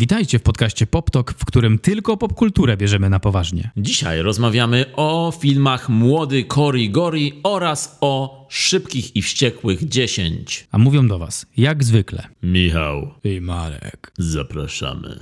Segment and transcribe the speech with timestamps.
[0.00, 3.70] Witajcie w podcaście PopTok, w którym tylko popkulturę bierzemy na poważnie.
[3.76, 10.68] Dzisiaj rozmawiamy o filmach Młody Cory Gory oraz o Szybkich i Wściekłych 10.
[10.70, 14.12] A mówią do was, jak zwykle, Michał, i Marek.
[14.18, 15.18] zapraszamy.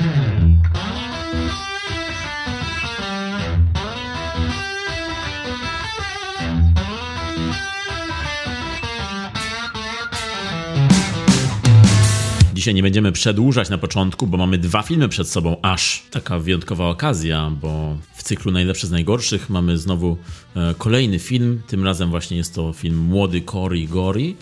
[12.65, 16.89] Dzisiaj nie będziemy przedłużać na początku, bo mamy dwa filmy przed sobą, aż taka wyjątkowa
[16.89, 20.17] okazja, bo w cyklu Najlepsze z Najgorszych mamy znowu
[20.57, 21.63] e, kolejny film.
[21.67, 24.35] Tym razem właśnie jest to film Młody Cory Gory,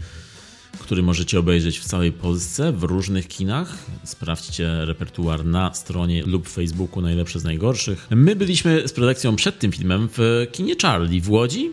[0.79, 3.79] który możecie obejrzeć w całej Polsce, w różnych kinach.
[4.05, 8.07] Sprawdźcie repertuar na stronie lub Facebooku Najlepsze z Najgorszych.
[8.11, 11.71] My byliśmy z produkcją przed tym filmem w kinie Charlie w Łodzi.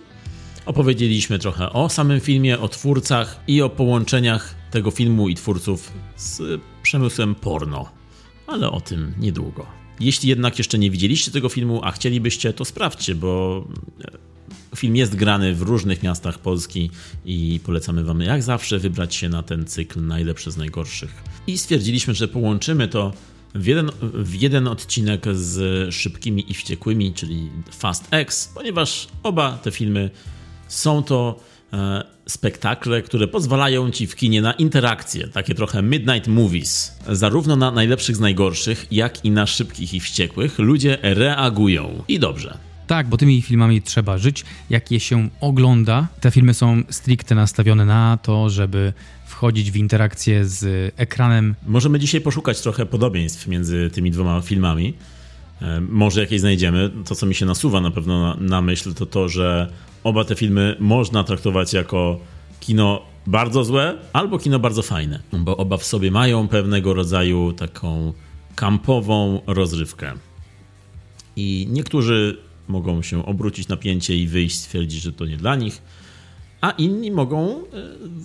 [0.65, 6.61] Opowiedzieliśmy trochę o samym filmie, o twórcach i o połączeniach tego filmu i twórców z
[6.83, 7.91] przemysłem porno.
[8.47, 9.65] Ale o tym niedługo.
[9.99, 13.63] Jeśli jednak jeszcze nie widzieliście tego filmu, a chcielibyście, to sprawdźcie, bo
[14.01, 16.91] e, film jest grany w różnych miastach Polski
[17.25, 21.23] i polecamy Wam jak zawsze wybrać się na ten cykl najlepsze z najgorszych.
[21.47, 23.13] I stwierdziliśmy, że połączymy to
[23.55, 29.71] w jeden, w jeden odcinek z Szybkimi i Wściekłymi, czyli Fast X, ponieważ oba te
[29.71, 30.09] filmy
[30.67, 31.39] są to
[31.73, 36.97] e, spektakle, które pozwalają ci w kinie na interakcje, takie trochę midnight movies.
[37.11, 42.03] Zarówno na najlepszych z najgorszych, jak i na szybkich i wściekłych ludzie reagują.
[42.07, 42.57] I dobrze.
[42.87, 46.07] Tak, bo tymi filmami trzeba żyć, jak je się ogląda.
[46.21, 48.93] Te filmy są stricte nastawione na to, żeby
[49.25, 51.55] wchodzić w interakcję z ekranem.
[51.67, 54.93] Możemy dzisiaj poszukać trochę podobieństw między tymi dwoma filmami.
[55.61, 56.91] E, Może jakieś znajdziemy.
[57.05, 59.71] To, co mi się nasuwa na pewno na, na myśl, to to, że
[60.03, 62.19] oba te filmy można traktować jako
[62.59, 68.13] kino bardzo złe albo kino bardzo fajne, bo oba w sobie mają pewnego rodzaju taką
[68.55, 70.13] kampową rozrywkę.
[71.35, 75.81] I niektórzy mogą się obrócić na pięcie i wyjść, stwierdzić, że to nie dla nich,
[76.61, 77.61] a inni mogą e,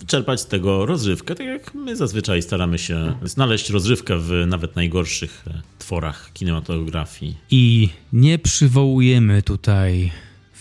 [0.07, 5.43] czerpać z tego rozrywkę, tak jak my zazwyczaj staramy się znaleźć rozrywkę w nawet najgorszych
[5.47, 7.37] e, tworach kinematografii.
[7.51, 10.11] I nie przywołujemy tutaj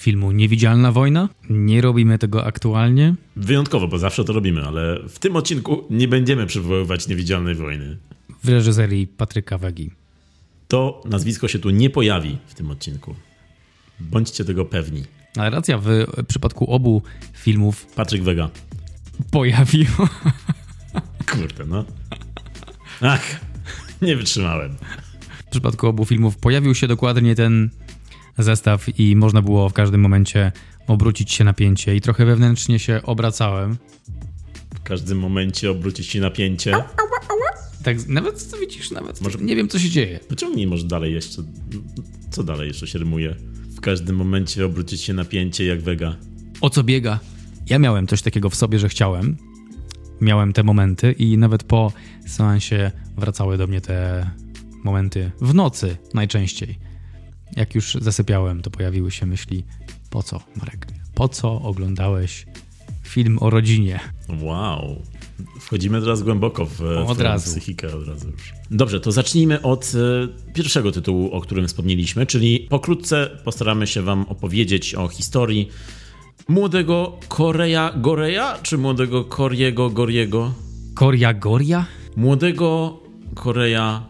[0.04, 1.28] filmu Niewidzialna Wojna.
[1.50, 3.14] Nie robimy tego aktualnie.
[3.36, 7.98] Wyjątkowo, bo zawsze to robimy, ale w tym odcinku nie będziemy przywoływać Niewidzialnej Wojny.
[8.44, 9.90] W reżyserii Patryka Wegi.
[10.68, 13.14] To nazwisko się tu nie pojawi w tym odcinku.
[14.00, 15.04] Bądźcie tego pewni.
[15.36, 15.88] Ale racja, w
[16.28, 18.50] przypadku obu filmów Patryk Wega.
[19.30, 19.86] pojawił.
[21.30, 21.84] Kurde, no.
[23.00, 23.40] Ach,
[24.02, 24.76] nie wytrzymałem.
[25.46, 27.70] W przypadku obu filmów pojawił się dokładnie ten
[28.38, 30.52] zestaw i można było w każdym momencie
[30.86, 33.76] obrócić się napięcie i trochę wewnętrznie się obracałem.
[34.74, 36.72] W każdym momencie obrócić się napięcie.
[37.84, 40.20] Tak, nawet co widzisz, nawet Może- nie wiem co się dzieje.
[40.28, 41.42] Pociągnij może dalej jeszcze.
[42.30, 43.34] Co dalej jeszcze się rymuje?
[43.76, 46.16] W każdym momencie obrócić się napięcie jak Wega.
[46.60, 47.20] O co biega?
[47.66, 49.36] Ja miałem coś takiego w sobie, że chciałem.
[50.20, 51.92] Miałem te momenty i nawet po
[52.26, 54.30] seansie wracały do mnie te
[54.84, 56.78] momenty w nocy najczęściej.
[57.56, 59.64] Jak już zasypiałem, to pojawiły się myśli:
[60.10, 60.86] po co, Marek?
[61.14, 62.46] Po co oglądałeś
[63.02, 64.00] film o rodzinie?
[64.40, 65.02] Wow.
[65.60, 67.50] Wchodzimy teraz głęboko w, Od w razu.
[67.50, 68.52] psychikę od razu już.
[68.70, 74.22] Dobrze, to zacznijmy od e, pierwszego tytułu, o którym wspomnieliśmy, czyli pokrótce postaramy się wam
[74.28, 75.68] opowiedzieć o historii
[76.48, 80.54] młodego Korea Goreja, czy młodego Koriego Goriego?
[80.94, 81.86] Koria Goria?
[82.16, 82.98] Młodego
[83.34, 84.06] Korea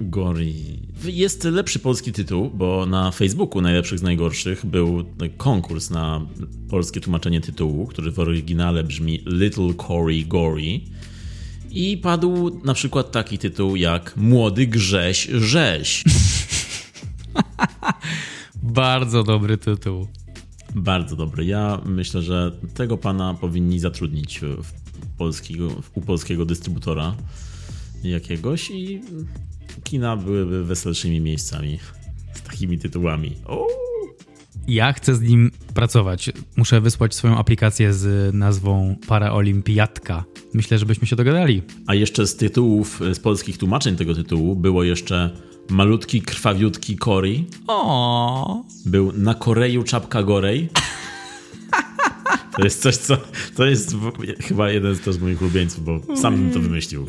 [0.00, 0.77] Gori.
[1.04, 5.04] Jest lepszy polski tytuł, bo na Facebooku najlepszych z najgorszych był
[5.36, 6.26] konkurs na
[6.70, 10.80] polskie tłumaczenie tytułu, który w oryginale brzmi Little Cory Gory.
[11.70, 16.04] I padł na przykład taki tytuł jak Młody Grześ Rzeź.
[18.62, 20.06] Bardzo dobry tytuł.
[20.74, 21.44] Bardzo dobry.
[21.44, 24.72] Ja myślę, że tego pana powinni zatrudnić w
[25.18, 27.14] polskiego, u polskiego dystrybutora
[28.02, 29.00] jakiegoś i
[29.84, 31.78] kina byłyby weselszymi miejscami
[32.34, 33.36] z takimi tytułami.
[33.46, 33.66] O!
[34.68, 36.30] Ja chcę z nim pracować.
[36.56, 40.24] Muszę wysłać swoją aplikację z nazwą Paraolimpiadka.
[40.54, 41.62] Myślę, żebyśmy się dogadali.
[41.86, 45.30] A jeszcze z tytułów, z polskich tłumaczeń tego tytułu było jeszcze
[45.70, 47.44] Malutki, krwawiutki Cory.
[47.66, 50.68] O, Był Na Koreju czapka gorej.
[52.56, 53.16] To jest coś, co...
[53.56, 53.96] To jest
[54.40, 57.06] chyba jeden z też moich ulubieńców, bo sam bym to wymyślił.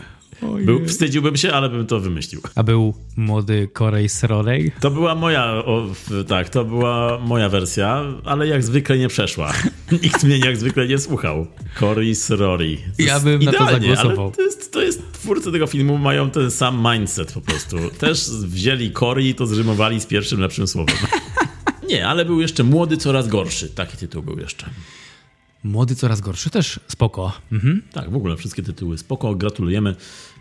[0.65, 2.41] Był, wstydziłbym się, ale bym to wymyślił.
[2.55, 4.71] A był młody Korej Srorej.
[4.79, 5.87] To była moja, o,
[6.27, 9.53] tak, to była moja wersja, ale jak zwykle nie przeszła.
[10.03, 11.47] Nikt mnie jak zwykle nie słuchał.
[12.29, 12.77] Rory.
[12.97, 14.31] To Ja bym na to idealnie, zagłosował.
[14.31, 17.77] To jest, to jest twórcy tego filmu mają ten sam mindset po prostu.
[17.99, 20.95] Też wzięli Cory i to zrymowali z pierwszym lepszym słowem.
[21.89, 23.69] Nie, ale był jeszcze Młody Coraz Gorszy.
[23.69, 24.69] Taki tytuł był jeszcze.
[25.63, 27.31] Młody coraz gorszy też spoko.
[27.51, 27.81] Mhm.
[27.91, 29.95] Tak, w ogóle wszystkie tytuły spoko, gratulujemy.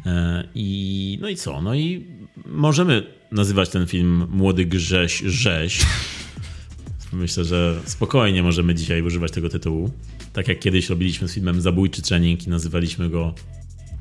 [0.07, 1.63] E, I no i co?
[1.63, 2.07] No i
[2.47, 5.87] możemy nazywać ten film Młody Grześ Rzeź.
[7.13, 9.91] Myślę, że spokojnie możemy dzisiaj używać tego tytułu.
[10.33, 13.35] Tak jak kiedyś robiliśmy z filmem Zabójczy Trening i nazywaliśmy go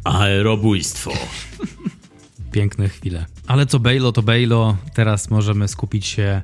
[0.04, 1.12] Aerobójstwo.
[2.52, 3.26] Piękne chwile.
[3.48, 4.78] Ale co Bejlo, to Bejlo.
[4.94, 6.42] Teraz możemy skupić się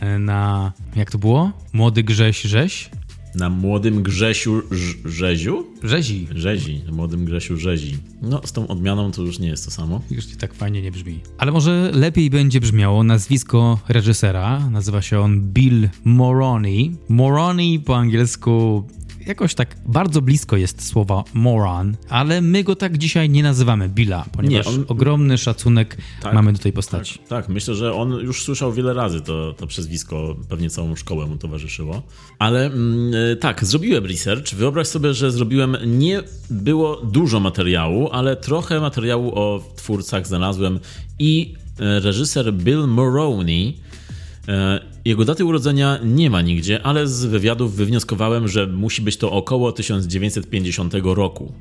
[0.00, 1.52] e, na, jak to było?
[1.72, 2.90] Młody Grześ Rzeź?
[3.34, 4.62] Na młodym Grzesiu
[5.04, 5.66] Rzeziu?
[5.82, 6.28] Rzezi.
[6.34, 7.98] Rzezi, na młodym Grzesiu Rzezi.
[8.22, 10.00] No, z tą odmianą to już nie jest to samo.
[10.10, 11.20] Już tak fajnie nie brzmi.
[11.38, 14.70] Ale może lepiej będzie brzmiało nazwisko reżysera.
[14.70, 16.96] Nazywa się on Bill Moroni.
[17.08, 18.84] Moroni po angielsku
[19.26, 24.24] jakoś tak bardzo blisko jest słowa moron, ale my go tak dzisiaj nie nazywamy Billa,
[24.32, 24.84] ponieważ nie, on...
[24.88, 27.18] ogromny szacunek tak, mamy do tej postaci.
[27.18, 31.26] Tak, tak, myślę, że on już słyszał wiele razy to, to przezwisko, pewnie całą szkołę
[31.26, 32.02] mu towarzyszyło.
[32.38, 34.54] Ale mm, tak, zrobiłem research.
[34.54, 40.80] Wyobraź sobie, że zrobiłem, nie było dużo materiału, ale trochę materiału o twórcach znalazłem
[41.18, 43.84] i e, reżyser Bill Moroney
[44.48, 49.32] E, jego daty urodzenia nie ma nigdzie, ale z wywiadów wywnioskowałem, że musi być to
[49.32, 51.52] około 1950 roku.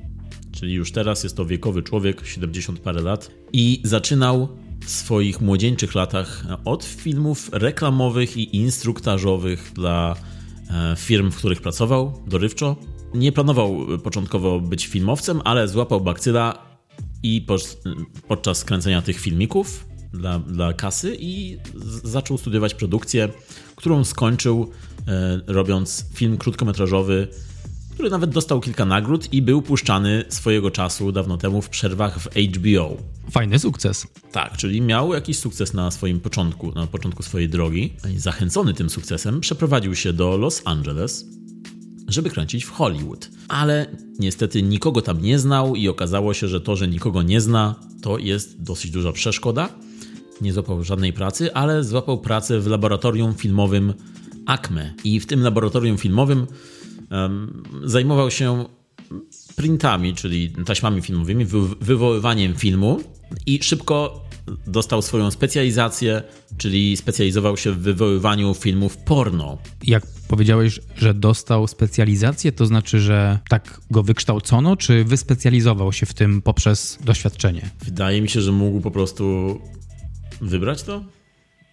[0.51, 4.47] Czyli już teraz jest to wiekowy człowiek, 70 parę lat, i zaczynał
[4.85, 10.15] w swoich młodzieńczych latach od filmów reklamowych i instruktażowych dla
[10.69, 12.75] e, firm, w których pracował dorywczo.
[13.13, 16.65] Nie planował początkowo być filmowcem, ale złapał bakcyla
[17.23, 17.45] i
[18.27, 21.57] podczas kręcenia tych filmików dla, dla kasy i
[22.03, 23.29] zaczął studiować produkcję,
[23.75, 24.71] którą skończył
[25.07, 27.27] e, robiąc film krótkometrażowy,
[27.93, 32.27] który nawet dostał kilka nagród i był puszczany swojego czasu dawno temu w przerwach w
[32.27, 32.97] HBO.
[33.31, 34.07] Fajny sukces.
[34.31, 37.93] Tak, czyli miał jakiś sukces na swoim początku, na początku swojej drogi.
[38.17, 41.25] Zachęcony tym sukcesem przeprowadził się do Los Angeles,
[42.07, 43.29] żeby kręcić w Hollywood.
[43.47, 43.87] Ale
[44.19, 48.17] niestety nikogo tam nie znał i okazało się, że to, że nikogo nie zna, to
[48.17, 49.69] jest dosyć duża przeszkoda
[50.43, 53.93] nie złapał żadnej pracy, ale złapał pracę w laboratorium filmowym
[54.45, 54.93] ACME.
[55.03, 56.47] I w tym laboratorium filmowym
[57.11, 58.65] um, zajmował się
[59.55, 61.45] printami, czyli taśmami filmowymi,
[61.81, 62.99] wywoływaniem filmu
[63.45, 64.23] i szybko
[64.67, 66.23] dostał swoją specjalizację,
[66.57, 69.57] czyli specjalizował się w wywoływaniu filmów porno.
[69.87, 76.13] Jak powiedziałeś, że dostał specjalizację, to znaczy, że tak go wykształcono, czy wyspecjalizował się w
[76.13, 77.69] tym poprzez doświadczenie?
[77.85, 79.59] Wydaje mi się, że mógł po prostu
[80.47, 81.03] wybrać to?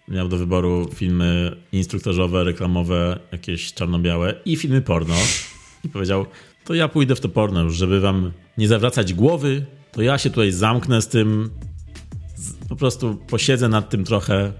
[0.07, 5.15] Miał do wyboru filmy instruktażowe, reklamowe, jakieś czarno-białe i filmy porno.
[5.83, 6.25] I powiedział,
[6.65, 10.51] to ja pójdę w to porno żeby wam nie zawracać głowy, to ja się tutaj
[10.51, 11.49] zamknę z tym,
[12.69, 14.53] po prostu posiedzę nad tym trochę,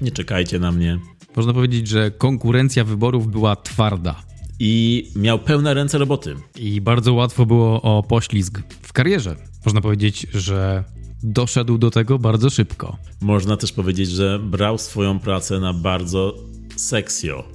[0.00, 0.98] nie czekajcie na mnie.
[1.36, 4.22] Można powiedzieć, że konkurencja wyborów była twarda.
[4.58, 6.36] I miał pełne ręce roboty.
[6.56, 9.36] I bardzo łatwo było o poślizg w karierze.
[9.64, 10.84] Można powiedzieć, że
[11.22, 12.96] doszedł do tego bardzo szybko.
[13.20, 16.34] Można też powiedzieć, że brał swoją pracę na bardzo
[16.76, 17.44] seksjo.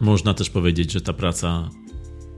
[0.00, 1.70] Można też powiedzieć, że ta praca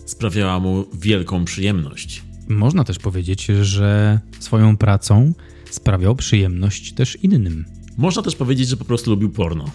[0.07, 2.23] sprawiała mu wielką przyjemność.
[2.49, 5.33] Można też powiedzieć, że swoją pracą
[5.71, 7.65] sprawiał przyjemność też innym.
[7.97, 9.65] Można też powiedzieć, że po prostu lubił porno.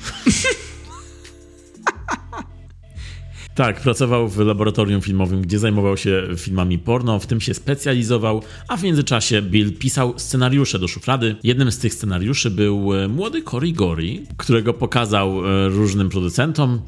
[3.58, 8.78] Tak, pracował w laboratorium filmowym, gdzie zajmował się filmami porno, w tym się specjalizował, a
[8.78, 11.36] w międzyczasie Bill pisał scenariusze do szuflady.
[11.44, 16.82] Jednym z tych scenariuszy był e, młody Cory Gory, którego pokazał e, różnym producentom,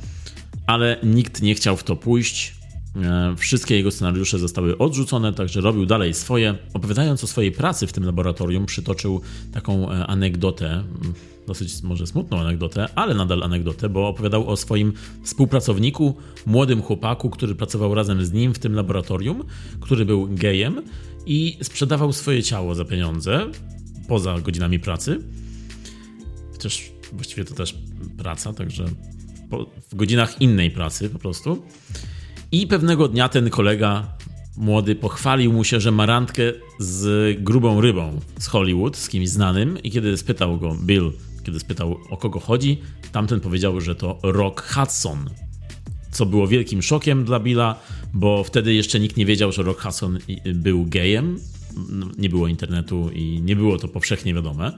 [0.68, 2.56] ale nikt nie chciał w to pójść.
[2.96, 6.56] E, wszystkie jego scenariusze zostały odrzucone, także robił dalej swoje.
[6.74, 9.22] Opowiadając o swojej pracy w tym laboratorium, przytoczył
[9.54, 10.84] taką anegdotę
[11.50, 16.16] dosyć może smutną anegdotę, ale nadal anegdotę, bo opowiadał o swoim współpracowniku,
[16.46, 19.44] młodym chłopaku, który pracował razem z nim w tym laboratorium,
[19.80, 20.82] który był gejem
[21.26, 23.46] i sprzedawał swoje ciało za pieniądze
[24.08, 25.20] poza godzinami pracy.
[26.52, 27.76] Chociaż właściwie to też
[28.18, 28.86] praca, także
[29.92, 31.64] w godzinach innej pracy po prostu.
[32.52, 34.18] I pewnego dnia ten kolega
[34.58, 36.44] młody pochwalił mu się, że ma randkę
[36.80, 41.12] z grubą rybą z Hollywood, z kimś znanym i kiedy spytał go Bill,
[41.42, 42.78] kiedy spytał o kogo chodzi,
[43.12, 45.30] tamten powiedział, że to Rock Hudson.
[46.12, 47.80] Co było wielkim szokiem dla Billa,
[48.14, 50.20] bo wtedy jeszcze nikt nie wiedział, że Rock Hudson
[50.54, 51.40] był gejem.
[51.90, 54.72] No, nie było internetu i nie było to powszechnie wiadome.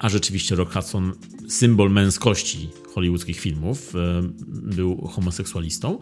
[0.00, 1.12] A rzeczywiście Rock Hudson,
[1.48, 5.98] symbol męskości hollywoodzkich filmów, e, był homoseksualistą.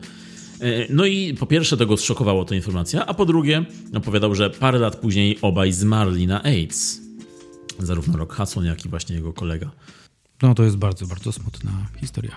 [0.61, 3.65] E, no i po pierwsze tego zszokowało ta informacja, a po drugie
[3.95, 7.02] opowiadał, że parę lat później obaj zmarli na AIDS.
[7.79, 9.71] Zarówno Rock Hudson, jak i właśnie jego kolega.
[10.43, 12.37] No to jest bardzo, bardzo smutna historia.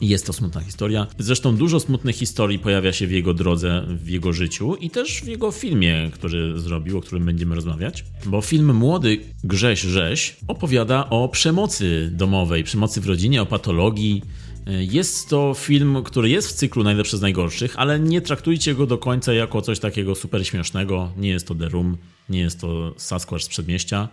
[0.00, 1.06] Jest to smutna historia.
[1.18, 5.26] Zresztą dużo smutnych historii pojawia się w jego drodze, w jego życiu i też w
[5.26, 8.04] jego filmie, który zrobił, o którym będziemy rozmawiać.
[8.26, 14.22] Bo film Młody Grześ Rześ opowiada o przemocy domowej, przemocy w rodzinie, o patologii.
[14.66, 18.98] Jest to film, który jest w cyklu najlepszy z najgorszych, ale nie traktujcie go do
[18.98, 21.12] końca jako coś takiego super śmiesznego.
[21.16, 21.96] Nie jest to The Room,
[22.28, 24.08] nie jest to Sasquatch z przedmieścia.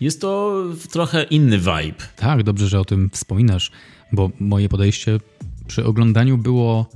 [0.00, 2.04] Jest to trochę inny vibe.
[2.16, 3.70] Tak, dobrze, że o tym wspominasz
[4.14, 5.20] bo moje podejście
[5.66, 6.86] przy oglądaniu było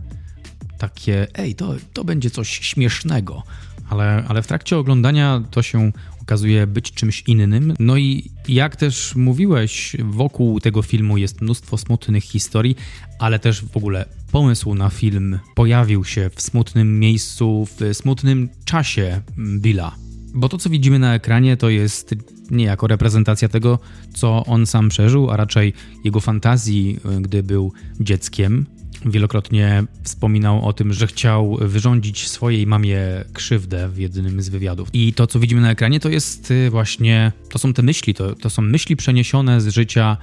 [0.79, 3.43] takie, ej, to, to będzie coś śmiesznego,
[3.89, 7.75] ale, ale w trakcie oglądania to się okazuje być czymś innym.
[7.79, 12.77] No i jak też mówiłeś, wokół tego filmu jest mnóstwo smutnych historii,
[13.19, 19.21] ale też w ogóle pomysł na film pojawił się w smutnym miejscu, w smutnym czasie
[19.39, 19.95] Billa.
[20.35, 22.15] Bo to, co widzimy na ekranie, to jest
[22.51, 23.79] niejako reprezentacja tego,
[24.15, 25.73] co on sam przeżył, a raczej
[26.05, 28.67] jego fantazji, y, gdy był dzieckiem.
[29.07, 33.01] Wielokrotnie wspominał o tym, że chciał wyrządzić swojej mamie
[33.33, 34.89] krzywdę w jednym z wywiadów.
[34.93, 38.35] I to, co widzimy na ekranie, to jest y, właśnie, to są te myśli, to,
[38.35, 40.17] to są myśli przeniesione z życia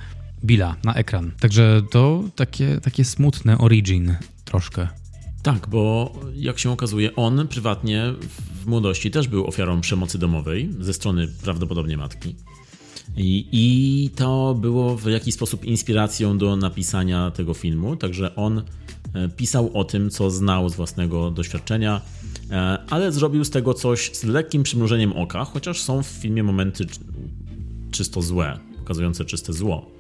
[0.46, 1.32] Billa na ekran.
[1.40, 4.16] Także to takie, takie smutne origin
[4.46, 4.88] troszkę.
[5.46, 8.14] Tak, bo jak się okazuje, on prywatnie
[8.62, 12.36] w młodości też był ofiarą przemocy domowej ze strony prawdopodobnie matki.
[13.18, 18.64] I, I, to było w jakiś sposób inspiracją do napisania tego filmu, także on
[19.14, 22.02] e, pisał o tym, co znał z własnego doświadczenia,
[22.52, 26.86] e, ale zrobił z tego coś z lekkim przymrużeniem oka, chociaż są w filmie momenty
[27.92, 29.92] czysto złe, pokazujące czyste zło.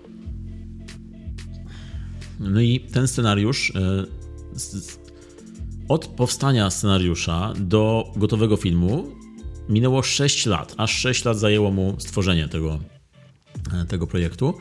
[2.40, 4.06] No i ten scenariusz e,
[5.88, 9.08] od powstania scenariusza do gotowego filmu
[9.70, 10.75] minęło 6 lat.
[10.77, 12.80] Aż 6 lat zajęło mu stworzenie tego,
[13.74, 14.54] e, tego projektu.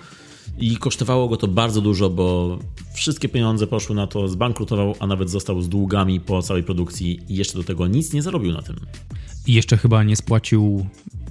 [0.59, 2.59] I kosztowało go to bardzo dużo, bo
[2.95, 7.37] wszystkie pieniądze poszły na to, zbankrutował, a nawet został z długami po całej produkcji i
[7.37, 8.77] jeszcze do tego nic nie zarobił na tym.
[9.47, 10.87] I jeszcze chyba nie spłacił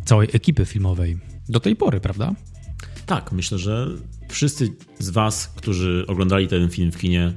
[0.05, 1.17] całej ekipy filmowej.
[1.49, 2.35] Do tej pory, prawda?
[3.05, 3.87] Tak, myślę, że
[4.29, 7.33] wszyscy z Was, którzy oglądali ten film w kinie,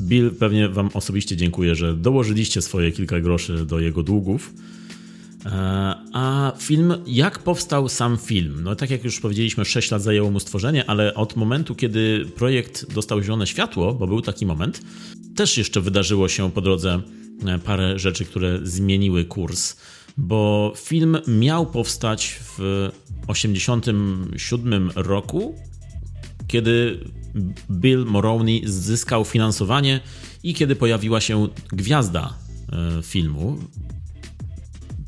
[0.00, 4.54] Bill pewnie Wam osobiście dziękuję, że dołożyliście swoje kilka groszy do jego długów.
[5.46, 5.50] E,
[6.12, 8.60] a film, jak powstał sam film?
[8.62, 12.94] No tak jak już powiedzieliśmy, 6 lat zajęło mu stworzenie, ale od momentu, kiedy projekt
[12.94, 14.82] dostał zielone światło, bo był taki moment,
[15.36, 17.00] też jeszcze wydarzyło się po drodze
[17.46, 19.76] e, parę rzeczy, które zmieniły kurs,
[20.16, 22.88] bo film miał powstać w
[23.26, 25.54] 1987 roku,
[26.46, 26.98] kiedy
[27.70, 30.00] Bill Moroney zyskał finansowanie
[30.42, 32.34] i kiedy pojawiła się gwiazda
[32.72, 33.58] e, filmu,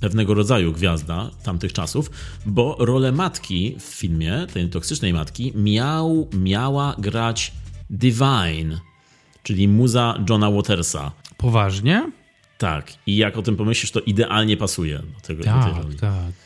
[0.00, 2.11] pewnego rodzaju gwiazda tamtych czasów,
[2.47, 7.52] bo rolę matki w filmie, tej toksycznej matki, miał, miała grać
[7.91, 8.81] Divine,
[9.43, 11.12] czyli muza Johna Watersa.
[11.37, 12.11] Poważnie?
[12.59, 12.93] Tak.
[13.07, 15.45] I jak o tym pomyślisz, to idealnie pasuje do tego.
[15.45, 15.97] Tak, do tej roli.
[15.97, 16.41] tak.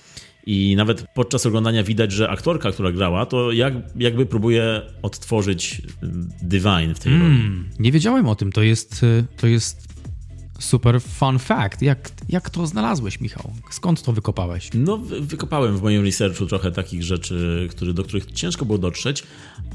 [0.47, 5.83] I nawet podczas oglądania widać, że aktorka, która grała, to jak, jakby próbuje odtworzyć
[6.43, 7.65] Divine w tej mm, roli.
[7.79, 8.53] Nie wiedziałem o tym.
[8.53, 9.89] To jest, to jest
[10.59, 11.83] super fun fact.
[11.83, 13.53] Jak, jak to znalazłeś, Michał?
[13.71, 14.71] Skąd to wykopałeś?
[14.75, 19.23] No, wykopałem w moim researchu trochę takich rzeczy, który, do których ciężko było dotrzeć,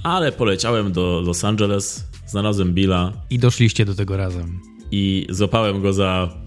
[0.03, 3.13] ale poleciałem do Los Angeles, znalazłem Billa.
[3.29, 4.59] I doszliście do tego razem.
[4.91, 6.41] I złapałem go za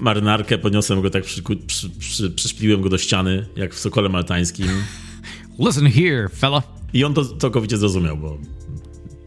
[0.00, 4.68] marynarkę, podniosłem go tak, przy, przy, przy, przyszpiliłem go do ściany, jak w Sokole Maltańskim.
[5.58, 6.62] Listen here, fella.
[6.92, 8.38] I on to całkowicie zrozumiał, bo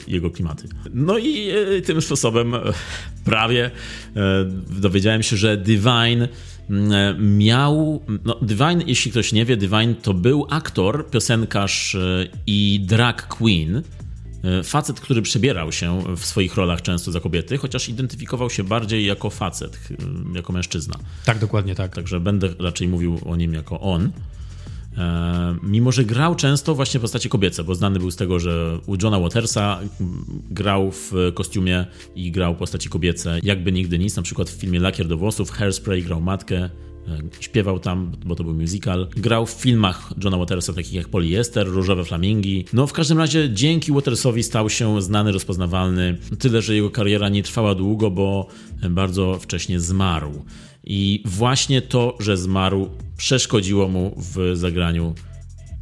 [0.08, 0.68] jego klimaty.
[0.94, 2.62] No i e, tym sposobem e,
[3.26, 3.66] prawie
[4.16, 6.28] e, dowiedziałem się, że Divine
[6.70, 8.04] mm, miał.
[8.26, 11.98] No, Divine, jeśli ktoś nie wie, Divine to był aktor, piosenkarz
[12.48, 13.82] i drag queen
[14.64, 19.30] facet, który przebierał się w swoich rolach często za kobiety, chociaż identyfikował się bardziej jako
[19.30, 19.80] facet,
[20.36, 20.96] jako mężczyzna.
[21.26, 21.96] Tak, dokładnie tak.
[21.96, 24.12] Także będę raczej mówił o nim jako on.
[24.98, 28.80] E, mimo, że grał często właśnie w postaci kobiece, bo znany był z tego, że
[28.86, 29.80] u Johna Watersa
[30.52, 34.80] grał w kostiumie i grał w postaci kobiece, jakby nigdy nic, na przykład w filmie
[34.80, 36.91] Lakier do włosów, Hairspray grał matkę, E,
[37.40, 39.08] śpiewał tam, bo to był musical.
[39.18, 42.66] Grał w filmach Johna Watersa, takich jak Poliester, Różowe Flamingi.
[42.74, 46.18] No w każdym razie dzięki Watersowi stał się znany, rozpoznawalny.
[46.40, 48.48] Tyle, że jego kariera nie trwała długo, bo
[48.90, 50.46] bardzo wcześnie zmarł.
[50.84, 55.16] I właśnie to, że zmarł, przeszkodziło mu w zagraniu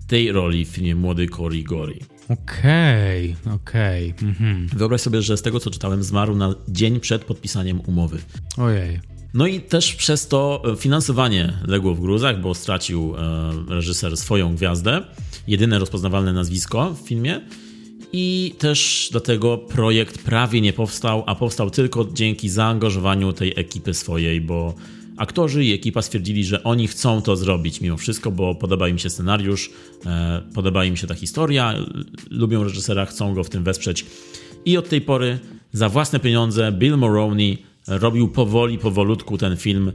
[0.07, 1.99] tej roli w filmie Młody Cory Gory.
[2.29, 4.13] Okej, okay, okej.
[4.17, 4.29] Okay.
[4.29, 4.67] Mhm.
[4.67, 8.17] Wyobraź sobie, że z tego co czytałem, zmarł na dzień przed podpisaniem umowy.
[8.57, 8.99] Ojej.
[9.33, 15.01] No i też przez to finansowanie legło w gruzach, bo stracił e, reżyser swoją gwiazdę,
[15.47, 17.41] jedyne rozpoznawalne nazwisko w filmie.
[18.13, 24.41] I też dlatego projekt prawie nie powstał, a powstał tylko dzięki zaangażowaniu tej ekipy swojej,
[24.41, 24.73] bo
[25.17, 29.09] aktorzy i ekipa stwierdzili, że oni chcą to zrobić mimo wszystko, bo podoba im się
[29.09, 29.69] scenariusz,
[30.05, 31.75] e, podoba im się ta historia,
[32.31, 34.05] lubią reżysera, chcą go w tym wesprzeć.
[34.65, 35.39] I od tej pory
[35.73, 39.91] za własne pieniądze Bill Moroney robił powoli, powolutku ten film.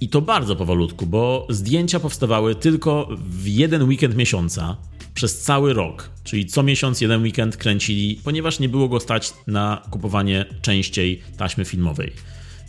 [0.00, 4.76] I to bardzo powolutku, bo zdjęcia powstawały tylko w jeden weekend miesiąca
[5.14, 9.82] przez cały rok, czyli co miesiąc jeden weekend kręcili, ponieważ nie było go stać na
[9.90, 12.12] kupowanie częściej taśmy filmowej.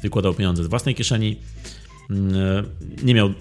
[0.02, 1.38] Wykładał pieniądze z własnej kieszeni,
[2.10, 2.66] mm,
[3.04, 3.34] nie miał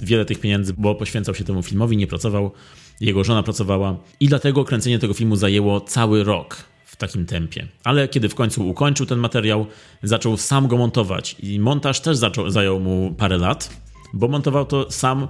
[0.00, 2.52] wiele tych pieniędzy, bo poświęcał się temu filmowi, nie pracował,
[3.00, 7.66] jego żona pracowała i dlatego kręcenie tego filmu zajęło cały rok w takim tempie.
[7.84, 9.66] Ale kiedy w końcu ukończył ten materiał,
[10.02, 13.76] zaczął sam go montować i montaż też zaczął, zajął mu parę lat,
[14.12, 15.28] bo montował to sam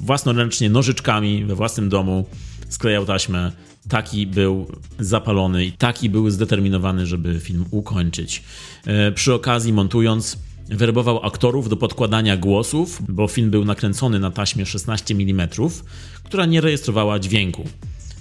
[0.00, 2.26] własnoręcznie nożyczkami we własnym domu,
[2.68, 3.52] sklejał taśmę.
[3.88, 4.66] Taki był
[4.98, 8.42] zapalony i taki był zdeterminowany, żeby film ukończyć.
[8.86, 14.66] E, przy okazji, montując, werbował aktorów do podkładania głosów, bo film był nakręcony na taśmie
[14.66, 15.48] 16 mm,
[16.24, 17.64] która nie rejestrowała dźwięku.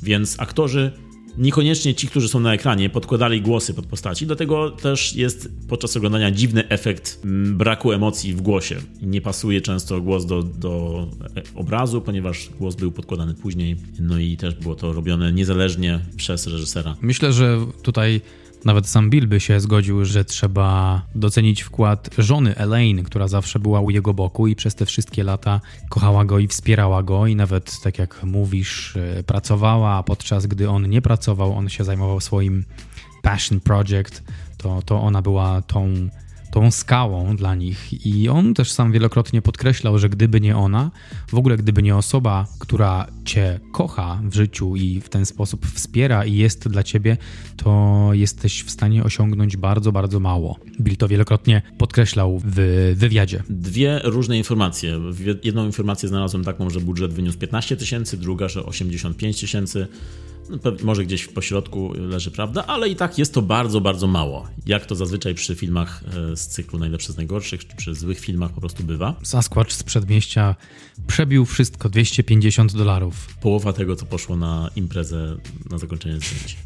[0.03, 0.91] Więc aktorzy
[1.37, 6.31] niekoniecznie ci, którzy są na ekranie, podkładali głosy pod postaci, dlatego też jest podczas oglądania
[6.31, 8.75] dziwny efekt mm, braku emocji w głosie.
[9.01, 11.07] Nie pasuje często głos do, do
[11.55, 16.95] obrazu, ponieważ głos był podkładany później, no i też było to robione niezależnie przez reżysera.
[17.01, 18.21] Myślę, że tutaj
[18.65, 23.81] nawet sam Bill by się zgodził, że trzeba docenić wkład żony Elaine, która zawsze była
[23.81, 27.81] u jego boku i przez te wszystkie lata kochała go i wspierała go i nawet,
[27.83, 32.65] tak jak mówisz, e, pracowała, podczas gdy on nie pracował, on się zajmował swoim
[33.21, 34.23] passion project,
[34.57, 36.09] to, to ona była tą
[36.51, 38.05] tą skałą dla nich.
[38.05, 40.91] I on też sam wielokrotnie podkreślał, że gdyby nie ona,
[41.27, 46.25] w ogóle gdyby nie osoba, która cię kocha w życiu i w ten sposób wspiera
[46.25, 47.17] i jest dla ciebie,
[47.57, 50.59] to jesteś w stanie osiągnąć bardzo, bardzo mało.
[50.81, 52.59] Bill to wielokrotnie podkreślał w
[52.95, 53.43] wywiadzie.
[53.49, 54.99] Dwie różne informacje.
[55.43, 59.87] Jedną informację znalazłem taką, że budżet wyniósł 15 tysięcy, druga, że 85 tysięcy.
[60.49, 64.47] No, może gdzieś w pośrodku leży prawda, ale i tak jest to bardzo, bardzo mało.
[64.65, 68.51] Jak to zazwyczaj przy filmach e, z cyklu najlepszych z najgorszych, czy przy złych filmach
[68.51, 69.15] po prostu bywa.
[69.23, 70.55] Sasquatch z przedmieścia
[71.07, 73.27] przebił wszystko 250 dolarów.
[73.41, 75.37] Połowa tego, co poszło na imprezę
[75.69, 76.57] na zakończenie zdjęć.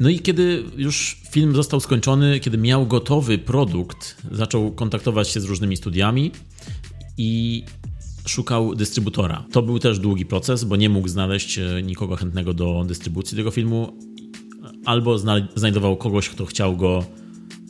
[0.00, 5.44] No i kiedy już film został skończony, kiedy miał gotowy produkt, zaczął kontaktować się z
[5.44, 6.30] różnymi studiami
[7.18, 7.64] i
[8.26, 9.44] szukał dystrybutora.
[9.52, 13.50] To był też długi proces, bo nie mógł znaleźć e, nikogo chętnego do dystrybucji tego
[13.50, 13.96] filmu,
[14.84, 15.18] albo
[15.54, 17.04] znajdował kogoś, kto chciał go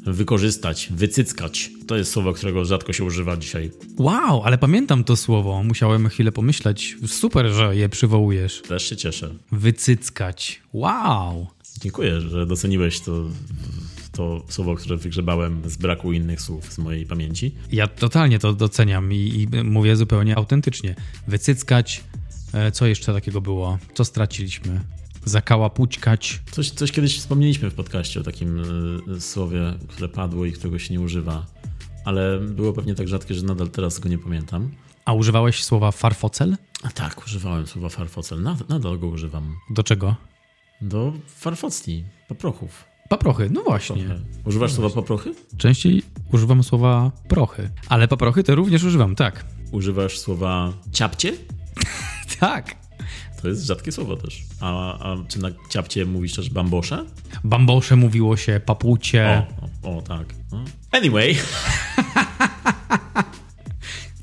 [0.07, 1.71] wykorzystać, wycyckać.
[1.87, 3.71] To jest słowo, którego rzadko się używa dzisiaj.
[3.99, 5.63] Wow, ale pamiętam to słowo.
[5.63, 6.97] Musiałem chwilę pomyśleć.
[7.07, 8.63] Super, że je przywołujesz.
[8.69, 9.35] Też się cieszę.
[9.53, 10.63] Wycyckać.
[10.73, 11.47] Wow.
[11.81, 13.25] Dziękuję, że doceniłeś to
[14.17, 17.55] to słowo, które wygrzebałem z braku innych słów z mojej pamięci.
[17.73, 20.95] Ja totalnie to doceniam i, i mówię zupełnie autentycznie.
[21.29, 22.05] Wycyckać,
[22.53, 23.79] e, co jeszcze takiego było?
[23.95, 24.81] Co straciliśmy?
[25.25, 26.41] Zakałapućkać.
[26.51, 28.63] Coś, coś kiedyś wspomnieliśmy w podcaście o takim
[29.09, 31.47] y, słowie, które padło i którego się nie używa,
[32.05, 34.71] ale było pewnie tak rzadkie, że nadal teraz go nie pamiętam.
[35.05, 36.57] A używałeś słowa farfocel?
[36.83, 38.43] A tak, używałem słowa farfocel.
[38.43, 39.55] Nad, nadal go używam.
[39.71, 40.17] Do czego?
[40.81, 42.96] Do farfocli, paprochów.
[43.09, 43.97] Paprochy, no właśnie.
[43.97, 44.23] Paprochy.
[44.45, 45.35] Używasz no słowa paprochy?
[45.57, 49.45] Częściej używam słowa prochy, ale paprochy to również używam, tak.
[49.73, 51.33] Używasz słowa ciapcie?
[52.41, 52.75] tak.
[53.43, 54.43] To jest rzadkie słowo też.
[54.61, 57.05] A, a czy na ciapcie mówisz też bambosze?
[57.45, 59.47] Bambosze mówiło się, papucie.
[59.83, 60.35] O, o, o tak.
[60.53, 60.65] No.
[60.93, 61.37] Anyway.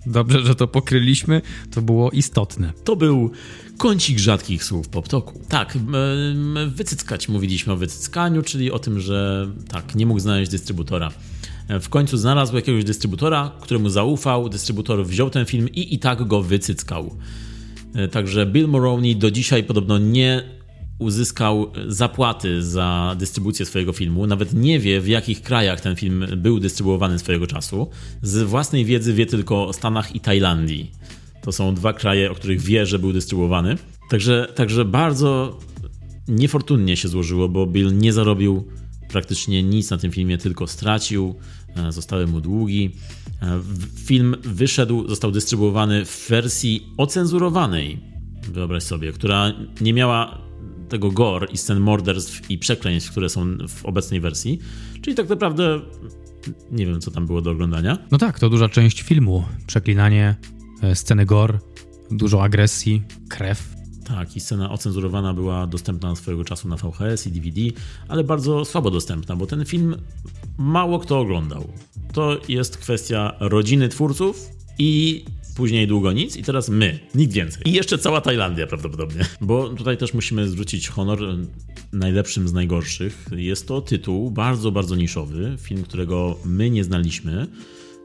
[0.05, 2.73] Dobrze, że to pokryliśmy, to było istotne.
[2.83, 3.31] To był
[3.77, 5.41] kącik rzadkich słów poptoku.
[5.49, 5.77] Tak,
[6.67, 11.11] wycyckać mówiliśmy o wycyckaniu, czyli o tym, że tak, nie mógł znaleźć dystrybutora.
[11.81, 16.41] W końcu znalazł jakiegoś dystrybutora, któremu zaufał, dystrybutor wziął ten film i i tak go
[16.41, 17.15] wycyckał.
[18.11, 20.43] Także Bill Moroney do dzisiaj podobno nie
[20.99, 26.59] uzyskał zapłaty za dystrybucję swojego filmu, nawet nie wie w jakich krajach ten film był
[26.59, 27.89] dystrybuowany swojego czasu.
[28.21, 30.91] Z własnej wiedzy wie tylko o Stanach i Tajlandii.
[31.41, 33.77] To są dwa kraje, o których wie, że był dystrybuowany.
[34.09, 35.59] Także, także bardzo
[36.27, 38.67] niefortunnie się złożyło, bo Bill nie zarobił
[39.09, 41.35] praktycznie nic na tym filmie, tylko stracił,
[41.75, 42.91] e, zostały mu długi.
[43.41, 43.61] E,
[43.95, 47.99] film wyszedł, został dystrybuowany w wersji ocenzurowanej,
[48.51, 50.42] wyobraź sobie, która nie miała
[50.93, 54.59] tego gore i scen morderstw i przekleństw, które są w obecnej wersji.
[55.01, 55.81] Czyli tak naprawdę
[56.71, 57.97] nie wiem, co tam było do oglądania.
[58.11, 59.43] No tak, to duża część filmu.
[59.67, 60.35] Przeklinanie,
[60.81, 61.59] e, sceny gore,
[62.11, 63.75] dużo agresji, krew.
[64.05, 67.61] Tak, i scena ocenzurowana była dostępna swojego czasu na VHS i DVD,
[68.07, 69.95] ale bardzo słabo dostępna, bo ten film
[70.57, 71.67] mało kto oglądał.
[72.11, 75.25] To jest kwestia rodziny twórców i
[75.55, 77.61] później długo nic i teraz my, nikt więcej.
[77.65, 79.25] I jeszcze cała Tajlandia prawdopodobnie.
[79.41, 81.19] Bo tutaj też musimy zwrócić honor
[81.93, 83.25] najlepszym z najgorszych.
[83.35, 87.47] Jest to tytuł bardzo, bardzo niszowy, film, którego my nie znaliśmy.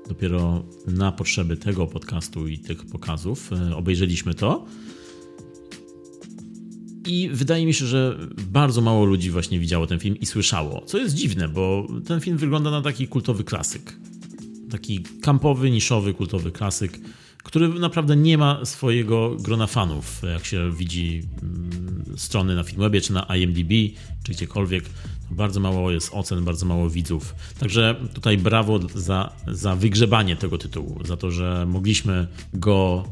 [0.08, 4.66] Dopiero na potrzeby tego podcastu i tych pokazów e, obejrzeliśmy to.
[7.06, 8.18] I wydaje mi się, że
[8.50, 10.82] bardzo mało ludzi właśnie widziało ten film i słyszało.
[10.86, 13.96] Co jest dziwne, bo ten film wygląda na taki kultowy klasyk.
[14.70, 17.00] Taki kampowy, niszowy, kultowy klasyk
[17.48, 23.12] który naprawdę nie ma swojego grona fanów, jak się widzi mm, strony na Filmwebie, czy
[23.12, 23.72] na IMDb,
[24.22, 24.84] czy gdziekolwiek.
[25.30, 27.34] Bardzo mało jest ocen, bardzo mało widzów.
[27.58, 33.04] Także tutaj brawo za, za wygrzebanie tego tytułu, za to, że mogliśmy go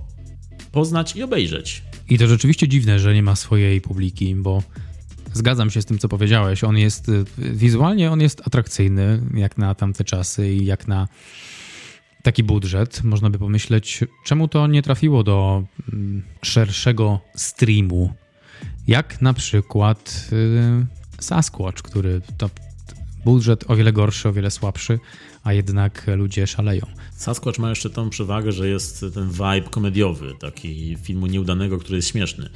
[0.72, 1.82] poznać i obejrzeć.
[2.08, 4.62] I to rzeczywiście dziwne, że nie ma swojej publiki, bo
[5.32, 6.64] zgadzam się z tym, co powiedziałeś.
[6.64, 11.08] On jest wizualnie on jest atrakcyjny, jak na tamte czasy i jak na
[12.26, 15.62] taki budżet, można by pomyśleć, czemu to nie trafiło do
[15.92, 18.14] mm, szerszego streamu,
[18.88, 22.50] jak na przykład y, Sasquatch, który to
[23.24, 24.98] budżet o wiele gorszy, o wiele słabszy,
[25.44, 26.86] a jednak ludzie szaleją.
[27.16, 32.08] Sasquatch ma jeszcze tą przewagę, że jest ten vibe komediowy, taki filmu nieudanego, który jest
[32.08, 32.48] śmieszny.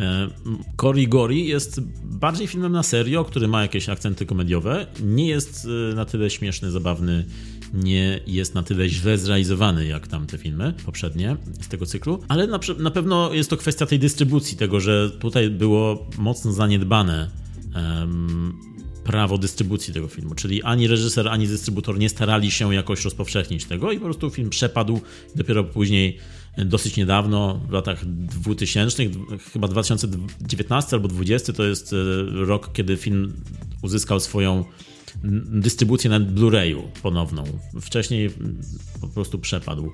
[0.00, 0.28] E,
[0.76, 4.86] Cory Gori jest bardziej filmem na serio, który ma jakieś akcenty komediowe.
[5.02, 7.24] Nie jest e, na tyle śmieszny, zabawny
[7.74, 12.60] nie jest na tyle źle zrealizowany jak tamte filmy poprzednie z tego cyklu, ale na,
[12.78, 17.30] na pewno jest to kwestia tej dystrybucji, tego, że tutaj było mocno zaniedbane
[17.74, 18.52] um,
[19.04, 23.92] prawo dystrybucji tego filmu, czyli ani reżyser, ani dystrybutor nie starali się jakoś rozpowszechnić tego
[23.92, 25.00] i po prostu film przepadł
[25.34, 26.18] dopiero później
[26.64, 29.02] dosyć niedawno, w latach 2000,
[29.52, 31.96] chyba 2019 albo 2020 to jest e,
[32.46, 33.32] rok, kiedy film
[33.82, 34.64] uzyskał swoją
[35.44, 37.44] dystrybucję na Blu-rayu ponowną.
[37.80, 38.30] Wcześniej
[39.00, 39.92] po prostu przepadł.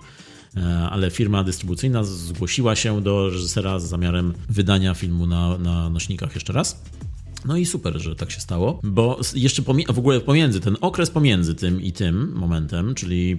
[0.57, 6.35] E, ale firma dystrybucyjna zgłosiła się do reżysera z zamiarem wydania filmu na, na nośnikach
[6.35, 6.83] jeszcze raz.
[7.45, 11.55] No i super, że tak się stało, bo jeszcze w ogóle pomiędzy, ten okres pomiędzy
[11.55, 13.39] tym i tym momentem, czyli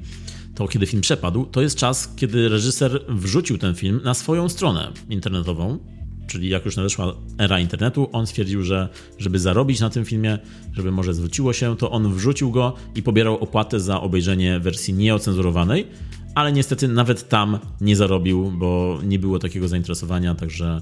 [0.55, 4.91] to kiedy film przepadł, to jest czas, kiedy reżyser wrzucił ten film na swoją stronę
[5.09, 5.79] internetową
[6.27, 10.39] czyli jak już nadeszła era internetu, on stwierdził, że żeby zarobić na tym filmie,
[10.73, 15.87] żeby może zwróciło się, to on wrzucił go i pobierał opłatę za obejrzenie wersji nieocenzurowanej,
[16.35, 20.81] ale niestety nawet tam nie zarobił, bo nie było takiego zainteresowania, także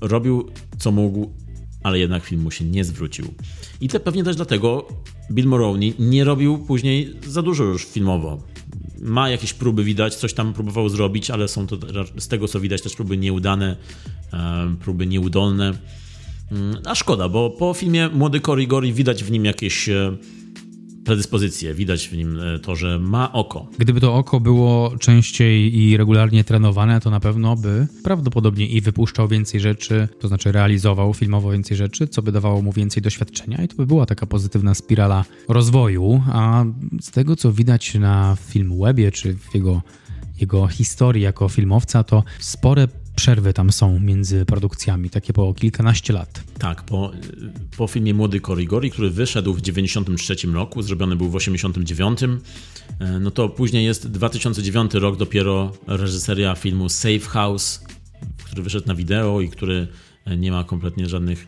[0.00, 1.30] robił co mógł,
[1.82, 3.34] ale jednak film mu się nie zwrócił.
[3.80, 4.88] I to pewnie też dlatego
[5.30, 8.42] Bill Moroney nie robił później za dużo już filmowo
[9.00, 11.76] ma jakieś próby widać, coś tam próbował zrobić, ale są to
[12.18, 13.76] z tego co widać też próby nieudane,
[14.32, 15.72] e, próby nieudolne.
[16.52, 19.88] Mm, a szkoda, bo po filmie Młody Cory Gori widać w nim jakieś
[21.10, 23.66] predyspozycje, widać w nim e, to, że ma oko.
[23.78, 29.28] Gdyby to oko było częściej i regularnie trenowane, to na pewno by prawdopodobnie i wypuszczał
[29.28, 33.68] więcej rzeczy, to znaczy realizował filmowo więcej rzeczy, co by dawało mu więcej doświadczenia i
[33.68, 36.64] to by była taka pozytywna spirala rozwoju, a
[37.00, 39.82] z tego co widać na film webie czy w jego
[40.40, 42.88] jego historii jako filmowca, to spore
[43.20, 46.42] przerwy tam są między produkcjami, takie po kilkanaście lat.
[46.58, 47.12] Tak, po,
[47.76, 52.28] po filmie Młody Korigori, który wyszedł w 93 roku, zrobiony był w 89, e,
[53.20, 57.84] no to później jest 2009 rok dopiero reżyseria filmu Safe House,
[58.44, 59.88] który wyszedł na wideo i który
[60.36, 61.46] nie ma kompletnie żadnych,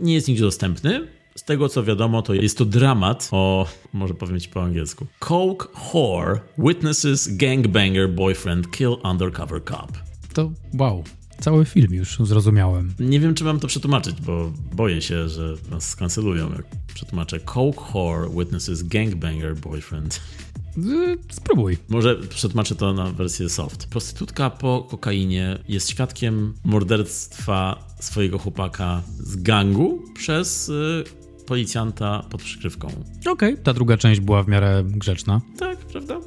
[0.00, 1.08] nie jest nigdzie dostępny.
[1.36, 5.06] Z tego co wiadomo, to jest to dramat o, może powiem ci po angielsku.
[5.18, 11.04] Coke whore witnesses gangbanger boyfriend kill undercover cop to wow.
[11.40, 12.94] Cały film już zrozumiałem.
[13.00, 17.40] Nie wiem, czy mam to przetłumaczyć, bo boję się, że nas skancelują, jak przetłumaczę.
[17.40, 20.20] Coke whore witnesses gangbanger boyfriend.
[21.30, 21.78] Spróbuj.
[21.88, 23.86] Może przetłumaczę to na wersję soft.
[23.86, 31.04] Prostytutka po kokainie jest świadkiem morderstwa swojego chłopaka z gangu przez y,
[31.46, 32.88] policjanta pod przykrywką.
[33.20, 33.56] Okej, okay.
[33.56, 35.40] ta druga część była w miarę grzeczna.
[35.58, 36.20] Tak, prawda?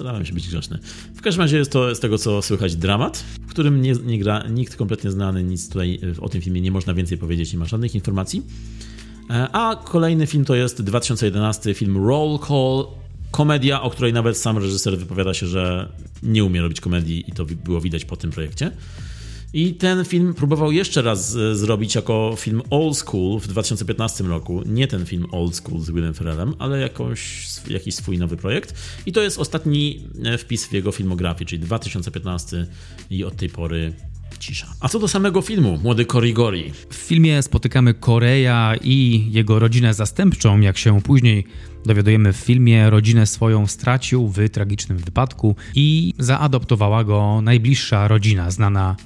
[0.00, 0.78] Starałem się być grzeczny.
[1.14, 4.48] W każdym razie jest to z tego, co słychać, dramat, w którym nie, nie gra
[4.48, 7.94] nikt kompletnie znany, nic tutaj o tym filmie nie można więcej powiedzieć, nie ma żadnych
[7.94, 8.42] informacji.
[9.30, 12.86] E, a kolejny film to jest 2011 film Roll Call,
[13.30, 17.44] komedia, o której nawet sam reżyser wypowiada się, że nie umie robić komedii i to
[17.44, 18.70] było widać po tym projekcie.
[19.52, 24.62] I ten film próbował jeszcze raz e, zrobić jako film old school w 2015 roku.
[24.66, 26.90] Nie ten film old school z Willem Ferrellem, ale
[27.68, 28.74] jakiś swój nowy projekt.
[29.06, 32.66] I to jest ostatni e, wpis w jego filmografii, czyli 2015
[33.10, 33.92] i od tej pory
[34.38, 34.66] cisza.
[34.80, 36.72] A co do samego filmu, młody Korigori?
[36.90, 41.44] W filmie spotykamy Koreja i jego rodzinę zastępczą, jak się później
[41.86, 48.96] dowiadujemy w filmie, rodzinę swoją stracił w tragicznym wypadku i zaadoptowała go najbliższa rodzina, znana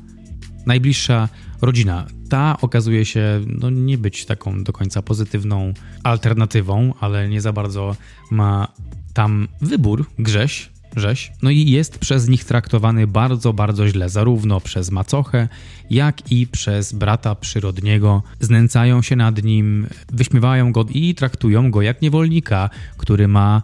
[0.66, 1.28] najbliższa
[1.62, 2.06] rodzina.
[2.28, 7.96] Ta okazuje się no, nie być taką do końca pozytywną alternatywą, ale nie za bardzo
[8.30, 8.68] ma
[9.14, 14.90] tam wybór, Grześ, Rzeź, no i jest przez nich traktowany bardzo, bardzo źle, zarówno przez
[14.90, 15.48] macochę,
[15.90, 18.22] jak i przez brata przyrodniego.
[18.40, 23.62] Znęcają się nad nim, wyśmiewają go i traktują go jak niewolnika, który ma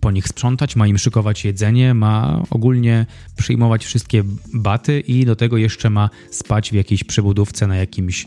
[0.00, 5.56] po nich sprzątać, ma im szykować jedzenie, ma ogólnie przyjmować wszystkie baty i do tego
[5.56, 8.26] jeszcze ma spać w jakiejś przebudówce na jakimś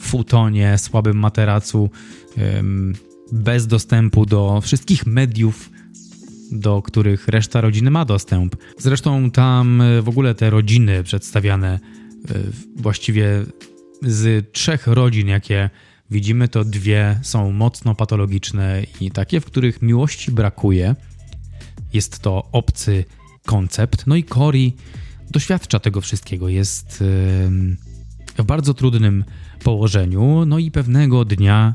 [0.00, 1.90] futonie, słabym materacu,
[3.32, 5.70] bez dostępu do wszystkich mediów,
[6.52, 8.56] do których reszta rodziny ma dostęp.
[8.78, 11.80] Zresztą tam e, w ogóle te rodziny przedstawiane
[12.30, 12.38] e,
[12.76, 13.44] właściwie
[14.02, 15.70] z trzech rodzin, jakie
[16.10, 20.94] widzimy, to dwie są mocno patologiczne i takie, w których miłości brakuje.
[21.92, 23.04] Jest to obcy
[23.46, 24.06] koncept.
[24.06, 24.72] No i Cory
[25.30, 26.48] doświadcza tego wszystkiego.
[26.48, 27.04] Jest
[28.38, 29.24] w bardzo trudnym
[29.64, 30.44] położeniu.
[30.46, 31.74] No i pewnego dnia,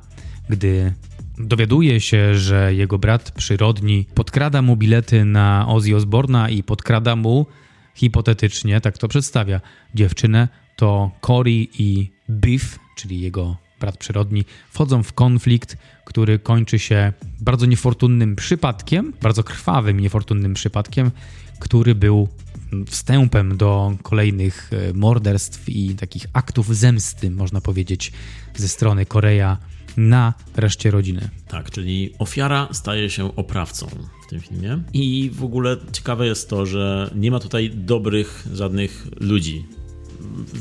[0.50, 0.94] gdy
[1.38, 7.46] dowiaduje się, że jego brat przyrodni podkrada mu bilety na Ozzy Osborna i podkrada mu
[7.96, 9.62] hipotetycznie, tak to przedstawia,
[9.96, 17.14] dziewczynę, to Cory i Biff, czyli jego brat przyrodni, wchodzą w konflikt, który kończy się
[17.40, 21.12] bardzo niefortunnym przypadkiem, bardzo krwawym, niefortunnym przypadkiem,
[21.60, 22.28] który był
[22.88, 28.12] wstępem do kolejnych e, morderstw i takich aktów zemsty, można powiedzieć,
[28.56, 29.58] ze strony Korea
[29.98, 31.30] na reszcie rodziny.
[31.48, 33.88] Tak, czyli ofiara staje się oprawcą
[34.26, 34.84] w tym filmie.
[34.94, 39.66] I w ogóle ciekawe jest to, że nie ma tutaj dobrych żadnych ludzi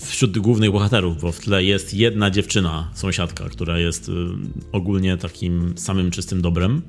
[0.00, 4.12] wśród głównych bohaterów, bo w tle jest jedna dziewczyna, sąsiadka, która jest y,
[4.72, 6.82] ogólnie takim samym czystym dobrem.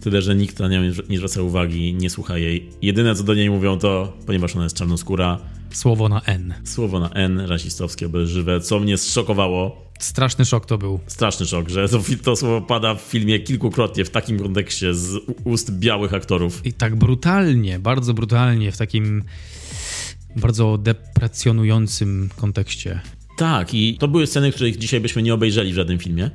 [0.00, 2.70] Tyle, że nikt na nią nie zwraca uwagi, nie słucha jej.
[2.82, 5.40] Jedyne co do niej mówią to, ponieważ ona jest czarnoskóra,
[5.74, 6.54] Słowo na N.
[6.64, 9.84] Słowo na N, rasistowskie, obelżywe, co mnie zszokowało.
[9.98, 11.00] Straszny szok to był.
[11.06, 15.78] Straszny szok, że to, to słowo pada w filmie kilkukrotnie w takim kontekście z ust
[15.78, 16.66] białych aktorów.
[16.66, 19.24] I tak brutalnie, bardzo brutalnie, w takim
[20.36, 23.00] bardzo deprecjonującym kontekście.
[23.36, 26.30] Tak, i to były sceny, których dzisiaj byśmy nie obejrzeli w żadnym filmie.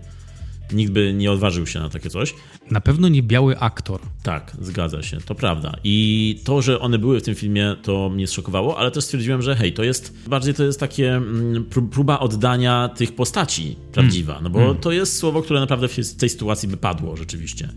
[0.74, 2.36] Nikt by nie odważył się na takie coś.
[2.72, 4.02] Na pewno nie biały aktor.
[4.24, 5.76] Tak, zgadza się, to prawda.
[5.84, 9.56] I to, że one były w tym filmie, to mnie zszokowało, ale też stwierdziłem, że
[9.56, 14.44] hej, to jest bardziej to jest takie mm, próba oddania tych postaci prawdziwa, mm.
[14.44, 14.78] no bo mm.
[14.78, 17.70] to jest słowo, które naprawdę w tej sytuacji by padło rzeczywiście.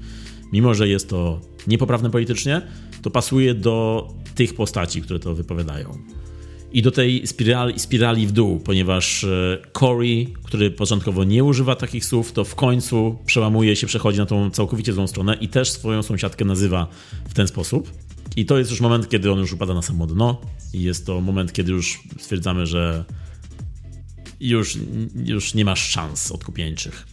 [0.52, 2.62] Mimo, że jest to niepoprawne politycznie,
[3.02, 5.98] to pasuje do tych postaci, które to wypowiadają
[6.72, 12.04] i do tej spirali, spirali w dół, ponieważ e, Corey, który początkowo nie używa takich
[12.04, 16.02] słów, to w końcu przełamuje się, przechodzi na tą całkowicie złą stronę i też swoją
[16.02, 16.86] sąsiadkę nazywa
[17.28, 17.92] w ten sposób.
[18.36, 20.40] I to jest już moment, kiedy on już upada na samo dno
[20.74, 23.04] i jest to moment, kiedy już stwierdzamy, że
[24.40, 24.78] już,
[25.24, 27.11] już nie masz szans odkupieńczych.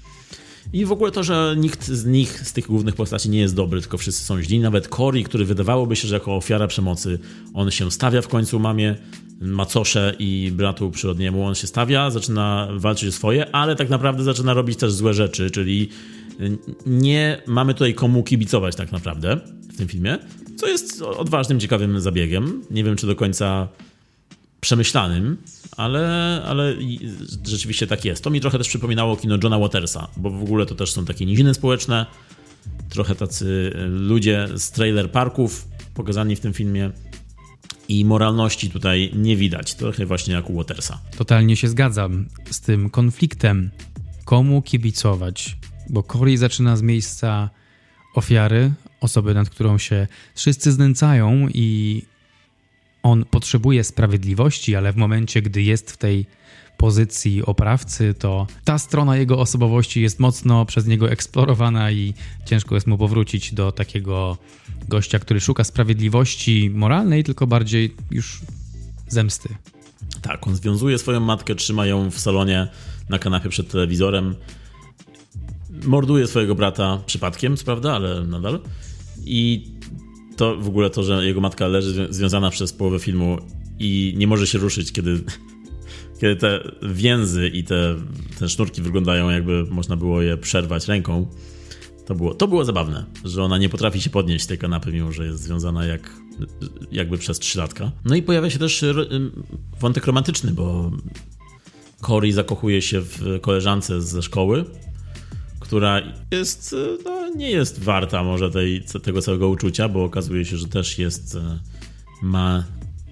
[0.74, 3.82] I w ogóle to, że nikt z nich, z tych głównych postaci nie jest dobry,
[3.82, 4.60] tylko wszyscy są źli.
[4.60, 7.20] Nawet Cory, który wydawałoby się, że jako ofiara przemocy,
[7.54, 8.96] on się stawia w końcu mamie,
[9.42, 14.54] macosze i bratu przyrodniemu, on się stawia, zaczyna walczyć o swoje, ale tak naprawdę zaczyna
[14.54, 15.90] robić też złe rzeczy, czyli
[16.86, 19.40] nie mamy tutaj komu kibicować tak naprawdę
[19.74, 20.18] w tym filmie,
[20.56, 22.64] co jest odważnym, ciekawym zabiegiem.
[22.72, 23.68] Nie wiem, czy do końca
[24.62, 25.38] przemyślanym,
[25.78, 26.76] ale, ale
[27.48, 28.24] rzeczywiście tak jest.
[28.24, 31.26] To mi trochę też przypominało kino Johna Watersa, bo w ogóle to też są takie
[31.26, 32.06] niziny społeczne,
[32.90, 36.92] trochę tacy ludzie z trailer parków pokazani w tym filmie
[37.88, 41.02] i moralności tutaj nie widać, trochę właśnie jak u Watersa.
[41.18, 43.72] Totalnie się zgadzam z tym konfliktem,
[44.26, 45.58] komu kibicować,
[45.90, 47.50] bo Corey zaczyna z miejsca
[48.16, 52.02] ofiary, osoby, nad którą się wszyscy znęcają i
[53.04, 56.26] on potrzebuje sprawiedliwości, ale w momencie, gdy jest w tej
[56.78, 62.14] pozycji oprawcy, to ta strona jego osobowości jest mocno przez niego eksplorowana i
[62.46, 64.38] ciężko jest mu powrócić do takiego
[64.88, 68.42] gościa, który szuka sprawiedliwości moralnej, tylko bardziej już
[69.08, 69.50] zemsty.
[70.22, 72.68] Tak, on związuje swoją matkę, trzyma ją w salonie
[73.10, 74.36] na kanapie przed telewizorem.
[75.84, 78.60] Morduje swojego brata przypadkiem, prawda, ale nadal.
[79.26, 79.72] I
[80.40, 83.38] to w ogóle to, że jego matka leży związana przez połowę filmu
[83.80, 85.20] i nie może się ruszyć, kiedy
[86.22, 87.96] kiedy te więzy i te,
[88.40, 91.28] te sznurki wyglądają jakby można było je przerwać ręką,
[92.06, 95.12] to było, to było zabawne, że ona nie potrafi się podnieść z tej kanapy, mimo
[95.12, 96.14] że jest związana jak,
[96.92, 97.92] jakby przez trzylatka.
[98.06, 98.86] No i pojawia się też
[99.80, 100.92] wątek romantyczny, bo
[102.02, 104.66] Cory zakochuje się w koleżance ze szkoły,
[105.70, 106.02] która
[106.32, 111.00] jest, no, nie jest warta może tej, tego całego uczucia, bo okazuje się, że też
[111.00, 111.38] jest,
[112.22, 112.64] ma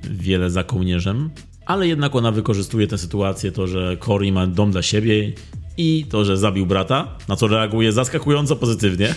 [0.03, 1.29] wiele za kołnierzem,
[1.65, 5.33] ale jednak ona wykorzystuje tę sytuację, to, że Cory ma dom dla siebie
[5.77, 9.15] i to, że zabił brata, na co reaguje zaskakująco pozytywnie.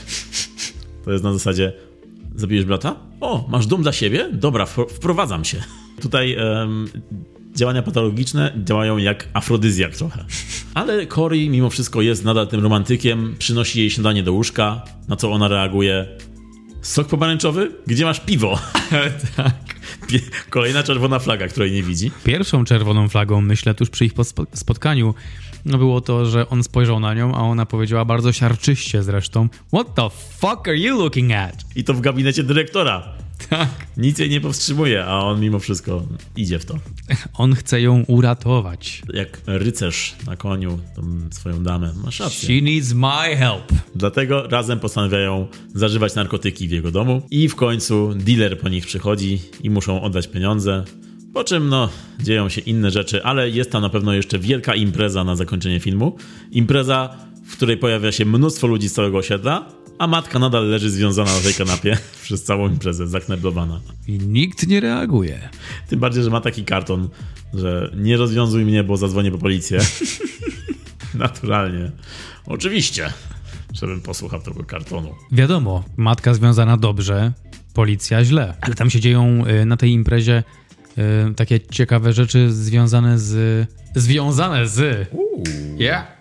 [1.04, 1.72] To jest na zasadzie,
[2.34, 2.96] zabijesz brata?
[3.20, 4.28] O, masz dom dla siebie?
[4.32, 5.62] Dobra, wprowadzam się.
[6.00, 6.88] Tutaj um,
[7.56, 10.24] działania patologiczne działają jak afrodyzjak trochę.
[10.74, 15.32] Ale Cory mimo wszystko jest nadal tym romantykiem, przynosi jej śniadanie do łóżka, na co
[15.32, 16.06] ona reaguje.
[16.82, 17.72] Sok pomarańczowy?
[17.86, 18.58] Gdzie masz piwo?
[19.36, 19.54] tak.
[20.50, 22.10] Kolejna czerwona flaga, której nie widzi.
[22.24, 24.12] Pierwszą czerwoną flagą, myślę, tuż przy ich
[24.54, 25.14] spotkaniu,
[25.64, 29.94] no było to, że on spojrzał na nią, a ona powiedziała bardzo siarczyście zresztą What
[29.94, 31.54] the fuck are you looking at?
[31.76, 33.12] I to w gabinecie dyrektora.
[33.48, 33.68] Tak.
[33.96, 36.78] Nic jej nie powstrzymuje, a on mimo wszystko idzie w to.
[37.34, 39.02] On chce ją uratować.
[39.14, 41.92] Jak rycerz na koniu, tą swoją damę.
[42.04, 42.48] Masz rację.
[42.48, 43.72] She needs my help.
[43.94, 49.40] Dlatego razem postanawiają zażywać narkotyki w jego domu i w końcu dealer po nich przychodzi
[49.62, 50.84] i muszą oddać pieniądze.
[51.34, 51.88] Po czym, no,
[52.20, 56.16] dzieją się inne rzeczy, ale jest tam na pewno jeszcze wielka impreza na zakończenie filmu.
[56.50, 59.68] Impreza, w której pojawia się mnóstwo ludzi z całego osiedla,
[60.00, 63.80] a matka nadal leży związana na tej kanapie przez całą imprezę, zakneblowana.
[64.06, 65.48] I nikt nie reaguje.
[65.88, 67.08] Tym bardziej, że ma taki karton,
[67.54, 69.80] że nie rozwiązuj mnie, bo zadzwonię po policję.
[71.14, 71.90] Naturalnie.
[72.46, 73.12] Oczywiście,
[73.72, 75.14] żebym posłuchał tego kartonu.
[75.32, 77.32] Wiadomo, matka związana dobrze,
[77.74, 78.54] policja źle.
[78.60, 80.42] Ale tam się dzieją y, na tej imprezie
[81.30, 83.68] y, takie ciekawe rzeczy związane z...
[83.94, 85.08] Związane z...
[85.14, 85.80] Ooh.
[85.80, 86.19] Yeah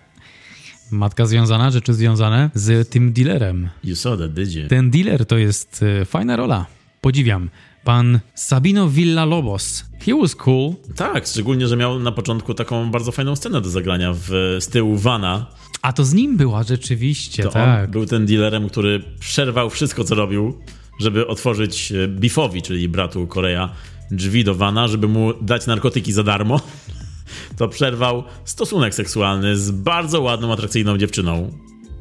[0.92, 3.70] Matka związana, rzeczy związane z tym dealerem.
[3.84, 4.68] You saw that, did you?
[4.68, 6.66] Ten dealer to jest y, fajna rola.
[7.02, 7.50] Podziwiam.
[7.84, 9.86] Pan Sabino Villalobos.
[10.06, 10.74] He was cool.
[10.96, 14.98] Tak, szczególnie, że miał na początku taką bardzo fajną scenę do zagrania w, z tyłu
[14.98, 15.46] vana.
[15.82, 17.86] A to z nim była rzeczywiście, to tak.
[17.86, 20.58] On był ten dealerem, który przerwał wszystko, co robił,
[21.00, 23.70] żeby otworzyć y, Biffowi, czyli bratu Korea,
[24.12, 26.62] drzwi do vana, żeby mu dać narkotyki za darmo
[27.58, 31.52] to przerwał stosunek seksualny z bardzo ładną, atrakcyjną dziewczyną.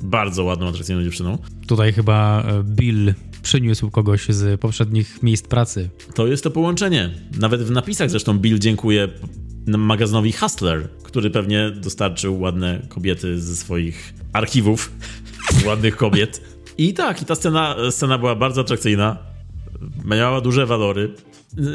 [0.01, 1.39] Bardzo ładną, atrakcyjną dziewczyną.
[1.67, 5.91] Tutaj chyba e, Bill przyniósł kogoś z poprzednich miejsc pracy.
[6.15, 7.11] To jest to połączenie.
[7.39, 9.09] Nawet w napisach zresztą Bill dziękuję
[9.67, 14.93] magazynowi Hustler, który pewnie dostarczył ładne kobiety ze swoich archiwów
[15.67, 16.41] ładnych kobiet.
[16.79, 19.19] I tak, i ta scena, scena była bardzo atrakcyjna.
[20.05, 21.15] Miała duże walory.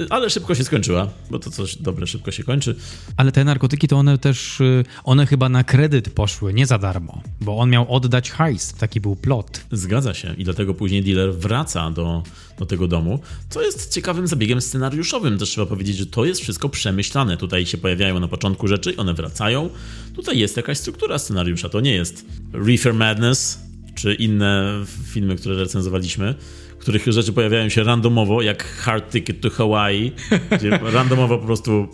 [0.09, 2.75] Ale szybko się skończyła, bo to coś dobre szybko się kończy.
[3.17, 7.21] Ale te narkotyki to one też, y, one chyba na kredyt poszły, nie za darmo,
[7.41, 9.61] bo on miał oddać hajs, taki był plot.
[9.71, 12.23] Zgadza się i dlatego później dealer wraca do,
[12.59, 15.37] do tego domu, co jest ciekawym zabiegiem scenariuszowym.
[15.37, 17.37] Też trzeba powiedzieć, że to jest wszystko przemyślane.
[17.37, 19.69] Tutaj się pojawiają na początku rzeczy, one wracają.
[20.15, 23.59] Tutaj jest jakaś struktura scenariusza, to nie jest Reefer Madness
[23.95, 26.35] czy inne filmy, które recenzowaliśmy
[26.83, 30.11] których rzeczy pojawiają się randomowo, jak Hard Ticket to Hawaii,
[30.57, 31.87] gdzie randomowo po prostu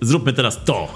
[0.00, 0.94] zróbmy teraz to.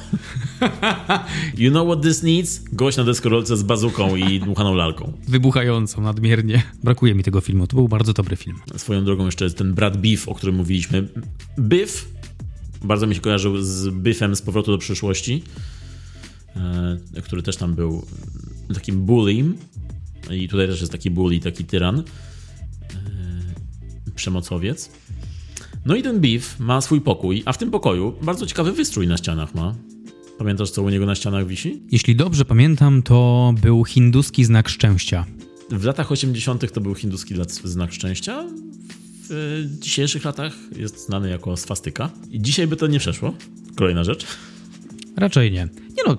[1.57, 2.63] You know what this needs?
[2.73, 5.13] Gość na deskorolce z bazuką i dmuchaną lalką.
[5.29, 6.63] Wybuchającą nadmiernie.
[6.85, 7.67] Brakuje mi tego filmu.
[7.67, 8.57] To był bardzo dobry film.
[8.77, 11.09] Swoją drogą jeszcze jest ten brat Biff, o którym mówiliśmy.
[11.61, 12.09] Biff
[12.85, 15.43] bardzo mi się kojarzył z Biffem z Powrotu do przyszłości,
[16.57, 18.07] e, który też tam był
[18.75, 19.57] takim bullyim.
[20.31, 22.03] I tutaj też jest taki bully, taki tyran
[24.19, 24.91] przemocowiec.
[25.87, 29.17] No i ten Beef ma swój pokój, a w tym pokoju bardzo ciekawy wystrój na
[29.17, 29.75] ścianach ma.
[30.39, 31.83] Pamiętasz, co u niego na ścianach wisi?
[31.93, 35.27] Jeśli dobrze pamiętam, to był hinduski znak szczęścia.
[35.71, 36.73] W latach 80.
[36.73, 38.45] to był hinduski znak szczęścia.
[39.31, 42.11] W dzisiejszych latach jest znany jako swastyka.
[42.31, 43.35] I dzisiaj by to nie przeszło.
[43.77, 44.27] Kolejna rzecz.
[45.17, 45.69] Raczej nie.
[45.97, 46.17] Nie no,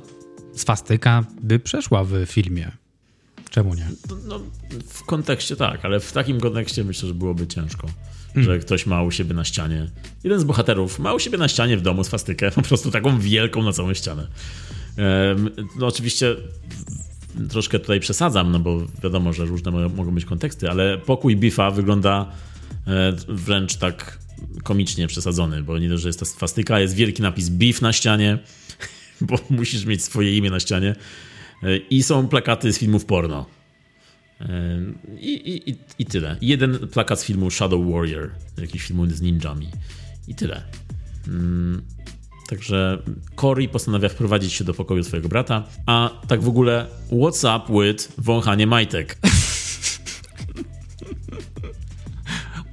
[0.54, 2.72] swastyka by przeszła w filmie.
[3.50, 3.88] Czemu nie?
[4.26, 4.40] No,
[4.88, 7.88] w kontekście tak, ale w takim kontekście myślę, że byłoby ciężko.
[8.34, 8.44] Hmm.
[8.44, 9.90] Że ktoś ma u siebie na ścianie.
[10.24, 13.64] Jeden z bohaterów ma u siebie na ścianie w domu swastykę, po prostu taką wielką
[13.64, 14.28] na całą ścianę.
[15.80, 16.36] No oczywiście
[17.50, 22.32] troszkę tutaj przesadzam, no bo wiadomo, że różne mogą być konteksty, ale pokój Bifa wygląda
[22.88, 24.20] e, wręcz tak
[24.64, 28.38] komicznie przesadzony, bo nie dość, że jest ta swastyka, jest wielki napis Beef na ścianie,
[29.22, 30.96] bo musisz mieć swoje imię na ścianie.
[31.90, 33.46] I są plakaty z filmów porno.
[35.20, 36.38] I, i, i tyle.
[36.42, 39.68] Jeden plakat z filmu Shadow Warrior, jakiś film z ninjami.
[40.28, 40.64] I tyle.
[41.28, 41.82] Mm.
[42.50, 43.02] Także
[43.36, 48.12] Cory postanawia wprowadzić się do pokoju swojego brata, a tak w ogóle what's up with
[48.18, 49.18] wąchanie majtek?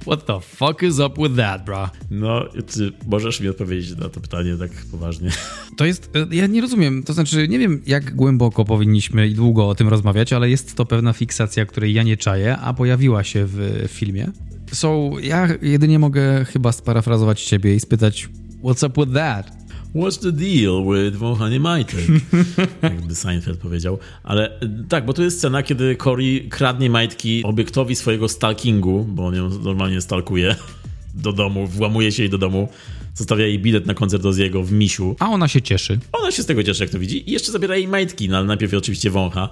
[0.07, 1.89] What the fuck is up with that, bro?
[2.11, 5.29] No, czy możesz mi odpowiedzieć na to pytanie tak poważnie?
[5.77, 9.69] To jest, e, ja nie rozumiem, to znaczy nie wiem jak głęboko powinniśmy i długo
[9.69, 13.45] o tym rozmawiać, ale jest to pewna fiksacja, której ja nie czaję, a pojawiła się
[13.47, 14.31] w filmie.
[14.71, 18.29] So, ja jedynie mogę chyba sparafrazować ciebie i spytać,
[18.63, 19.56] what's up with that?
[19.97, 21.99] What's the deal with wąchanie majtek?
[22.83, 23.99] Jakby Seinfeld powiedział.
[24.23, 29.25] Ale e, tak, bo to jest scena, kiedy Cory kradnie majtki obiektowi swojego stalkingu, bo
[29.25, 30.55] on ją normalnie stalkuje
[31.23, 32.69] do domu, włamuje się jej do domu,
[33.15, 35.15] zostawia jej bilet na koncert Oziego w Misiu.
[35.19, 35.99] A ona się cieszy.
[36.11, 38.45] Ona się z tego cieszy, jak to widzi i jeszcze zabiera jej majtki, no ale
[38.47, 39.49] najpierw oczywiście wącha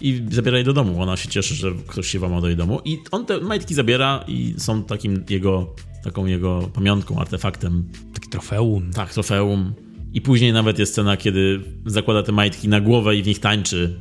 [0.00, 1.02] i zabiera jej do domu.
[1.02, 4.24] Ona się cieszy, że ktoś się włamał do jej domu i on te majtki zabiera
[4.28, 5.74] i są takim jego,
[6.04, 7.88] taką jego pamiątką, artefaktem.
[8.14, 8.90] Taki trofeum.
[8.92, 9.74] Tak, trofeum.
[10.12, 13.98] I później nawet jest scena, kiedy zakłada te majtki na głowę i w nich tańczy.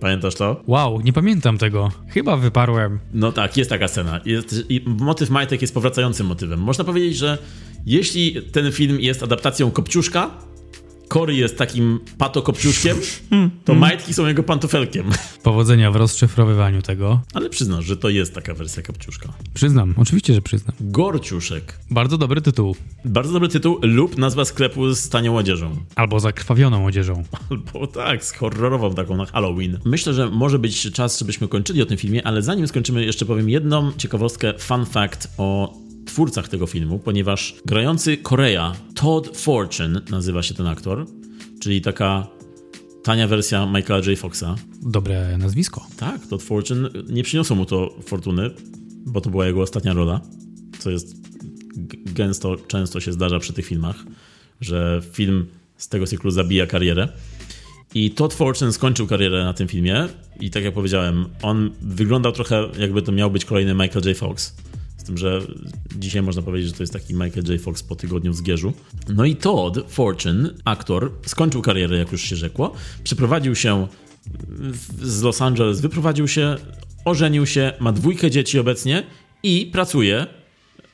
[0.00, 0.62] Pamiętasz to?
[0.66, 1.90] Wow, nie pamiętam tego.
[2.08, 2.98] Chyba wyparłem.
[3.14, 4.20] No tak, jest taka scena.
[4.24, 6.60] Jest, motyw majtek jest powracającym motywem.
[6.60, 7.38] Można powiedzieć, że
[7.86, 10.30] jeśli ten film jest adaptacją Kopciuszka,
[11.08, 12.96] Cory jest takim patokopciuszkiem,
[13.64, 15.06] to majtki są jego pantofelkiem.
[15.42, 17.20] Powodzenia w rozszyfrowywaniu tego.
[17.34, 19.32] Ale przyznasz, że to jest taka wersja kopciuszka.
[19.54, 20.76] Przyznam, oczywiście, że przyznam.
[20.80, 21.78] Gorciuszek.
[21.90, 22.76] Bardzo dobry tytuł.
[23.04, 25.76] Bardzo dobry tytuł lub nazwa sklepu z tanią odzieżą.
[25.94, 27.22] Albo zakrwawioną odzieżą.
[27.50, 29.78] Albo tak, z horrorową taką na Halloween.
[29.84, 33.48] Myślę, że może być czas, żebyśmy kończyli o tym filmie, ale zanim skończymy, jeszcze powiem
[33.48, 35.74] jedną ciekawostkę, fun fact o
[36.06, 41.06] twórcach tego filmu, ponieważ grający Korea, Todd Fortune nazywa się ten aktor,
[41.60, 42.26] czyli taka
[43.02, 44.18] tania wersja Michaela J.
[44.18, 44.54] Foxa.
[44.82, 45.86] Dobre nazwisko.
[45.96, 48.50] Tak, Todd Fortune, nie przyniosło mu to fortuny,
[49.06, 50.20] bo to była jego ostatnia rola,
[50.78, 51.16] co jest
[52.14, 53.96] gęsto, często się zdarza przy tych filmach,
[54.60, 55.46] że film
[55.76, 57.08] z tego cyklu zabija karierę.
[57.94, 60.08] I Todd Fortune skończył karierę na tym filmie
[60.40, 64.16] i tak jak powiedziałem, on wyglądał trochę jakby to miał być kolejny Michael J.
[64.16, 64.56] Fox
[65.06, 65.40] tym, że
[65.96, 67.60] dzisiaj można powiedzieć, że to jest taki Michael J.
[67.60, 68.72] Fox po tygodniu w Zgierzu.
[69.08, 72.72] No i Todd Fortune, aktor, skończył karierę, jak już się rzekło,
[73.04, 73.88] przeprowadził się
[75.02, 76.56] z Los Angeles, wyprowadził się,
[77.04, 79.02] ożenił się, ma dwójkę dzieci obecnie
[79.42, 80.26] i pracuje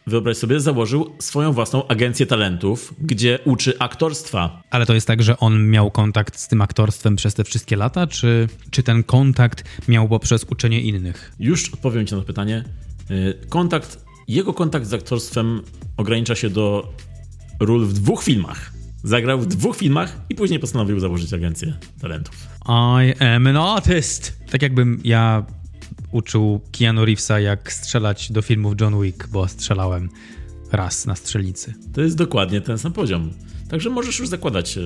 [0.07, 4.63] wyobraź sobie, założył swoją własną agencję talentów, gdzie uczy aktorstwa.
[4.71, 8.07] Ale to jest tak, że on miał kontakt z tym aktorstwem przez te wszystkie lata,
[8.07, 11.33] czy, czy ten kontakt miał poprzez uczenie innych?
[11.41, 12.65] Już odpowiem ci na to pytanie.
[13.11, 15.63] Y, kontakt, jego kontakt z aktorstwem
[15.97, 16.93] ogranicza się do
[17.61, 18.73] ról w dwóch filmach.
[19.05, 22.49] Zagrał w dwóch filmach i później postanowił założyć agencję talentów.
[22.69, 24.39] I am an artist.
[24.51, 25.47] Tak jakbym ja
[26.13, 30.09] uczył Keanu Reevesa, jak strzelać do filmów John Wick, bo strzelałem
[30.73, 31.75] raz na strzelnicy.
[31.93, 33.31] To jest dokładnie ten sam poziom.
[33.69, 34.83] Także możesz już zakładać e,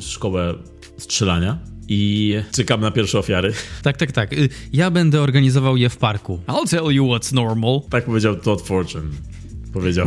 [0.00, 0.54] szkołę
[0.98, 1.58] strzelania
[1.88, 3.52] i czekam na pierwsze ofiary.
[3.82, 4.32] Tak, tak, tak.
[4.32, 6.40] Y, ja będę organizował je w parku.
[6.46, 7.80] I'll tell you what's normal.
[7.90, 9.10] Tak powiedział Todd Fortune.
[9.72, 10.06] Powiedział.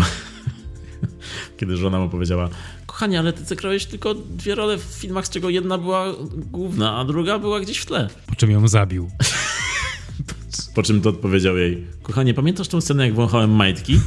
[1.58, 2.50] Kiedy żona mu powiedziała,
[2.86, 6.06] kochanie, ale ty zagrałeś tylko dwie role w filmach, z czego jedna była
[6.36, 8.10] główna, a druga była gdzieś w tle.
[8.28, 9.10] Po czym ją zabił.
[10.76, 14.00] po czym Todd powiedział jej, kochanie, pamiętasz tą scenę, jak wąchałem majtki?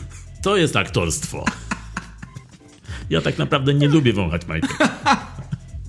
[0.43, 1.45] To jest aktorstwo.
[3.11, 4.79] Ja tak naprawdę nie lubię wąchać majtek.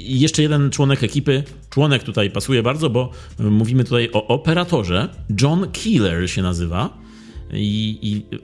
[0.04, 1.44] I jeszcze jeden członek ekipy.
[1.70, 5.10] Członek tutaj pasuje bardzo, bo mówimy tutaj o operatorze.
[5.42, 6.98] John Keeler się nazywa
[7.54, 8.38] i, i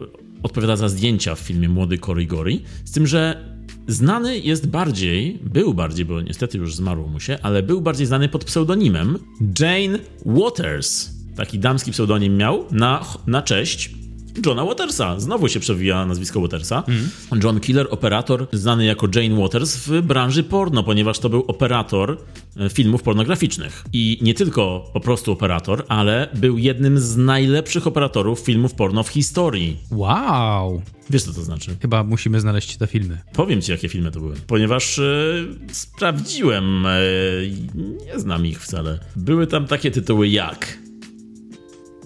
[0.44, 2.60] odpowiada za zdjęcia w filmie Młody Cory Gory.
[2.86, 3.50] Z tym, że
[3.88, 8.30] znany jest bardziej, był bardziej, bo niestety już zmarł mu się, ale był bardziej znany
[8.30, 9.18] pod pseudonimem
[9.60, 11.10] Jane Waters.
[11.36, 13.92] Taki damski pseudonim miał na, na cześć
[14.46, 15.20] Johna Watersa.
[15.20, 16.84] Znowu się przewija nazwisko Watersa.
[16.88, 17.44] Mm.
[17.44, 22.18] John Killer, operator znany jako Jane Waters w branży porno, ponieważ to był operator
[22.58, 23.84] e, filmów pornograficznych.
[23.94, 29.10] I nie tylko po prostu operator, ale był jednym z najlepszych operatorów filmów porno w
[29.10, 29.78] historii.
[29.92, 30.82] Wow!
[31.10, 31.76] Wiesz, co to znaczy?
[31.82, 33.18] Chyba musimy znaleźć te filmy.
[33.34, 34.36] Powiem ci, jakie filmy to były.
[34.48, 35.04] Ponieważ e,
[35.72, 37.00] sprawdziłem, e,
[38.06, 39.00] nie znam ich wcale.
[39.16, 40.78] Były tam takie tytuły jak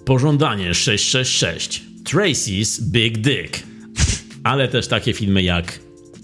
[0.04, 3.62] Pożądanie 666 Tracy's Big Dick.
[4.42, 5.80] Ale też takie filmy jak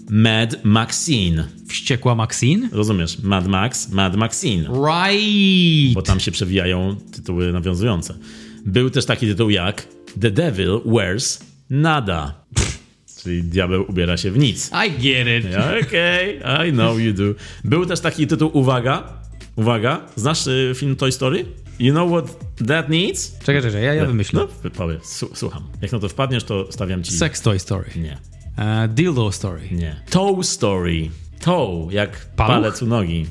[0.09, 1.47] Mad Maxine.
[1.67, 2.69] Wściekła Maxine?
[2.71, 3.19] Rozumiesz?
[3.23, 4.63] Mad Max, Mad Maxine.
[4.63, 5.93] Right!
[5.93, 8.13] Bo tam się przewijają tytuły nawiązujące.
[8.65, 9.87] Był też taki tytuł jak
[10.21, 12.45] The Devil Wears Nada.
[13.23, 14.71] Czyli diabeł ubiera się w nic.
[14.87, 15.55] I get it.
[15.85, 17.23] Okej, okay, I know you do.
[17.63, 19.21] Był też taki tytuł, uwaga,
[19.55, 21.45] uwaga, znasz y, film Toy Story?
[21.79, 23.39] You know what that needs?
[23.39, 24.47] Czekaj, czekaj, ja, ja wymyślę.
[24.63, 24.99] No, powie,
[25.33, 25.63] słucham.
[25.81, 27.11] Jak na to wpadniesz, to stawiam ci...
[27.11, 27.89] Sex Toy Story.
[27.95, 28.17] Nie.
[28.57, 29.61] Uh, dildo Story.
[29.71, 30.01] Nie.
[30.09, 31.09] Toe Story.
[31.39, 32.55] Toe, jak Paluch?
[32.55, 33.25] palec u nogi.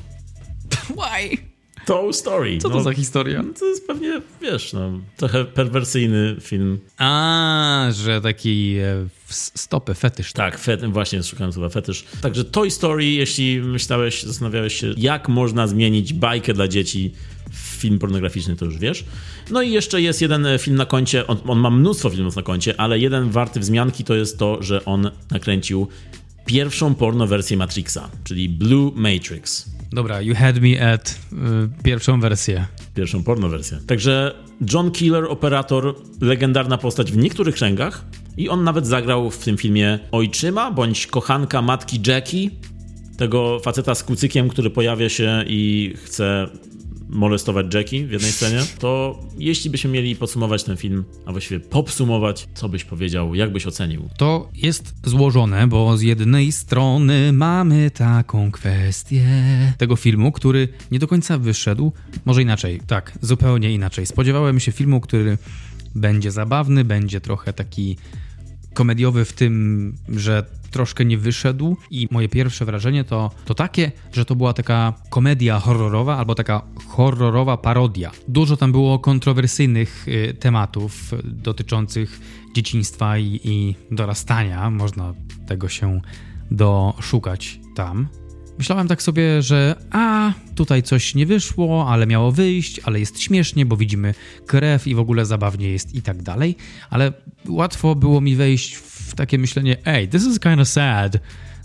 [0.97, 1.37] Why?
[1.85, 2.57] Toe Story.
[2.57, 3.43] Co to no, za historia?
[3.59, 6.79] To jest pewnie, wiesz, no, trochę perwersyjny film.
[6.97, 10.33] A, że taki e, stopy, fetysz.
[10.33, 12.05] Tak, fet, właśnie szukałem słowa fetysz.
[12.21, 17.13] Także Toy Story, jeśli myślałeś, zastanawiałeś się, jak można zmienić bajkę dla dzieci
[17.53, 19.05] film pornograficzny, to już wiesz.
[19.51, 22.41] No i jeszcze jest jeden e, film na koncie, on, on ma mnóstwo filmów na
[22.41, 25.87] koncie, ale jeden warty wzmianki to jest to, że on nakręcił
[26.45, 29.71] pierwszą porno wersję Matrixa, czyli Blue Matrix.
[29.91, 31.35] Dobra, you had me at y,
[31.83, 32.65] pierwszą wersję.
[32.95, 33.79] Pierwszą porno wersję.
[33.87, 34.35] Także
[34.73, 38.05] John Killer, operator, legendarna postać w niektórych kręgach
[38.37, 42.49] i on nawet zagrał w tym filmie ojczyma bądź kochanka matki Jackie,
[43.17, 46.49] tego faceta z kucykiem, który pojawia się i chce
[47.11, 52.47] molestować Jackie w jednej scenie, to jeśli byśmy mieli podsumować ten film, a właściwie popsumować,
[52.53, 54.09] co byś powiedział, jak byś ocenił?
[54.17, 59.25] To jest złożone, bo z jednej strony mamy taką kwestię
[59.77, 61.91] tego filmu, który nie do końca wyszedł.
[62.25, 64.05] Może inaczej, tak, zupełnie inaczej.
[64.05, 65.37] Spodziewałem się filmu, który
[65.95, 67.97] będzie zabawny, będzie trochę taki
[68.73, 74.25] komediowy w tym, że troszkę nie wyszedł i moje pierwsze wrażenie to, to takie, że
[74.25, 78.11] to była taka komedia horrorowa albo taka horrorowa parodia.
[78.27, 82.19] Dużo tam było kontrowersyjnych y, tematów dotyczących
[82.55, 84.69] dzieciństwa i, i dorastania.
[84.69, 85.13] Można
[85.47, 86.01] tego się
[86.51, 88.07] doszukać tam.
[88.61, 93.65] Myślałem tak sobie, że a tutaj coś nie wyszło, ale miało wyjść, ale jest śmiesznie,
[93.65, 94.13] bo widzimy
[94.47, 96.55] krew i w ogóle zabawnie jest i tak dalej.
[96.89, 97.13] Ale
[97.49, 101.17] łatwo było mi wejść w takie myślenie, ej, this is kind of sad,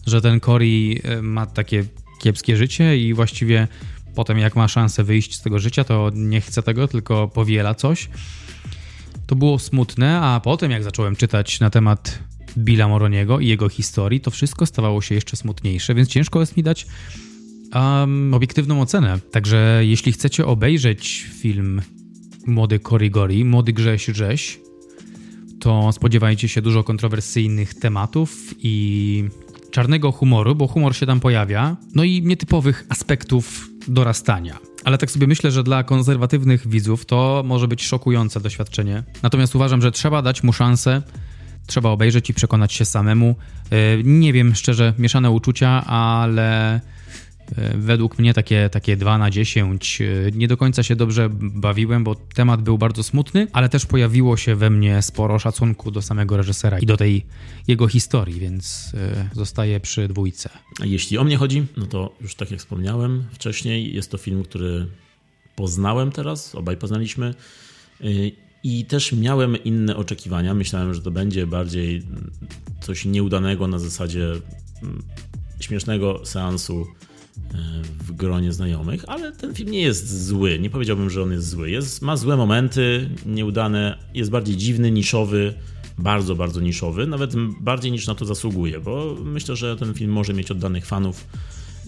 [0.07, 1.85] że ten Cory e, ma takie
[2.21, 3.69] kiepskie życie i właściwie
[4.15, 8.09] potem jak ma szansę wyjść z tego życia, to nie chce tego, tylko powiela coś.
[9.27, 12.19] To było smutne, a potem jak zacząłem czytać na temat
[12.59, 16.63] Billa Moroniego i jego historii, to wszystko stawało się jeszcze smutniejsze, więc ciężko jest mi
[16.63, 16.87] dać
[17.75, 19.19] um, obiektywną ocenę.
[19.31, 21.83] Także jeśli chcecie obejrzeć film
[22.47, 24.59] Młody Korigori, Młody Grześ Rześ,
[25.61, 29.25] to spodziewajcie się dużo kontrowersyjnych tematów i
[29.71, 34.59] czarnego humoru, bo humor się tam pojawia, no i nietypowych aspektów dorastania.
[34.85, 39.03] Ale tak sobie myślę, że dla konserwatywnych widzów to może być szokujące doświadczenie.
[39.23, 41.03] Natomiast uważam, że trzeba dać mu szansę,
[41.67, 43.37] trzeba obejrzeć i przekonać się samemu.
[43.71, 46.81] Yy, Nie wiem, szczerze, mieszane uczucia, ale
[47.57, 52.05] yy, według mnie takie, takie 2 na 10 yy, nie do końca się dobrze bawiłem,
[52.05, 56.37] bo temat był bardzo smutny, ale też pojawiło się we mnie sporo szacunku do samego
[56.37, 57.27] reżysera i do tej
[57.69, 58.93] jego historii, więc
[59.33, 60.51] zostaję przy dwójce.
[60.85, 64.87] Jeśli o mnie chodzi, no to już tak jak wspomniałem wcześniej, jest to film, który
[65.57, 67.35] poznałem teraz, obaj poznaliśmy.
[68.67, 70.55] I też miałem inne oczekiwania.
[70.55, 72.03] Myślałem, że to będzie bardziej
[72.81, 74.25] coś nieudanego na zasadzie
[74.83, 75.03] mm,
[75.61, 76.87] śmiesznego seansu
[77.37, 77.59] yy,
[77.99, 80.59] w gronie znajomych, ale ten film nie jest zły.
[80.59, 81.71] Nie powiedziałbym, że on jest zły.
[81.71, 85.55] Jest, ma złe momenty, nieudane, jest bardziej dziwny, niszowy,
[85.99, 90.35] bardzo, bardzo niszowy, nawet bardziej niż na to zasługuje, bo myślę, że ten film może
[90.35, 91.27] mieć oddanych fanów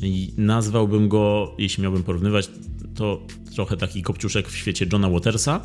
[0.03, 2.51] i nazwałbym go, jeśli miałbym porównywać,
[2.95, 3.22] to
[3.55, 5.61] trochę taki kopciuszek w świecie Johna Watersa.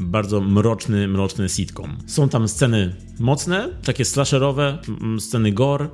[0.00, 1.96] Bardzo mroczny, mroczny sitcom.
[2.06, 5.88] Są tam sceny mocne, takie slasherowe, m, sceny gore.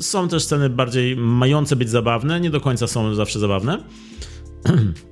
[0.00, 3.84] Są też sceny bardziej mające być zabawne, nie do końca są zawsze zabawne.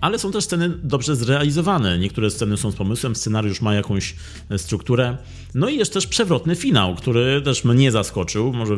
[0.00, 1.98] Ale są też sceny dobrze zrealizowane.
[1.98, 4.14] Niektóre sceny są z pomysłem, scenariusz ma jakąś
[4.50, 5.16] e, strukturę.
[5.54, 8.52] No i jest też przewrotny finał, który też mnie zaskoczył.
[8.52, 8.76] Może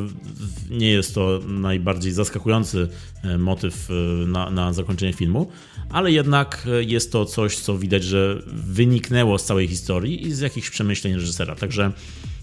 [0.70, 2.89] nie jest to najbardziej zaskakujący
[3.22, 5.51] e, motyw e, na, na zakończenie filmu,
[5.91, 10.70] ale jednak jest to coś, co widać, że wyniknęło z całej historii i z jakichś
[10.70, 11.55] przemyśleń reżysera.
[11.55, 11.93] Także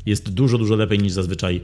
[0.05, 1.61] jest dużo, dużo lepiej niż zazwyczaj e,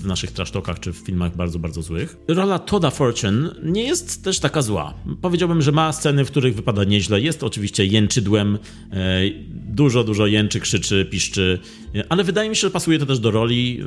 [0.00, 2.16] w naszych trasztokach czy w filmach bardzo, bardzo złych.
[2.28, 4.94] Rola Toda Fortune nie jest też taka zła.
[5.20, 7.20] Powiedziałbym, że ma sceny, w których wypada nieźle.
[7.20, 8.58] Jest oczywiście jęczydłem,
[8.92, 11.58] e, dużo, dużo jęczy, krzyczy, piszczy,
[11.94, 13.80] e, ale wydaje mi się, że pasuje to też do roli.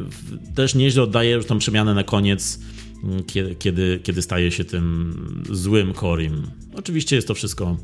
[0.56, 2.60] Też nieźle oddaje już tą przemianę na koniec,
[3.28, 5.14] kiedy, kiedy, kiedy staje się tym
[5.52, 6.48] złym Corim.
[6.76, 7.78] Oczywiście jest to wszystko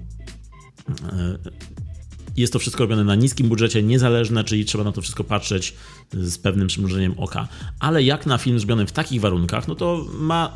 [2.37, 5.73] jest to wszystko robione na niskim budżecie, niezależne, czyli trzeba na to wszystko patrzeć
[6.13, 7.47] z pewnym przymrużeniem oka.
[7.79, 10.53] Ale jak na film zrobiony w takich warunkach, no to ma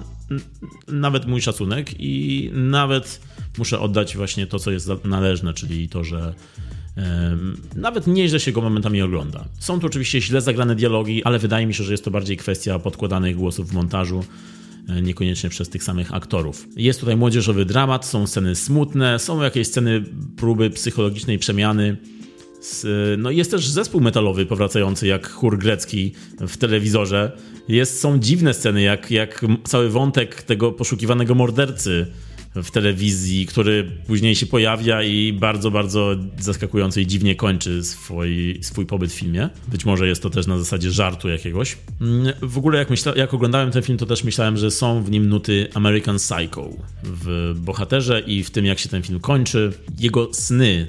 [0.87, 3.21] nawet mój szacunek i nawet
[3.57, 6.33] muszę oddać właśnie to, co jest należne, czyli to, że
[7.75, 9.45] nawet nieźle się go momentami ogląda.
[9.59, 12.79] Są tu oczywiście źle zagrane dialogi, ale wydaje mi się, że jest to bardziej kwestia
[12.79, 14.23] podkładanych głosów w montażu
[15.01, 16.67] niekoniecznie przez tych samych aktorów.
[16.75, 20.03] Jest tutaj młodzieżowy dramat, są sceny smutne, są jakieś sceny
[20.37, 21.97] próby psychologicznej przemiany.
[23.17, 27.31] No jest też zespół metalowy powracający jak chór grecki w telewizorze
[27.67, 32.07] Jest, są dziwne sceny, jak, jak cały wątek tego poszukiwanego mordercy
[32.63, 38.85] w telewizji, który później się pojawia i bardzo, bardzo zaskakująco i dziwnie kończy swój, swój
[38.85, 39.49] pobyt w filmie.
[39.67, 41.77] Być może jest to też na zasadzie żartu jakiegoś.
[42.01, 45.11] Mm, w ogóle jak, myśla, jak oglądałem ten film, to też myślałem, że są w
[45.11, 46.69] nim nuty American Psycho
[47.03, 49.73] w bohaterze i w tym, jak się ten film kończy.
[49.99, 50.87] Jego sny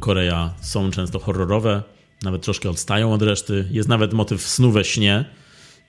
[0.00, 1.82] Korea są często horrorowe,
[2.22, 3.68] nawet troszkę odstają od reszty.
[3.70, 5.24] Jest nawet motyw snu we śnie,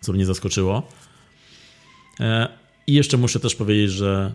[0.02, 0.88] co mnie zaskoczyło.
[2.20, 2.48] E,
[2.88, 4.34] I jeszcze muszę też powiedzieć, że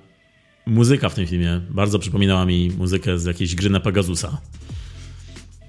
[0.66, 4.40] muzyka w tym filmie bardzo przypominała mi muzykę z jakiejś gry na Pegasusa.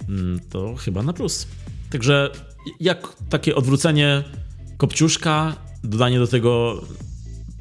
[0.10, 1.48] Mm, to chyba na plus.
[1.90, 2.32] Także
[2.80, 4.24] jak takie odwrócenie
[4.78, 6.82] kopciuszka, dodanie do tego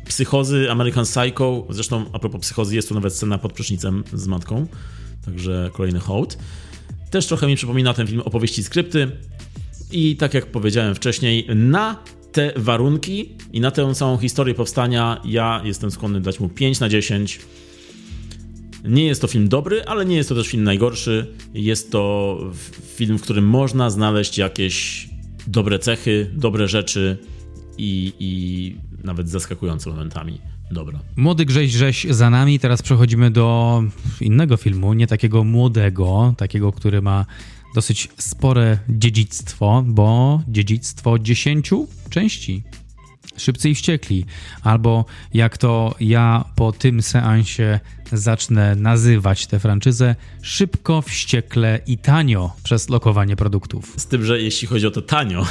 [0.05, 4.66] psychozy American Psycho, zresztą a propos psychozy jest tu nawet scena pod prysznicem z matką,
[5.24, 6.39] także kolejny hołd.
[7.11, 9.11] Też trochę mi przypomina ten film opowieści skrypty
[9.91, 11.97] i tak jak powiedziałem wcześniej, na
[12.37, 16.89] te warunki i na tę całą historię powstania ja jestem skłonny dać mu 5 na
[16.89, 17.41] 10.
[18.84, 21.34] Nie jest to film dobry, ale nie jest to też film najgorszy.
[21.55, 22.39] Jest to
[22.97, 25.09] film, w którym można znaleźć jakieś
[25.47, 27.18] dobre cechy, dobre rzeczy
[27.78, 30.41] i, i nawet zaskakujące momentami.
[30.70, 30.99] Dobra.
[31.16, 32.59] Młody Grześ Rześ za nami.
[32.59, 33.82] Teraz przechodzimy do
[34.20, 37.26] innego filmu, nie takiego młodego, takiego, który ma
[37.74, 42.62] dosyć spore dziedzictwo, bo dziedzictwo dziesięciu części.
[43.36, 44.26] Szybcy i wściekli,
[44.62, 45.04] albo
[45.34, 47.80] jak to ja po tym seansie
[48.12, 53.94] zacznę nazywać tę franczyzę, szybko, wściekle i tanio przez lokowanie produktów.
[53.96, 55.46] Z tym, że jeśli chodzi o to tanio,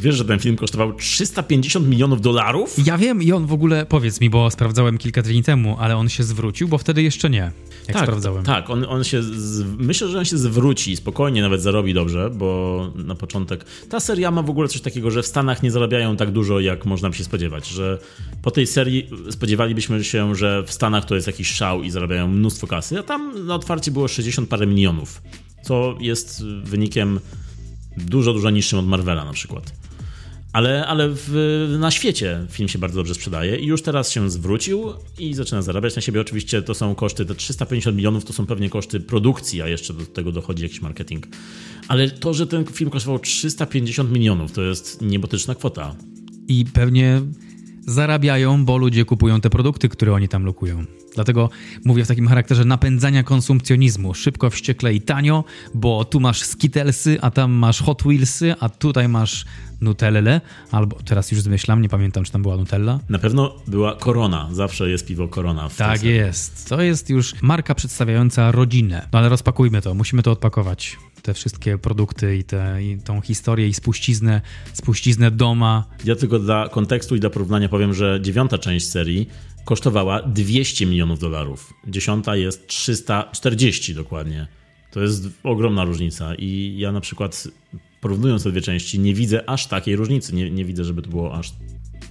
[0.00, 2.86] Wiesz, że ten film kosztował 350 milionów dolarów?
[2.86, 6.08] Ja wiem i on w ogóle, powiedz mi, bo sprawdzałem kilka dni temu, ale on
[6.08, 7.52] się zwrócił, bo wtedy jeszcze nie,
[7.88, 8.44] jak tak, sprawdzałem.
[8.44, 9.64] Tak, on, on się, z...
[9.78, 14.42] myślę, że on się zwróci, spokojnie nawet zarobi dobrze, bo na początek, ta seria ma
[14.42, 17.24] w ogóle coś takiego, że w Stanach nie zarabiają tak dużo, jak można by się
[17.24, 17.98] spodziewać, że
[18.42, 22.66] po tej serii spodziewalibyśmy się, że w Stanach to jest jakiś szał i zarabiają mnóstwo
[22.66, 25.22] kasy, a tam na otwarcie było 60 parę milionów,
[25.62, 27.20] co jest wynikiem
[27.96, 29.85] dużo, dużo niższym od Marvela na przykład
[30.56, 34.92] ale, ale w, na świecie film się bardzo dobrze sprzedaje i już teraz się zwrócił
[35.18, 36.20] i zaczyna zarabiać na siebie.
[36.20, 40.06] Oczywiście to są koszty, te 350 milionów to są pewnie koszty produkcji, a jeszcze do
[40.06, 41.26] tego dochodzi jakiś marketing.
[41.88, 45.96] Ale to, że ten film kosztował 350 milionów, to jest niebotyczna kwota.
[46.48, 47.22] I pewnie
[47.86, 50.84] zarabiają, bo ludzie kupują te produkty, które oni tam lokują.
[51.16, 51.50] Dlatego
[51.84, 54.14] mówię w takim charakterze napędzania konsumpcjonizmu.
[54.14, 55.44] Szybko, wściekle i tanio,
[55.74, 59.44] bo tu masz Skittlesy, a tam masz Hot Wheelsy, a tutaj masz
[59.80, 60.40] Nutellę,
[60.70, 63.00] albo teraz już zmyślam, nie pamiętam, czy tam była Nutella.
[63.08, 65.68] Na pewno była Korona, zawsze jest piwo Korona.
[65.76, 69.08] tak jest, to jest już marka przedstawiająca rodzinę.
[69.12, 70.96] No ale rozpakujmy to, musimy to odpakować.
[71.22, 74.40] Te wszystkie produkty i, te, i tą historię i spuściznę,
[74.72, 75.84] spuściznę doma.
[76.04, 79.28] Ja tylko dla kontekstu i dla porównania powiem, że dziewiąta część serii
[79.66, 81.74] kosztowała 200 milionów dolarów.
[81.88, 84.46] Dziesiąta jest 340 dokładnie.
[84.90, 87.48] To jest ogromna różnica i ja na przykład
[88.00, 90.34] porównując te dwie części nie widzę aż takiej różnicy.
[90.34, 91.52] Nie, nie widzę, żeby to było aż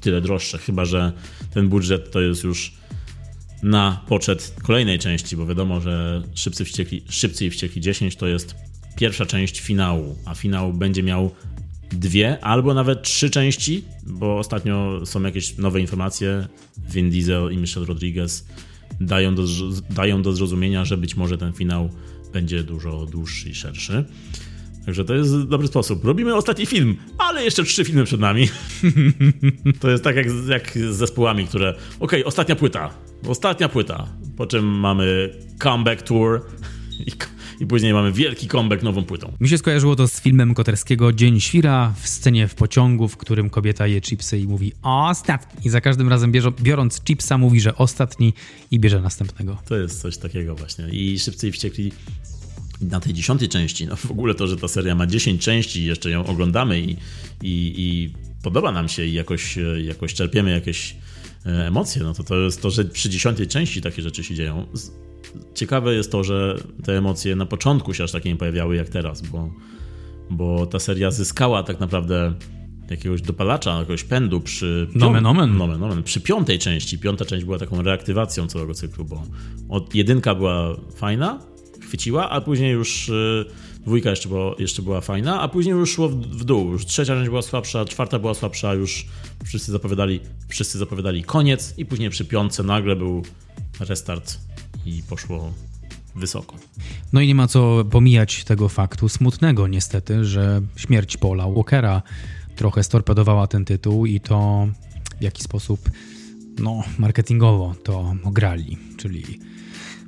[0.01, 1.11] tyle droższe, chyba że
[1.53, 2.73] ten budżet to jest już
[3.63, 8.55] na poczet kolejnej części, bo wiadomo, że Szybcy, Wściekli, Szybcy i Wściekli 10 to jest
[8.95, 11.31] pierwsza część finału, a finał będzie miał
[11.99, 16.47] dwie albo nawet trzy części, bo ostatnio są jakieś nowe informacje.
[16.89, 18.47] Vin Diesel i Michelle Rodriguez
[19.01, 19.43] dają do,
[19.89, 21.89] dają do zrozumienia, że być może ten finał
[22.33, 24.05] będzie dużo dłuższy i szerszy.
[24.85, 26.05] Także to jest dobry sposób.
[26.05, 28.47] Robimy ostatni film, ale jeszcze trzy filmy przed nami.
[29.81, 31.69] to jest tak jak, jak z zespołami, które.
[31.69, 32.93] Okej, okay, ostatnia płyta.
[33.27, 34.07] Ostatnia płyta.
[34.37, 35.29] Po czym mamy
[35.63, 36.41] comeback tour
[37.07, 37.11] i,
[37.59, 39.31] i później mamy wielki comeback nową płytą.
[39.39, 43.49] Mi się skojarzyło to z filmem Koterskiego Dzień Świra w scenie w pociągu, w którym
[43.49, 45.67] kobieta je chipsy i mówi ostatni.
[45.67, 48.33] I za każdym razem bierze, biorąc chipsa mówi, że ostatni
[48.71, 49.57] i bierze następnego.
[49.65, 50.89] To jest coś takiego właśnie.
[50.89, 51.91] I Szybcy i Wściekli
[52.81, 55.85] na tej dziesiątej części, no w ogóle to, że ta seria ma 10 części i
[55.85, 60.95] jeszcze ją oglądamy i, i, i podoba nam się i jakoś, jakoś czerpiemy jakieś
[61.45, 64.67] e, emocje, no to to jest to, że przy dziesiątej części takie rzeczy się dzieją.
[65.53, 69.21] Ciekawe jest to, że te emocje na początku się aż takie nie pojawiały jak teraz,
[69.21, 69.49] bo,
[70.29, 72.33] bo ta seria zyskała tak naprawdę
[72.89, 74.87] jakiegoś dopalacza, jakiegoś pędu przy...
[74.95, 75.57] Nomen, omen.
[75.57, 76.03] Nomen, omen.
[76.03, 76.99] Przy piątej części.
[76.99, 79.23] Piąta część była taką reaktywacją całego cyklu, bo
[79.69, 81.39] od, jedynka była fajna,
[81.81, 83.45] chwyciła, a później już y,
[83.79, 86.71] dwójka jeszcze, było, jeszcze była fajna, a później już szło w, w dół.
[86.71, 89.05] Już trzecia część była słabsza, czwarta była słabsza, już
[89.45, 93.23] wszyscy zapowiadali, wszyscy zapowiadali koniec i później przy piątce nagle był
[93.79, 94.37] restart
[94.85, 95.53] i poszło
[96.15, 96.55] wysoko.
[97.13, 102.01] No i nie ma co pomijać tego faktu smutnego niestety, że śmierć Paula Walkera
[102.55, 104.67] trochę storpedowała ten tytuł i to
[105.19, 105.89] w jaki sposób
[106.59, 109.23] no, marketingowo to ograli, czyli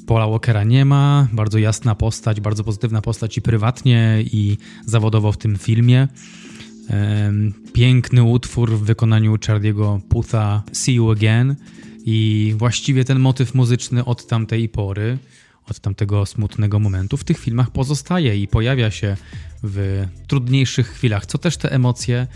[0.08, 5.38] Paula Walkera nie ma, bardzo jasna postać, bardzo pozytywna postać i prywatnie, i zawodowo w
[5.38, 6.08] tym filmie.
[7.74, 11.56] Piękny utwór w wykonaniu Charlie'ego Putha See You Again
[12.10, 15.18] i właściwie ten motyw muzyczny od tamtej pory,
[15.70, 19.18] od tamtego smutnego momentu w tych filmach pozostaje i pojawia się
[19.64, 22.28] w trudniejszych chwilach, co też te emocje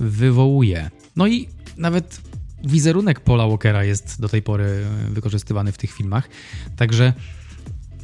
[0.00, 0.90] wywołuje.
[1.16, 2.20] No i nawet
[2.64, 6.28] wizerunek Paula Walkera jest do tej pory wykorzystywany w tych filmach.
[6.76, 7.12] Także,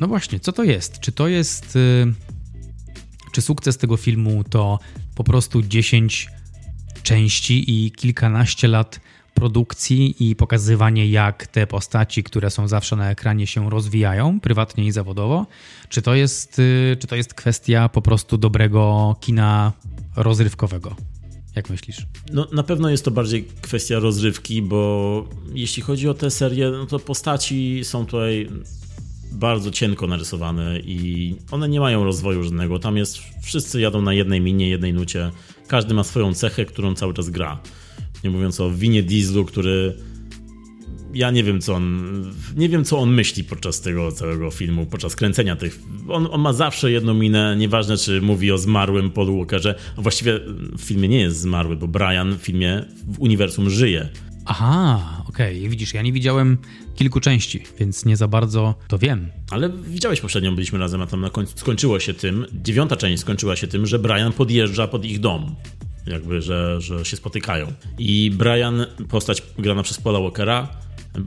[0.01, 1.01] no właśnie, co to jest?
[1.01, 1.77] Czy to jest.
[1.77, 2.15] Y,
[3.33, 4.79] czy sukces tego filmu to
[5.15, 6.29] po prostu 10
[7.03, 9.01] części i kilkanaście lat
[9.41, 14.93] produkcji i pokazywanie, jak te postaci, które są zawsze na ekranie, się rozwijają prywatnie i
[14.93, 15.47] zawodowo?
[15.89, 19.73] Czy to jest, y, czy to jest kwestia po prostu dobrego kina
[20.17, 20.97] rozrywkowego?
[21.57, 22.07] Jak myślisz?
[22.33, 25.25] No, na pewno jest to bardziej kwestia rozrywki, bo
[25.55, 28.49] jeśli chodzi o tę serię, no to postaci są tutaj
[29.33, 32.79] bardzo cienko narysowane i one nie mają rozwoju żadnego.
[32.79, 35.31] Tam jest, wszyscy jadą na jednej minie, jednej nucie.
[35.67, 37.61] Każdy ma swoją cechę, którą cały czas gra.
[38.25, 39.95] Nie mówiąc o winie Dieslu, który
[41.15, 42.25] ja nie wiem, co on,
[42.57, 45.79] nie wiem, co on myśli podczas tego całego filmu, podczas kręcenia tych.
[46.09, 49.75] On, on ma zawsze jedną minę, nieważne czy mówi o zmarłym Paulu Walkerze.
[49.97, 50.41] Właściwie
[50.79, 54.09] w filmie nie jest zmarły, bo Brian w filmie w uniwersum żyje.
[54.45, 55.59] Aha, okej.
[55.59, 55.71] Okay.
[55.71, 56.59] Widzisz, ja nie widziałem
[56.95, 59.29] kilku części, więc nie za bardzo to wiem.
[59.51, 63.57] Ale widziałeś poprzednią, byliśmy razem, a tam na końcu skończyło się tym, dziewiąta część skończyła
[63.57, 65.55] się tym, że Brian podjeżdża pod ich dom
[66.07, 67.73] jakby, że, że się spotykają.
[67.99, 70.69] I Brian, postać grana przez Paula Walkera,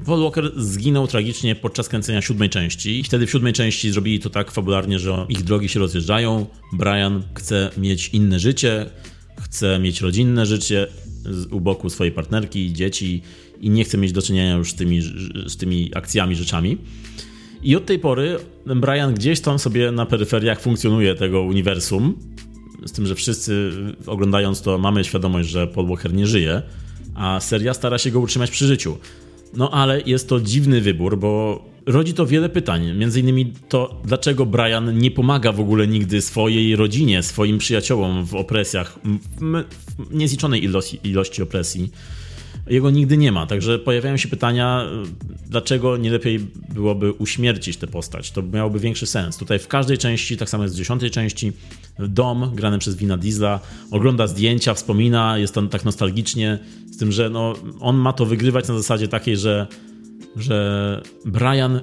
[0.05, 4.29] Paul Walker zginął tragicznie podczas kręcenia siódmej części i wtedy w siódmej części zrobili to
[4.29, 6.45] tak fabularnie, że ich drogi się rozjeżdżają.
[6.73, 8.89] Brian chce mieć inne życie,
[9.41, 10.87] chce mieć rodzinne życie
[11.51, 13.21] u boku swojej partnerki i dzieci
[13.61, 15.01] i nie chce mieć do czynienia już z tymi,
[15.47, 16.77] z tymi akcjami, rzeczami.
[17.63, 22.17] I od tej pory Brian gdzieś tam sobie na peryferiach funkcjonuje tego uniwersum,
[22.85, 23.71] z tym, że wszyscy
[24.07, 26.61] oglądając to mamy świadomość, że Paul Walker nie żyje,
[27.15, 28.97] a seria stara się go utrzymać przy życiu.
[29.53, 32.97] No ale jest to dziwny wybór, bo rodzi to wiele pytań.
[32.97, 38.35] Między innymi to, dlaczego Brian nie pomaga w ogóle nigdy swojej rodzinie, swoim przyjaciołom w
[38.35, 38.99] opresjach,
[39.39, 39.63] w
[40.11, 41.91] niezliczonej ilości, ilości opresji.
[42.67, 44.85] Jego nigdy nie ma, także pojawiają się pytania,
[45.49, 46.39] dlaczego nie lepiej
[46.73, 48.31] byłoby uśmiercić tę postać.
[48.31, 49.37] To miałoby większy sens.
[49.37, 51.51] Tutaj w każdej części, tak samo jest w dziesiątej części,
[51.99, 53.59] dom grany przez Wina Diesla,
[53.91, 56.59] ogląda zdjęcia, wspomina, jest on tak nostalgicznie,
[56.91, 59.67] z tym, że no, on ma to wygrywać na zasadzie takiej, że,
[60.35, 61.79] że Brian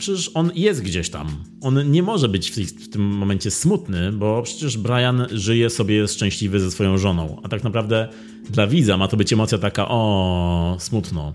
[0.00, 1.28] przecież on jest gdzieś tam.
[1.60, 6.70] On nie może być w, tym momencie smutny, bo przecież Brian żyje sobie szczęśliwy ze
[6.70, 7.40] swoją żoną.
[7.42, 8.08] A tak naprawdę
[8.50, 11.34] dla widza ma to być emocja taka, o, smutno.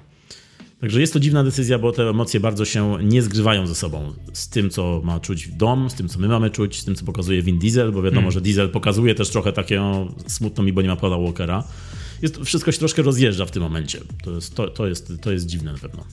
[0.79, 4.13] Także jest to dziwna decyzja, bo te emocje bardzo się nie zgrywają ze sobą.
[4.33, 7.05] Z tym, co ma czuć dom, z tym, co my mamy czuć, z tym, co
[7.05, 8.31] pokazuje Vin Diesel, bo wiadomo, mm.
[8.31, 11.63] że Diesel pokazuje też trochę takie o, smutno mi, bo nie ma Paula Walkera.
[12.21, 13.99] Jest, wszystko się troszkę rozjeżdża w tym momencie.
[14.23, 16.03] To jest, to, to, jest, to jest dziwne na pewno.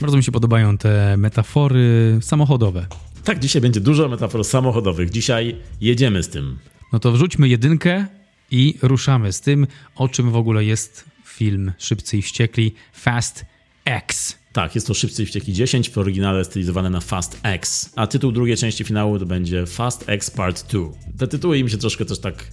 [0.00, 2.86] Bardzo mi się podobają te metafory samochodowe.
[3.24, 5.10] Tak, dzisiaj będzie dużo metafor samochodowych.
[5.10, 6.58] Dzisiaj jedziemy z tym.
[6.92, 8.06] No to wrzućmy jedynkę
[8.54, 13.44] i ruszamy z tym, o czym w ogóle jest film Szybcy i Wściekli Fast
[13.84, 14.38] X.
[14.52, 18.32] Tak, jest to Szybcy i Wściekli 10, w oryginale stylizowane na Fast X, a tytuł
[18.32, 20.80] drugiej części finału to będzie Fast X Part 2.
[21.18, 22.44] Te tytuły im się troszkę też tak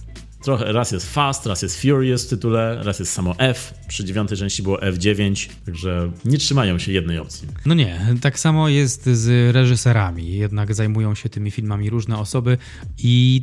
[0.42, 3.74] Trochę, raz jest Fast, raz jest Furious w tytule, raz jest samo F.
[3.88, 7.48] Przy dziewiątej części było F9, także nie trzymają się jednej opcji.
[7.66, 10.32] No nie, tak samo jest z reżyserami.
[10.32, 12.58] Jednak zajmują się tymi filmami różne osoby
[12.98, 13.42] i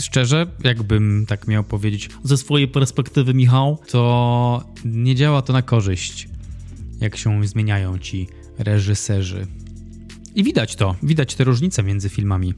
[0.00, 6.28] szczerze, jakbym tak miał powiedzieć ze swojej perspektywy, Michał, to nie działa to na korzyść,
[7.00, 8.28] jak się zmieniają ci
[8.58, 9.46] reżyserzy.
[10.34, 12.54] I widać to, widać te różnice między filmami.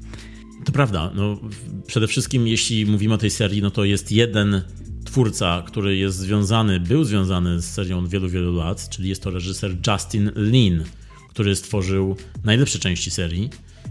[0.64, 1.10] To prawda.
[1.14, 1.40] No,
[1.86, 4.62] przede wszystkim, jeśli mówimy o tej serii, no to jest jeden
[5.04, 9.30] twórca, który jest związany, był związany z serią od wielu, wielu lat, czyli jest to
[9.30, 10.84] reżyser Justin Lin,
[11.28, 13.50] który stworzył najlepsze części serii.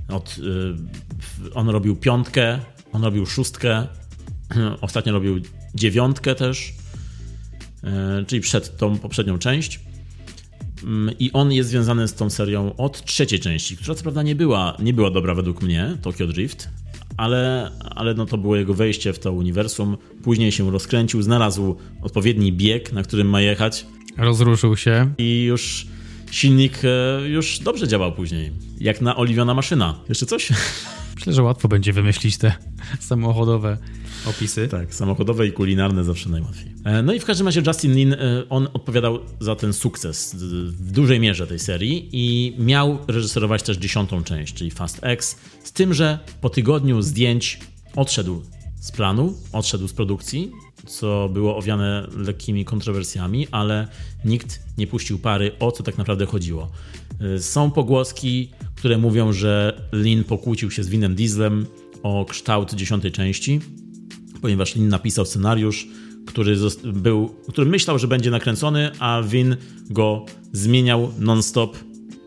[0.10, 2.60] Od, y, on robił piątkę,
[2.98, 3.88] on robił szóstkę,
[4.82, 5.40] ostatnio robił
[5.76, 6.70] dziewiątkę też,
[7.84, 9.80] y, czyli przed tą poprzednią część.
[10.84, 14.36] Mm, I on jest związany z tą serią od trzeciej części, która co prawda nie
[14.36, 16.70] była, nie była dobra według mnie, Tokyo Drift,
[17.18, 19.98] ale, ale no to było jego wejście w to uniwersum.
[20.24, 23.86] Później się rozkręcił, znalazł odpowiedni bieg, na którym ma jechać.
[24.18, 25.14] Rozruszył się.
[25.18, 25.88] I już
[26.32, 28.52] silnik e, już dobrze działał później.
[28.80, 30.00] Jak na oliwiona maszyna.
[30.10, 30.50] Jeszcze coś?
[31.18, 32.54] Myślę, że łatwo będzie wymyślić te
[33.00, 33.78] samochodowe
[34.26, 34.68] opisy.
[34.68, 36.74] Tak, samochodowe i kulinarne zawsze najłatwiej.
[36.84, 38.18] E, no i w każdym razie Justin Lin, e,
[38.50, 44.24] on odpowiadał za ten sukces w dużej mierze tej serii i miał reżyserować też dziesiątą
[44.24, 47.60] część, czyli Fast X, z tym, że po tygodniu zdjęć
[47.96, 48.42] odszedł
[48.80, 50.52] z planu, odszedł z produkcji,
[50.88, 53.88] co było owiane lekkimi kontrowersjami, ale
[54.26, 56.72] nikt nie puścił pary, o co tak naprawdę chodziło.
[57.36, 61.66] E, są pogłoski, które mówią, że Lin pokłócił się z Winem Dieslem
[62.04, 63.60] o kształt dziesiątej części,
[64.42, 65.88] ponieważ Lin napisał scenariusz,
[66.28, 69.56] który, był, który myślał, że będzie nakręcony, a Win
[69.90, 71.78] go zmieniał non-stop.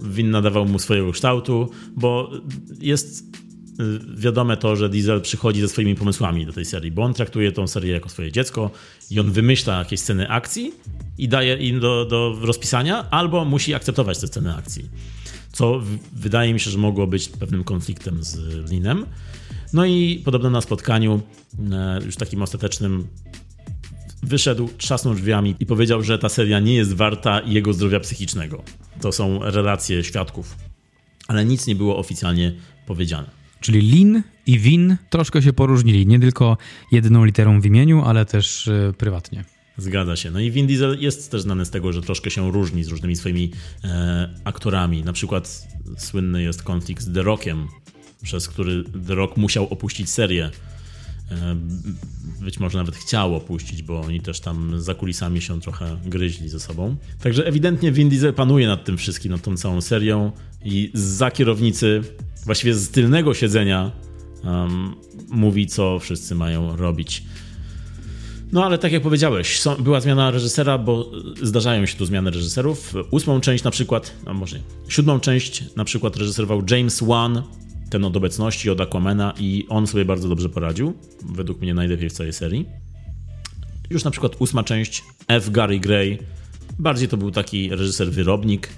[0.00, 2.30] Win nadawał mu swojego kształtu, bo
[2.80, 3.49] jest y,
[4.16, 7.66] wiadome to, że Diesel przychodzi ze swoimi pomysłami do tej serii, bo on traktuje tą
[7.66, 8.70] serię jako swoje dziecko
[9.10, 10.72] i on wymyśla jakieś sceny akcji
[11.18, 14.84] i daje im do, do rozpisania, albo musi akceptować te sceny akcji.
[15.52, 19.06] Co wydaje mi się, że mogło być pewnym konfliktem z Linem.
[19.72, 21.20] No i podobno na spotkaniu,
[21.72, 23.06] e, już takim ostatecznym,
[24.22, 28.62] wyszedł, trzasnął drzwiami i powiedział, że ta seria nie jest warta jego zdrowia psychicznego.
[29.00, 30.56] To są relacje świadków,
[31.28, 32.54] ale nic nie było oficjalnie
[32.86, 33.39] powiedziane.
[33.60, 36.56] Czyli Lin i Win troszkę się poróżnili, nie tylko
[36.92, 39.44] jedną literą w imieniu, ale też yy, prywatnie.
[39.80, 40.30] Zgadza się.
[40.30, 43.16] No i Vin Diesel jest też znany z tego, że troszkę się różni z różnymi
[43.16, 43.50] swoimi
[43.84, 45.04] e, aktorami.
[45.04, 47.68] Na przykład słynny jest konflikt z The Rockiem,
[48.22, 50.50] przez który The Rock musiał opuścić serię.
[51.30, 51.56] E,
[52.40, 56.60] być może nawet chciał opuścić, bo oni też tam za kulisami się trochę gryźli ze
[56.60, 56.96] sobą.
[57.22, 60.32] Także ewidentnie Vin Diesel panuje nad tym wszystkim, nad tą całą serią
[60.64, 62.02] i za kierownicy,
[62.44, 63.92] właściwie z tylnego siedzenia
[64.44, 64.94] um,
[65.28, 67.22] mówi, co wszyscy mają robić.
[68.52, 71.10] No ale tak jak powiedziałeś, są, była zmiana reżysera, bo
[71.42, 72.94] zdarzają się tu zmiany reżyserów.
[73.10, 77.42] Ósmą część na przykład, a może nie, siódmą część na przykład reżyserował James Wan,
[77.90, 80.94] ten od obecności, od Aquamana i on sobie bardzo dobrze poradził.
[81.22, 82.66] Według mnie najlepiej w całej serii.
[83.90, 85.50] Już na przykład ósma część, F.
[85.50, 86.18] Gary Gray,
[86.78, 88.68] bardziej to był taki reżyser wyrobnik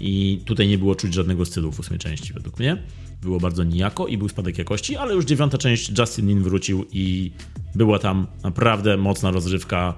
[0.00, 2.82] i tutaj nie było czuć żadnego stylu w ósmej części według mnie.
[3.22, 7.32] Było bardzo nijako i był spadek jakości, ale już dziewiąta część Justin Lin wrócił i
[7.74, 9.94] była tam naprawdę mocna rozrywka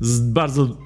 [0.00, 0.76] z bardzo,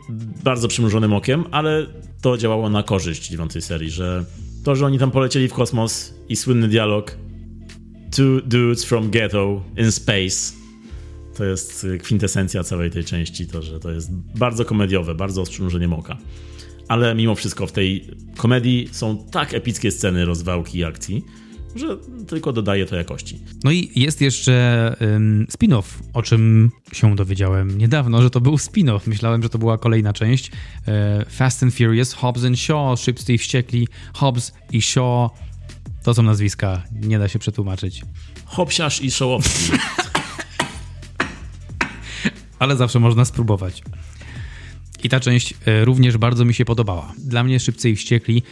[0.44, 1.86] bardzo przymrużonym okiem, ale
[2.20, 4.24] to działało na korzyść dziewiątej serii, że
[4.64, 7.16] to, że oni tam polecieli w kosmos i słynny dialog
[8.16, 10.60] Two dudes from ghetto in space
[11.36, 15.92] to jest kwintesencja całej tej części, to, że to jest bardzo komediowe, bardzo z przymrużeniem
[15.92, 16.16] oka.
[16.90, 18.04] Ale mimo wszystko w tej
[18.36, 21.24] komedii są tak epickie sceny rozwałki i akcji,
[21.76, 23.40] że tylko dodaje to jakości.
[23.64, 29.00] No i jest jeszcze um, spin-off, o czym się dowiedziałem niedawno, że to był spin-off.
[29.06, 30.50] Myślałem, że to była kolejna część.
[30.88, 35.30] E, Fast and Furious, Hobbs and Shaw, Szybcy i Wściekli, Hobbs i Shaw.
[36.02, 38.02] To są nazwiska, nie da się przetłumaczyć.
[38.44, 39.72] Hopsiarz i Showowski.
[42.58, 43.82] Ale zawsze można spróbować.
[45.04, 47.12] I ta część e, również bardzo mi się podobała.
[47.18, 48.42] Dla mnie Szybcy i Wściekli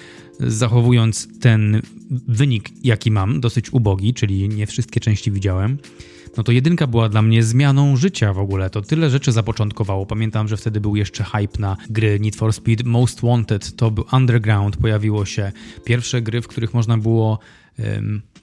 [0.40, 5.78] zachowując ten wynik, jaki mam, dosyć ubogi, czyli nie wszystkie części widziałem,
[6.36, 8.70] no to jedynka była dla mnie zmianą życia w ogóle.
[8.70, 10.06] To tyle rzeczy zapoczątkowało.
[10.06, 14.04] Pamiętam, że wtedy był jeszcze hype na gry Need for Speed Most Wanted, to był
[14.12, 15.52] Underground, pojawiło się
[15.84, 17.38] pierwsze gry, w których można było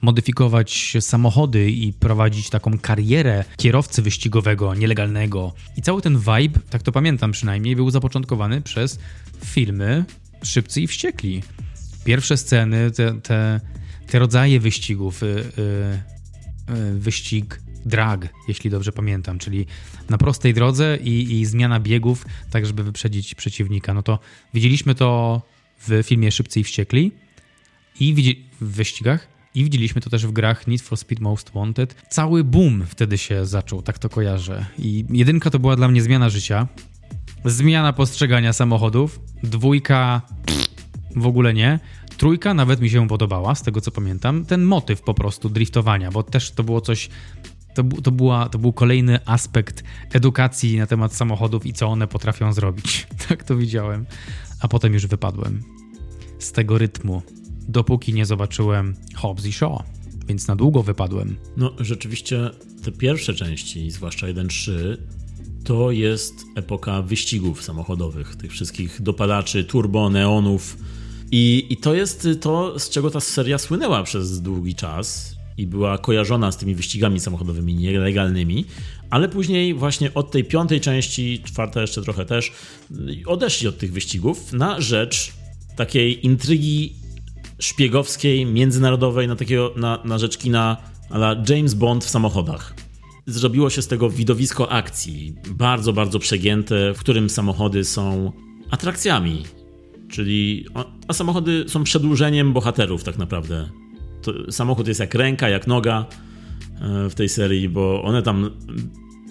[0.00, 5.52] modyfikować samochody i prowadzić taką karierę kierowcy wyścigowego, nielegalnego.
[5.76, 8.98] I cały ten vibe, tak to pamiętam przynajmniej, był zapoczątkowany przez
[9.44, 10.04] filmy
[10.42, 11.42] Szybcy i Wściekli
[12.06, 13.60] pierwsze sceny, te, te,
[14.06, 19.66] te rodzaje wyścigów, y, y, y, wyścig drag, jeśli dobrze pamiętam, czyli
[20.08, 23.94] na prostej drodze i, i, zmiana biegów, tak żeby wyprzedzić przeciwnika.
[23.94, 24.18] No to
[24.54, 25.42] widzieliśmy to
[25.88, 27.12] w filmie Szybcy i Wściekli
[28.00, 28.14] i
[28.60, 31.94] w wyścigach i widzieliśmy to też w grach Need for Speed Most Wanted.
[32.10, 34.66] Cały boom wtedy się zaczął, tak to kojarzę.
[34.78, 36.68] I jedynka to była dla mnie zmiana życia,
[37.44, 40.22] zmiana postrzegania samochodów, dwójka
[41.16, 41.80] w ogóle nie.
[42.16, 44.44] Trójka nawet mi się podobała, z tego co pamiętam.
[44.44, 47.08] Ten motyw po prostu driftowania, bo też to było coś.
[47.74, 52.52] To, to, była, to był kolejny aspekt edukacji na temat samochodów i co one potrafią
[52.52, 53.06] zrobić.
[53.28, 54.06] Tak to widziałem.
[54.60, 55.62] A potem już wypadłem
[56.38, 57.22] z tego rytmu,
[57.68, 59.82] dopóki nie zobaczyłem Hobbs i Shaw,
[60.28, 61.36] więc na długo wypadłem.
[61.56, 62.50] No, rzeczywiście
[62.84, 64.96] te pierwsze części, zwłaszcza 1.3,
[65.64, 70.76] to jest epoka wyścigów samochodowych, tych wszystkich dopalaczy, turbo, neonów
[71.32, 75.98] i, I to jest to, z czego ta seria słynęła przez długi czas i była
[75.98, 78.64] kojarzona z tymi wyścigami samochodowymi nielegalnymi,
[79.10, 82.52] ale później właśnie od tej piątej części, czwarta jeszcze trochę też,
[83.26, 85.32] odeszli od tych wyścigów na rzecz
[85.76, 86.94] takiej intrygi
[87.58, 90.76] szpiegowskiej, międzynarodowej na, takiego, na, na rzecz kina
[91.10, 92.74] ale James Bond w samochodach.
[93.26, 98.32] Zrobiło się z tego widowisko akcji, bardzo, bardzo przegięte, w którym samochody są
[98.70, 99.42] atrakcjami.
[100.08, 100.66] Czyli,
[101.08, 103.68] a samochody są przedłużeniem bohaterów tak naprawdę.
[104.22, 106.06] To samochód jest jak ręka, jak noga
[106.80, 108.50] e, w tej serii, bo one tam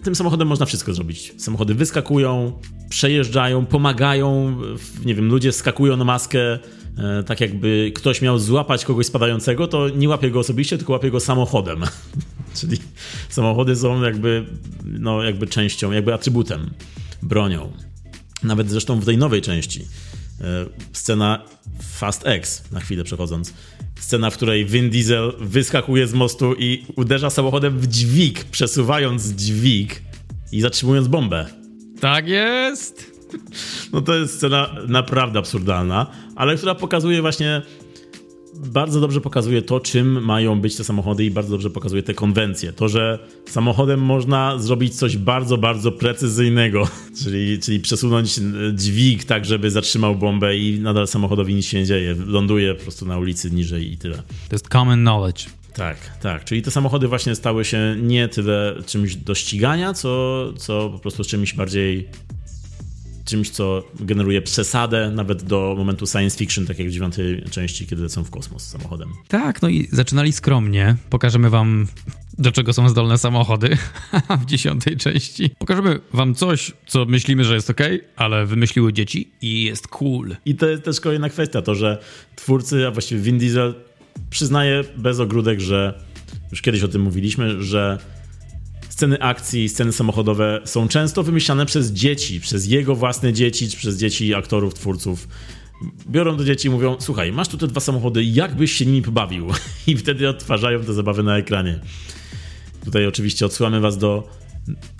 [0.05, 1.33] tym samochodem można wszystko zrobić.
[1.37, 4.57] Samochody wyskakują, przejeżdżają, pomagają,
[5.05, 6.59] nie wiem, ludzie skakują na maskę,
[6.97, 11.11] e, tak jakby ktoś miał złapać kogoś spadającego, to nie łapie go osobiście, tylko łapie
[11.11, 11.83] go samochodem.
[12.59, 12.77] Czyli
[13.29, 14.45] samochody są jakby,
[14.83, 16.69] no, jakby częścią, jakby atrybutem,
[17.23, 17.71] bronią.
[18.43, 19.85] Nawet zresztą w tej nowej części.
[20.41, 21.43] E, scena
[21.81, 23.53] Fast X, na chwilę przechodząc.
[23.99, 30.01] Scena, w której Vin Diesel wyskakuje z mostu i uderza samochodem w dźwig, przesuwając dźwig
[30.51, 31.45] i zatrzymując bombę.
[31.99, 33.15] Tak jest!
[33.93, 37.61] No to jest scena naprawdę absurdalna, ale która pokazuje właśnie
[38.55, 42.73] bardzo dobrze pokazuje to, czym mają być te samochody i bardzo dobrze pokazuje te konwencje.
[42.73, 46.87] To, że samochodem można zrobić coś bardzo, bardzo precyzyjnego,
[47.23, 48.39] czyli, czyli przesunąć
[48.73, 52.15] dźwig tak, żeby zatrzymał bombę i nadal samochodowi nic się nie dzieje.
[52.25, 54.15] Ląduje po prostu na ulicy niżej i tyle.
[54.15, 55.45] To jest common knowledge.
[55.73, 56.45] Tak, tak.
[56.45, 61.23] Czyli te samochody właśnie stały się nie tyle czymś do ścigania, co, co po prostu
[61.23, 62.09] czymś bardziej
[63.25, 68.03] czymś, co generuje przesadę nawet do momentu science fiction, tak jak w dziewiątej części, kiedy
[68.03, 69.09] lecą w kosmos samochodem.
[69.27, 70.95] Tak, no i zaczynali skromnie.
[71.09, 71.87] Pokażemy wam
[72.37, 73.77] do czego są zdolne samochody
[74.41, 75.49] w dziesiątej części.
[75.57, 77.81] Pokażemy wam coś, co myślimy, że jest ok,
[78.15, 80.35] ale wymyśliły dzieci i jest cool.
[80.45, 82.01] I to jest też kolejna kwestia, to że
[82.35, 83.73] twórcy, a właściwie Vin Diesel
[84.29, 85.99] przyznaje bez ogródek, że
[86.51, 87.97] już kiedyś o tym mówiliśmy, że
[88.95, 93.97] sceny akcji, sceny samochodowe są często wymyślane przez dzieci, przez jego własne dzieci, czy przez
[93.97, 95.27] dzieci aktorów, twórców.
[96.07, 99.01] Biorą do dzieci i mówią: Słuchaj, masz tu te dwa samochody, jak byś się nimi
[99.01, 99.47] pobawił?
[99.87, 101.79] I wtedy odtwarzają te zabawy na ekranie.
[102.85, 104.29] Tutaj oczywiście odsyłamy Was do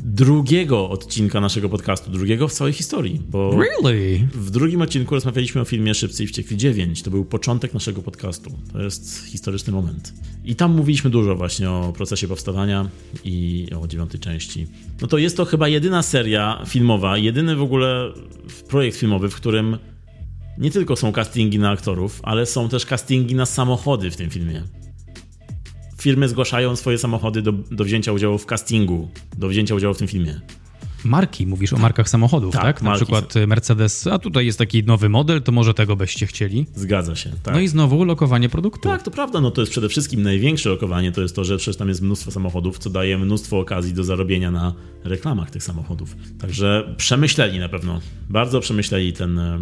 [0.04, 3.22] drugiego odcinka naszego podcastu, drugiego w całej historii.
[3.30, 4.28] Bo really?
[4.34, 7.02] W drugim odcinku rozmawialiśmy o filmie Szybcy i Wściekli 9.
[7.02, 8.52] To był początek naszego podcastu.
[8.74, 10.14] To jest historyczny moment.
[10.46, 12.90] I tam mówiliśmy dużo właśnie o procesie powstawania
[13.24, 14.68] i o dziewiątej części.
[15.02, 18.14] No to jest to chyba jedyna seria filmowa, jedyny w ogóle
[18.68, 19.78] projekt filmowy, w którym
[20.58, 24.64] nie tylko są castingi na aktorów, ale są też castingi na samochody w tym filmie
[26.06, 30.08] firmy zgłaszają swoje samochody do, do wzięcia udziału w castingu, do wzięcia udziału w tym
[30.08, 30.42] filmie.
[31.04, 32.64] Marki, mówisz o markach samochodów, tak?
[32.64, 32.82] tak?
[32.82, 33.06] Na marki.
[33.06, 36.66] przykład Mercedes, a tutaj jest taki nowy model, to może tego byście chcieli.
[36.76, 37.54] Zgadza się, tak.
[37.54, 38.90] No i znowu lokowanie produktu.
[38.90, 41.78] Tak, to prawda, no to jest przede wszystkim największe lokowanie, to jest to, że przecież
[41.78, 46.16] tam jest mnóstwo samochodów, co daje mnóstwo okazji do zarobienia na reklamach tych samochodów.
[46.40, 49.60] Także przemyśleli na pewno, bardzo przemyśleli ten e,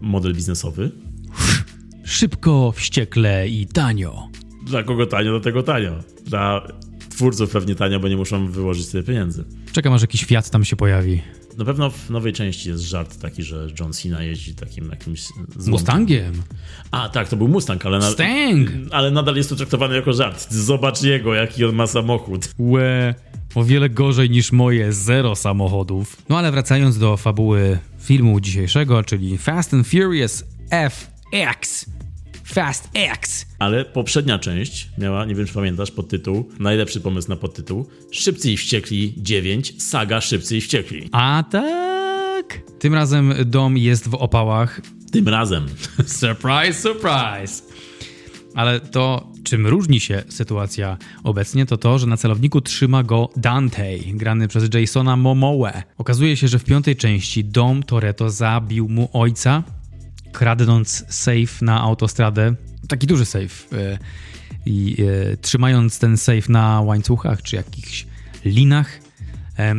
[0.00, 0.90] model biznesowy.
[2.04, 4.28] Szybko, wściekle i tanio.
[4.70, 5.92] Dla kogo tanio, do tego tanio.
[6.26, 6.66] Dla
[7.10, 9.44] twórców pewnie tanio, bo nie muszą wyłożyć sobie pieniędzy.
[9.72, 11.22] Czekam, aż jakiś Fiat tam się pojawi.
[11.58, 15.24] Na pewno w nowej części jest żart taki, że John Cena jeździ takim jakimś...
[15.66, 16.32] Mustangiem.
[16.90, 18.02] A, tak, to był Mustang, ale...
[18.02, 18.70] Stang!
[18.90, 20.52] Ale nadal jest to traktowane jako żart.
[20.52, 22.48] Zobacz jego, jaki on ma samochód.
[22.58, 23.14] Łe,
[23.54, 26.16] o wiele gorzej niż moje zero samochodów.
[26.28, 31.86] No ale wracając do fabuły filmu dzisiejszego, czyli Fast and Furious FX.
[32.52, 33.46] Fast X.
[33.58, 38.56] Ale poprzednia część miała, nie wiem czy pamiętasz, podtytuł, najlepszy pomysł na podtytuł, Szybcy i
[38.56, 41.08] Wściekli 9, saga Szybcy i Wściekli.
[41.12, 42.60] A tak?
[42.78, 44.80] Tym razem dom jest w opałach.
[45.12, 45.66] Tym razem.
[46.20, 47.62] surprise, surprise.
[48.54, 53.98] Ale to, czym różni się sytuacja obecnie, to to, że na celowniku trzyma go Dante,
[54.06, 55.82] grany przez Jasona Momoe.
[55.98, 59.62] Okazuje się, że w piątej części Dom Toretto zabił mu ojca,
[60.32, 62.54] kradnąc safe na autostradę,
[62.88, 63.98] taki duży safe, e,
[64.66, 64.96] i
[65.32, 68.06] e, trzymając ten safe na łańcuchach czy jakichś
[68.44, 69.00] linach,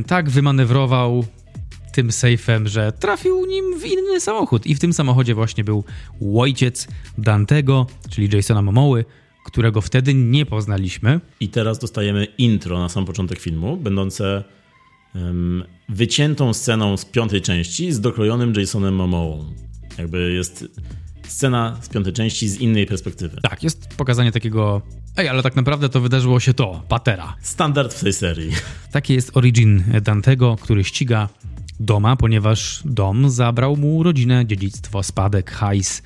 [0.08, 1.26] tak wymanewrował
[1.91, 4.66] tym sejfem, że trafił nim w inny samochód.
[4.66, 5.84] I w tym samochodzie właśnie był
[6.38, 6.88] ojciec
[7.18, 9.06] Dantego, czyli Jasona Momoły,
[9.45, 11.20] którego wtedy nie poznaliśmy.
[11.39, 14.43] I teraz dostajemy intro na sam początek filmu, będące
[15.16, 19.54] um, wyciętą sceną z piątej części z dokrojonym Jasonem Momołą.
[20.02, 20.66] Jakby jest
[21.28, 23.38] scena z piątej części z innej perspektywy.
[23.41, 24.82] Tak, jest pokazanie takiego.
[25.18, 27.36] Ej, ale tak naprawdę to wydarzyło się to, patera.
[27.41, 28.52] Standard w tej serii.
[28.91, 31.30] Taki jest origin Dantego, który ściga
[31.80, 36.02] doma, ponieważ dom zabrał mu rodzinę, dziedzictwo, spadek, hajs,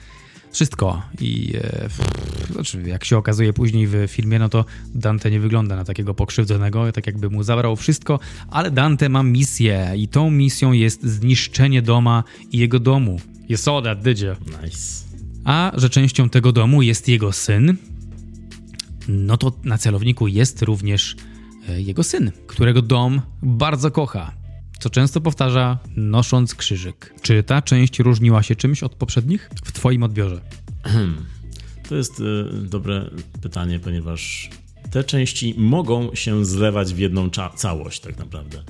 [0.52, 1.02] wszystko.
[1.22, 1.90] I e,
[2.54, 4.66] znaczy, jak się okazuje później w filmie, no to
[4.96, 8.20] Dante nie wygląda na takiego pokrzywdzonego, tak jakby mu zabrał wszystko,
[8.50, 13.20] ale Dante ma misję i tą misją jest zniszczenie doma i jego domu.
[13.50, 14.36] You saw that, did you?
[14.64, 15.06] Nice.
[15.46, 17.78] a że częścią tego domu jest jego syn,
[19.08, 21.16] no to na celowniku jest również
[21.70, 24.32] e, jego syn, którego dom bardzo kocha,
[24.80, 27.14] co często powtarza, nosząc krzyżyk.
[27.22, 30.42] Czy ta część różniła się czymś od poprzednich w Twoim odbiorze?
[31.90, 33.10] To jest y, dobre
[33.42, 34.50] pytanie, ponieważ
[34.92, 38.64] te części mogą się zlewać w jedną całość, tak naprawdę.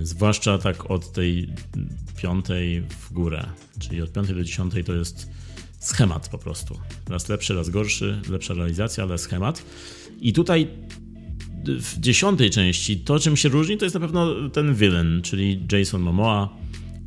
[0.00, 1.48] Y, zwłaszcza tak od tej
[2.16, 3.46] piątej w górę,
[3.78, 5.28] czyli od piątej do dziesiątej to jest
[5.78, 6.78] schemat po prostu.
[7.08, 9.62] Raz lepszy, raz gorszy, lepsza realizacja, ale schemat.
[10.20, 10.68] I tutaj
[11.66, 16.02] w dziesiątej części to, czym się różni, to jest na pewno ten villain, czyli Jason
[16.02, 16.56] Momoa.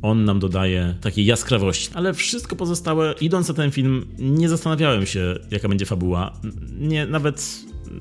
[0.02, 5.38] On nam dodaje takiej jaskrawości, ale wszystko pozostałe, idąc na ten film, nie zastanawiałem się,
[5.50, 6.40] jaka będzie fabuła.
[6.78, 7.58] Nie, nawet,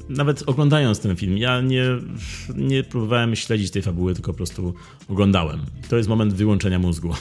[0.10, 1.86] nawet oglądając ten film, ja nie,
[2.56, 4.74] nie próbowałem śledzić tej fabuły, tylko po prostu
[5.08, 5.60] oglądałem.
[5.90, 7.14] To jest moment wyłączenia mózgu.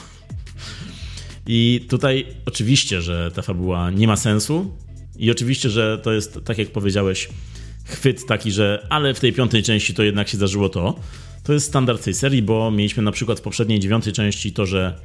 [1.47, 4.71] I tutaj oczywiście, że ta fabuła nie ma sensu
[5.17, 7.29] i oczywiście, że to jest, tak jak powiedziałeś,
[7.85, 10.99] chwyt taki, że ale w tej piątej części to jednak się zdarzyło to.
[11.43, 14.99] To jest standard tej serii, bo mieliśmy na przykład w poprzedniej dziewiątej części to, że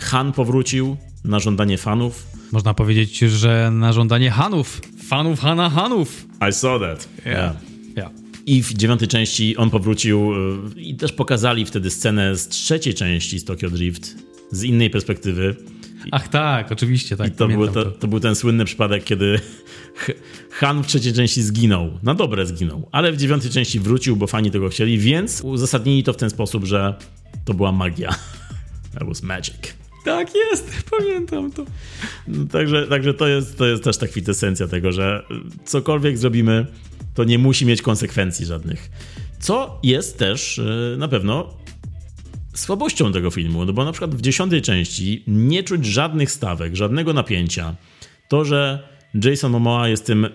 [0.00, 2.26] Han powrócił na żądanie fanów.
[2.52, 4.80] Można powiedzieć, że na żądanie Hanów.
[5.08, 6.26] Fanów Hana Hanów.
[6.50, 7.08] I saw that.
[7.26, 7.36] Yeah.
[7.36, 7.56] yeah.
[7.96, 8.10] yeah.
[8.46, 10.32] I w dziewiątej części on powrócił
[10.76, 14.14] y, i też pokazali wtedy scenę z trzeciej części z Tokyo Drift
[14.50, 15.56] z innej perspektywy.
[16.12, 17.28] Ach tak, oczywiście, tak.
[17.28, 19.40] I to, był, to, to był ten słynny przypadek, kiedy
[20.50, 21.98] Han w trzeciej części zginął.
[22.02, 26.12] Na dobre zginął, ale w dziewiątej części wrócił, bo fani tego chcieli, więc uzasadnili to
[26.12, 26.94] w ten sposób, że
[27.44, 28.14] to była magia.
[28.94, 29.74] That was magic.
[30.04, 30.66] Tak jest,
[30.98, 31.64] pamiętam to.
[32.28, 35.22] No, także także to, jest, to jest też ta kwintesencja tego, że
[35.64, 36.66] cokolwiek zrobimy,
[37.14, 38.90] to nie musi mieć konsekwencji żadnych.
[39.40, 41.54] Co jest też y, na pewno
[42.54, 47.12] słabością tego filmu, no bo na przykład w dziesiątej części nie czuć żadnych stawek, żadnego
[47.12, 47.76] napięcia.
[48.28, 48.88] To, że
[49.24, 50.26] Jason Momoa jest tym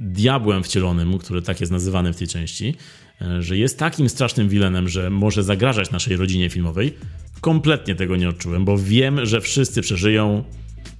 [0.00, 2.74] diabłem wcielonym, który tak jest nazywany w tej części,
[3.20, 6.94] e, że jest takim strasznym wilenem, że może zagrażać naszej rodzinie filmowej,
[7.40, 10.44] kompletnie tego nie odczułem, bo wiem, że wszyscy przeżyją,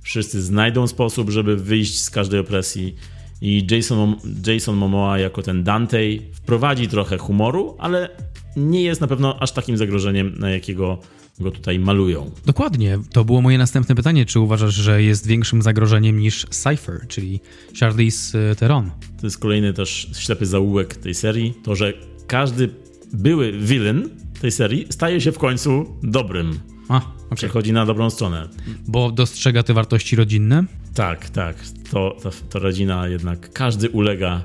[0.02, 2.94] wszyscy znajdą sposób, żeby wyjść z każdej opresji
[3.42, 4.16] i Jason,
[4.46, 5.98] Jason Momoa jako ten Dante
[6.32, 8.08] wprowadzi trochę humoru, ale
[8.57, 10.98] nie jest na pewno aż takim zagrożeniem, na jakiego
[11.40, 12.30] go tutaj malują.
[12.46, 12.98] Dokładnie.
[13.12, 14.26] To było moje następne pytanie.
[14.26, 17.40] Czy uważasz, że jest większym zagrożeniem niż Cypher, czyli
[17.80, 18.90] Charlize Theron?
[19.20, 21.55] To jest kolejny też ślepy zaułek tej serii.
[21.64, 21.92] To, że
[22.26, 22.68] każdy
[23.12, 24.09] były villain
[24.40, 26.59] tej serii staje się w końcu dobrym.
[26.88, 27.36] A, okay.
[27.36, 28.48] Przechodzi na dobrą stronę.
[28.88, 30.64] Bo dostrzega te wartości rodzinne?
[30.94, 31.57] Tak, tak.
[31.90, 34.44] To, to, to rodzina jednak, każdy ulega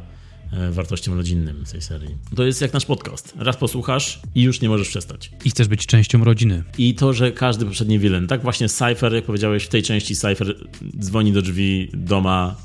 [0.72, 2.16] wartościom rodzinnym tej serii.
[2.36, 3.34] To jest jak nasz podcast.
[3.38, 5.32] Raz posłuchasz i już nie możesz przestać.
[5.46, 6.64] I chcesz być częścią rodziny.
[6.78, 8.28] I to, że każdy poprzedni wilen.
[8.28, 10.56] Tak właśnie Cypher, jak powiedziałeś, w tej części Cypher
[11.00, 12.56] dzwoni do drzwi doma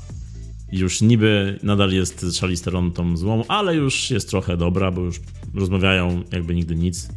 [0.71, 5.19] już niby nadal jest Charlize Theron tą złą, ale już jest trochę dobra, bo już
[5.53, 7.09] rozmawiają jakby nigdy nic.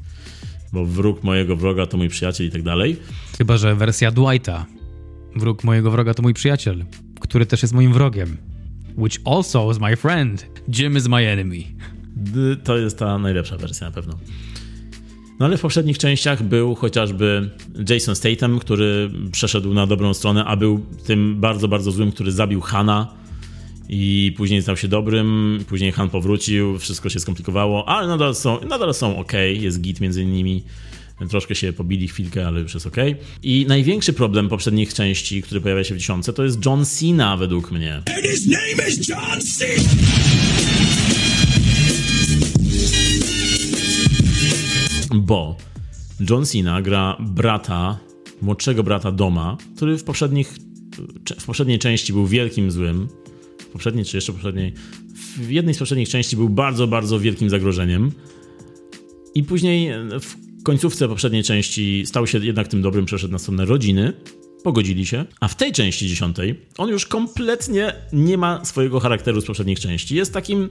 [0.72, 2.97] Bo wróg mojego wroga to mój przyjaciel i tak dalej.
[3.39, 4.66] Chyba, że wersja Dwighta.
[5.37, 6.85] Wróg mojego wroga to mój przyjaciel,
[7.20, 8.37] który też jest moim wrogiem
[8.97, 10.47] which also is my friend.
[10.78, 11.64] Jim is my enemy.
[12.64, 14.18] To jest ta najlepsza wersja na pewno.
[15.38, 17.51] No ale w poprzednich częściach był chociażby
[17.88, 22.61] Jason Statham, który przeszedł na dobrą stronę, a był tym bardzo, bardzo złym, który zabił
[22.61, 23.14] Hana
[23.88, 28.95] i później stał się dobrym, później Han powrócił, wszystko się skomplikowało, ale nadal są, nadal
[28.95, 30.64] są ok, jest git między nimi.
[31.29, 32.97] Troszkę się pobili chwilkę, ale już jest ok.
[33.43, 37.71] I największy problem poprzednich części, który pojawia się w dziesiątce, to jest John Cena według
[37.71, 37.95] mnie.
[37.95, 39.88] And his name is John Cena!
[45.14, 45.57] Bo
[46.30, 47.99] John Cena gra brata,
[48.43, 50.55] młodszego brata Doma, który w poprzednich
[51.41, 53.09] w poprzedniej części był wielkim złym.
[53.59, 54.72] W poprzedniej czy jeszcze poprzedniej?
[55.37, 58.13] W jednej z poprzednich części był bardzo, bardzo wielkim zagrożeniem.
[59.34, 59.91] I później
[60.21, 64.12] w końcówce poprzedniej części stał się jednak tym dobrym, przeszedł na stronę rodziny,
[64.64, 69.45] pogodzili się, a w tej części dziesiątej on już kompletnie nie ma swojego charakteru z
[69.45, 70.14] poprzednich części.
[70.14, 70.68] Jest takim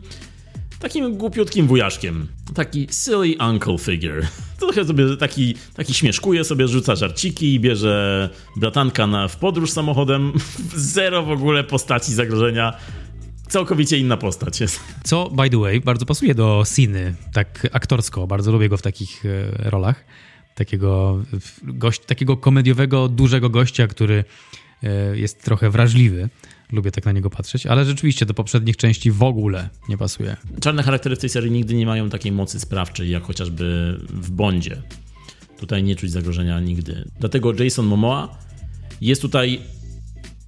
[0.84, 2.28] takim głupiutkim wujaszkiem.
[2.54, 4.28] Taki silly uncle figure.
[4.60, 10.34] Trochę sobie taki, taki śmieszkuje, sobie rzuca żarciki, bierze bratanka na, w podróż samochodem.
[10.76, 12.74] Zero w ogóle postaci zagrożenia
[13.54, 14.80] całkowicie inna postać jest.
[15.04, 18.28] Co, by the way, bardzo pasuje do Siny, tak aktorsko.
[18.28, 20.06] Bardzo lubię go w takich e, rolach.
[20.56, 21.24] Takiego,
[21.64, 24.24] gość, takiego komediowego, dużego gościa, który
[24.84, 26.30] e, jest trochę wrażliwy.
[26.72, 30.38] Lubię tak na niego patrzeć, ale rzeczywiście do poprzednich części w ogóle nie pasuje.
[30.62, 34.82] Czarne charaktery w tej serii nigdy nie mają takiej mocy sprawczej, jak chociażby w Bondzie.
[35.58, 37.10] Tutaj nie czuć zagrożenia nigdy.
[37.20, 38.38] Dlatego Jason Momoa
[39.02, 39.62] jest tutaj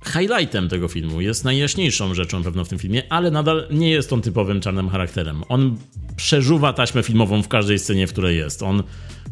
[0.09, 4.21] highlightem tego filmu, jest najjaśniejszą rzeczą pewno w tym filmie, ale nadal nie jest on
[4.21, 5.43] typowym czarnym charakterem.
[5.49, 5.77] On
[6.15, 8.63] przeżuwa taśmę filmową w każdej scenie, w której jest.
[8.63, 8.83] On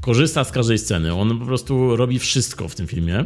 [0.01, 1.13] korzysta z każdej sceny.
[1.13, 3.25] On po prostu robi wszystko w tym filmie.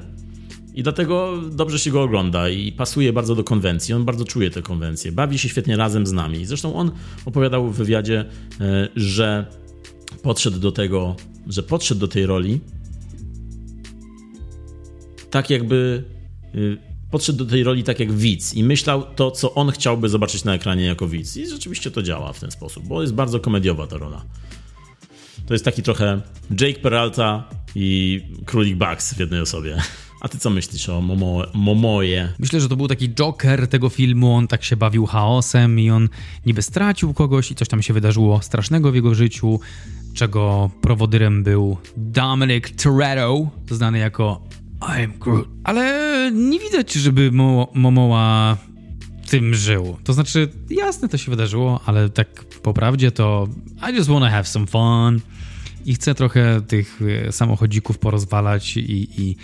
[0.73, 3.93] I dlatego dobrze się go ogląda i pasuje bardzo do konwencji.
[3.93, 5.11] On bardzo czuje te konwencje.
[5.11, 6.45] Bawi się świetnie razem z nami.
[6.45, 6.91] Zresztą on
[7.25, 8.25] opowiadał w wywiadzie,
[8.61, 9.45] e, że
[10.21, 11.15] podszedł do tego,
[11.47, 12.59] że podszedł do tej roli
[15.29, 16.03] tak jakby
[16.55, 16.77] y,
[17.11, 20.53] podszedł do tej roli tak jak widz i myślał to, co on chciałby zobaczyć na
[20.53, 21.37] ekranie jako widz.
[21.37, 24.25] I rzeczywiście to działa w ten sposób, bo jest bardzo komediowa ta rola.
[25.45, 26.21] To jest taki trochę
[26.61, 29.77] Jake Peralta i Królik Bugs w jednej osobie.
[30.21, 32.33] A ty co myślisz o Momo, Momoje?
[32.39, 36.09] Myślę, że to był taki Joker tego filmu, on tak się bawił chaosem i on
[36.45, 39.59] niby stracił kogoś i coś tam się wydarzyło strasznego w jego życiu,
[40.13, 44.41] czego prowodyrem był Dominic Toretto, znany jako
[44.79, 45.47] I'm Groot.
[45.63, 48.57] Ale nie widać, żeby Mo Momoa
[49.29, 49.97] tym żył.
[50.03, 53.47] To znaczy, jasne, to się wydarzyło, ale tak po prawdzie to
[53.91, 55.21] I just wanna have some fun
[55.85, 59.35] i chcę trochę tych e, samochodzików porozwalać i, i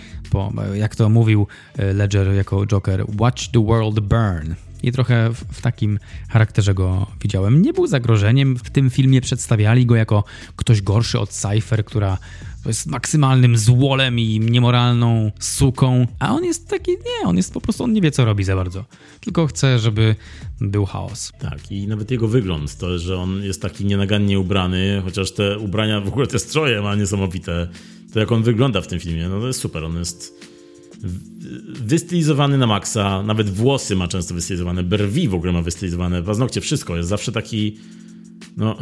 [0.74, 1.46] jak to mówił
[1.78, 4.54] e, Ledger jako Joker, watch the world burn.
[4.84, 5.98] I trochę w, w, takim
[6.28, 7.62] charakterze go widziałem.
[7.62, 8.56] Nie był zagrożeniem.
[8.56, 10.24] W tym filmie przedstawiali go jako
[10.56, 12.18] ktoś gorszy od Cypher, która
[12.66, 17.84] jest maksymalnym złolem i niemoralną suką, a on jest taki, nie, on jest po prostu,
[17.84, 18.84] on nie wie co robi za bardzo,
[19.20, 20.16] tylko chce, żeby
[20.60, 21.32] był chaos.
[21.38, 26.00] Tak, i nawet jego wygląd, to, że on jest taki nienagannie ubrany, chociaż te ubrania,
[26.00, 27.68] w ogóle te stroje ma niesamowite,
[28.12, 30.53] to jak on wygląda w tym filmie, no to jest super, on jest
[31.66, 36.96] wystylizowany na maksa, nawet włosy ma często wystylizowane, brwi w ogóle ma wystylizowane, paznokcie, wszystko,
[36.96, 37.78] jest zawsze taki,
[38.56, 38.76] no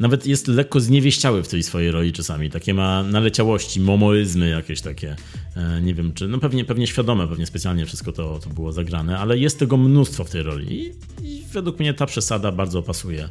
[0.00, 2.50] nawet jest lekko zniewieściały w tej swojej roli czasami.
[2.50, 5.16] Takie ma naleciałości, momoizmy jakieś takie.
[5.56, 6.28] E, nie wiem, czy.
[6.28, 10.24] No pewnie, pewnie świadome, pewnie specjalnie wszystko to, to było zagrane, ale jest tego mnóstwo
[10.24, 10.72] w tej roli.
[10.72, 10.92] I,
[11.22, 13.28] i według mnie ta przesada bardzo pasuje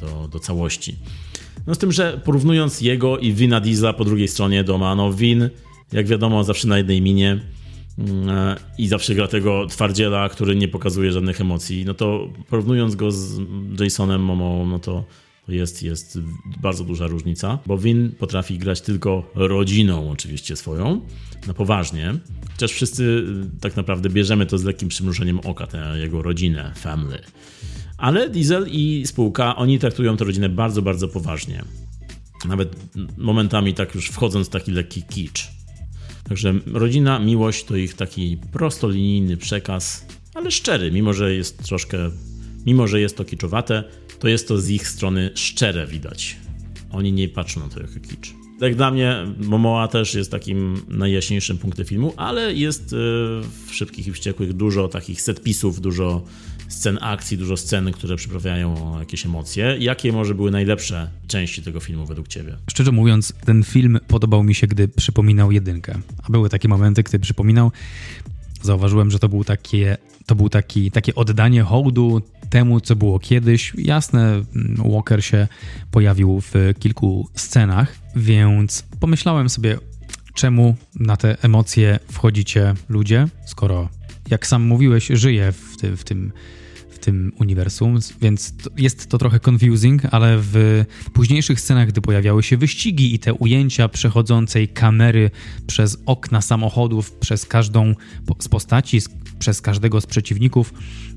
[0.00, 0.96] do, do całości.
[1.66, 5.50] No z tym, że porównując jego i Wina Diesla po drugiej stronie doma, no Win,
[5.92, 7.40] jak wiadomo, zawsze na jednej minie
[7.98, 12.96] mm, e, i zawsze gra tego twardziela, który nie pokazuje żadnych emocji, no to porównując
[12.96, 13.40] go z
[13.80, 15.04] Jasonem Momo, no to
[15.48, 16.18] jest, jest
[16.60, 21.00] bardzo duża różnica, bo Win potrafi grać tylko rodziną, oczywiście swoją,
[21.46, 22.14] na poważnie.
[22.52, 27.18] Chociaż wszyscy y, tak naprawdę bierzemy to z lekkim przymrużeniem oka, tę jego rodzinę, family.
[27.98, 31.64] Ale Diesel i spółka, oni traktują tę rodzinę bardzo, bardzo poważnie.
[32.48, 32.76] Nawet
[33.18, 35.48] momentami tak już wchodząc w taki lekki kicz.
[36.28, 42.10] Także rodzina, miłość to ich taki prostolinijny przekaz, ale szczery, mimo że jest troszkę,
[42.66, 43.84] mimo że jest to kiczowate,
[44.18, 46.36] to jest to z ich strony szczere widać.
[46.90, 48.34] Oni nie patrzą na to jako kicz.
[48.60, 52.96] Tak dla mnie Momoa też jest takim najjaśniejszym punktem filmu, ale jest e,
[53.66, 56.24] w Szybkich i Wściekłych dużo takich setpisów, dużo
[56.68, 59.76] scen akcji, dużo scen, które przyprawiają jakieś emocje.
[59.78, 62.56] Jakie może były najlepsze części tego filmu według ciebie?
[62.70, 65.98] Szczerze mówiąc, ten film podobał mi się, gdy przypominał jedynkę.
[66.22, 67.72] A były takie momenty, gdy przypominał.
[68.62, 73.72] Zauważyłem, że to był takie to był taki, takie oddanie hołdu temu, co było kiedyś.
[73.78, 74.42] Jasne,
[74.92, 75.48] Walker się
[75.90, 79.78] pojawił w kilku scenach, więc pomyślałem sobie,
[80.34, 83.88] czemu na te emocje wchodzicie ludzie, skoro,
[84.30, 86.32] jak sam mówiłeś, żyje w, ty, w tym
[86.96, 92.42] w tym uniwersum, więc to jest to trochę confusing, ale w późniejszych scenach, gdy pojawiały
[92.42, 95.30] się wyścigi i te ujęcia przechodzącej kamery
[95.66, 97.94] przez okna samochodów, przez każdą
[98.38, 99.00] z postaci,
[99.38, 100.74] przez każdego z przeciwników,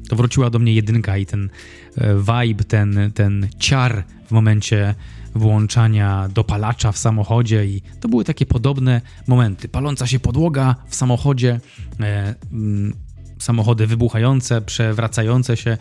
[0.09, 1.49] to wróciła do mnie jedynka i ten
[1.97, 4.95] e, vibe, ten, ten ciar w momencie
[5.35, 9.69] włączania dopalacza w samochodzie i to były takie podobne momenty.
[9.69, 11.59] Paląca się podłoga w samochodzie,
[11.99, 12.93] e, mm,
[13.39, 15.77] samochody wybuchające, przewracające się.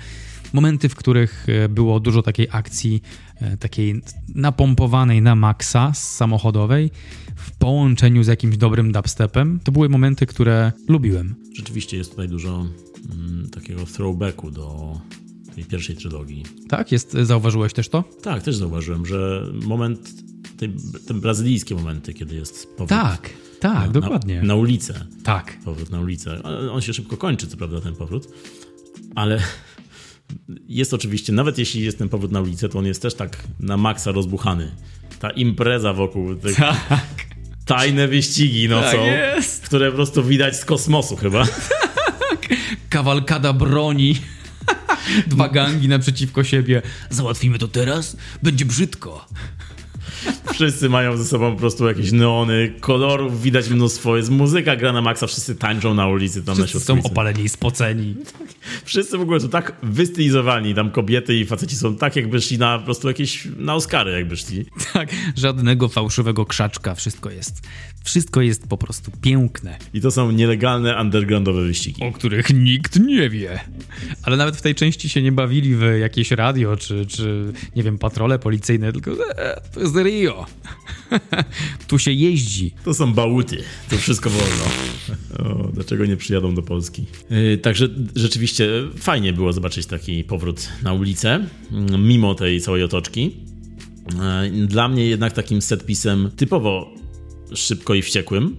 [0.53, 3.03] Momenty, w których e, było dużo takiej akcji,
[3.41, 4.03] e, takiej
[4.35, 6.91] napompowanej na maksa samochodowej,
[7.37, 11.35] w połączeniu z jakimś dobrym dubstepem, to były momenty, które lubiłem.
[11.57, 12.67] Rzeczywiście jest tutaj dużo
[13.11, 14.99] mm, takiego throwbacku do
[15.59, 16.45] tej pierwszej trylogii.
[16.69, 16.93] Tak?
[16.93, 18.05] Jest, zauważyłeś też to?
[18.23, 20.11] Tak, też zauważyłem, że moment,
[20.57, 20.69] te,
[21.07, 22.89] te brazylijskie momenty, kiedy jest powrót.
[22.89, 23.31] Tak,
[23.61, 24.37] tak, na, dokładnie.
[24.37, 25.07] Na, na, ulicę.
[25.23, 25.59] Tak.
[25.65, 26.43] Powrót na ulicę.
[26.73, 28.29] On się szybko kończy, co prawda, ten powrót,
[29.15, 29.43] ale
[30.69, 33.77] jest oczywiście, nawet jeśli jest ten powrót na ulicę, to on jest też tak na
[33.77, 34.71] maksa rozbuchany.
[35.21, 36.57] Ta impreza wokół tych
[36.89, 37.27] tak.
[37.65, 38.97] tajne wyścigi no tak
[39.65, 41.45] które po prostu widać z kosmosu chyba.
[42.31, 42.49] Tak.
[42.89, 44.17] Kawalkada broni.
[45.27, 46.83] Dwa gangi naprzeciwko siebie.
[47.11, 48.17] Załatwimy to teraz?
[48.43, 49.27] Będzie brzydko.
[50.53, 55.03] Wszyscy mają ze sobą po prostu jakieś neony, kolorów widać mnóstwo, jest muzyka gra na
[55.03, 58.15] maksa, wszyscy tańczą na ulicy tam wszyscy na są opaleni i spoceni.
[58.85, 62.79] Wszyscy w ogóle są tak wystylizowani, tam kobiety i faceci są tak jakby szli na
[62.79, 64.65] po prostu jakieś, na Oscary jakby szli.
[64.93, 67.69] Tak, żadnego fałszywego krzaczka, wszystko jest,
[68.05, 69.79] wszystko jest po prostu piękne.
[69.95, 72.03] I to są nielegalne undergroundowe wyścigi.
[72.03, 73.61] O których nikt nie wie.
[74.23, 77.99] Ale nawet w tej części się nie bawili w jakieś radio, czy, czy nie wiem,
[77.99, 80.47] patrole policyjne, tylko e, to jest Rio.
[81.89, 82.75] tu się jeździ.
[82.85, 84.65] To są bałuty, to wszystko wolno.
[85.39, 87.05] O, dlaczego nie przyjadą do Polski?
[87.31, 88.58] Yy, także rzeczywiście
[88.97, 91.47] fajnie było zobaczyć taki powrót na ulicę,
[91.99, 93.37] mimo tej całej otoczki.
[94.53, 96.95] Yy, dla mnie jednak takim setpisem typowo
[97.55, 98.57] szybko i wściekłym,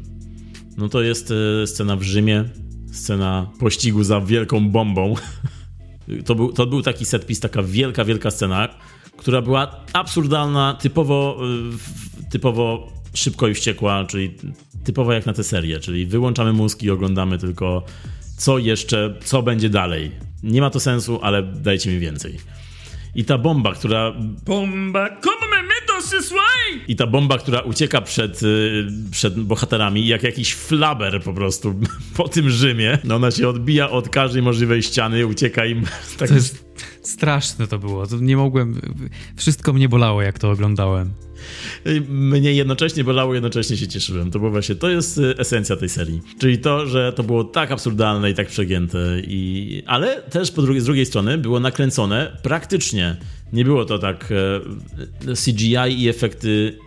[0.77, 2.45] no to jest yy, scena w Rzymie,
[2.91, 5.13] scena pościgu za wielką bombą.
[6.25, 8.69] To był, to był taki setpis, taka wielka, wielka scena,
[9.17, 11.39] która była absurdalna, typowo,
[12.25, 14.35] y, typowo szybko i wściekła, czyli
[14.83, 17.83] typowo jak na tę serię, czyli wyłączamy mózg i oglądamy tylko
[18.39, 20.11] co jeszcze, co będzie dalej.
[20.43, 22.39] Nie ma to sensu, ale dajcie mi więcej.
[23.15, 24.13] I ta bomba, która...
[24.45, 25.69] Bomba, come me
[26.87, 31.75] I ta bomba, która ucieka przed, y, przed bohaterami, jak jakiś flaber po prostu
[32.17, 32.97] po tym Rzymie.
[33.03, 35.85] No ona się odbija od każdej możliwej ściany, ucieka im.
[36.19, 36.27] Tak...
[36.27, 36.65] To jest
[37.03, 38.07] straszne to było.
[38.07, 38.81] To nie mogłem...
[39.35, 41.13] Wszystko mnie bolało, jak to oglądałem.
[42.09, 44.31] Mnie jednocześnie bolało, jednocześnie się cieszyłem.
[44.31, 46.21] To było właśnie, to jest y, esencja tej serii.
[46.39, 49.83] Czyli to, że to było tak absurdalne i tak przegięte, i...
[49.85, 53.17] ale też po drugiej, z drugiej strony było nakręcone praktycznie.
[53.53, 56.77] Nie było to tak e, CGI i efekty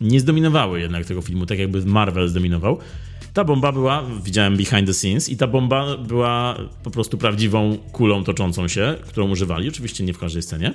[0.00, 2.78] nie zdominowały jednak tego filmu, tak jakby Marvel zdominował.
[3.36, 8.24] Ta bomba była, widziałem behind the scenes, i ta bomba była po prostu prawdziwą kulą
[8.24, 9.68] toczącą się, którą używali.
[9.68, 10.74] Oczywiście nie w każdej scenie,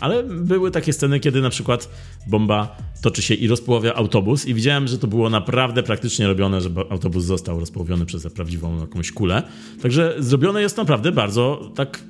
[0.00, 1.90] ale były takie sceny, kiedy na przykład
[2.26, 6.80] bomba toczy się i rozpoławia autobus, i widziałem, że to było naprawdę praktycznie robione, żeby
[6.80, 9.42] autobus został rozpołowiony przez prawdziwą jakąś kulę.
[9.82, 12.04] Także zrobione jest naprawdę bardzo tak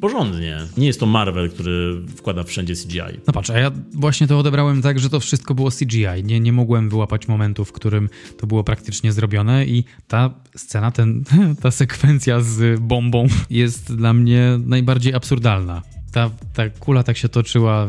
[0.00, 0.58] porządnie.
[0.76, 3.20] Nie jest to Marvel, który wkłada wszędzie CGI.
[3.26, 6.24] No patrz, a ja właśnie to odebrałem tak, że to wszystko było CGI.
[6.24, 8.08] Nie, nie mogłem wyłapać momentu, w którym
[8.38, 11.24] to było praktycznie zrobione i ta scena, ten,
[11.62, 15.82] ta sekwencja z bombą jest dla mnie najbardziej absurdalna.
[16.12, 17.88] Ta, ta kula tak się toczyła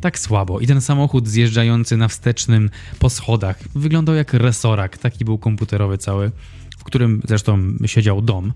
[0.00, 0.60] tak słabo.
[0.60, 4.98] I ten samochód zjeżdżający na wstecznym po schodach wyglądał jak resorak.
[4.98, 6.30] Taki był komputerowy cały,
[6.78, 8.52] w którym zresztą siedział dom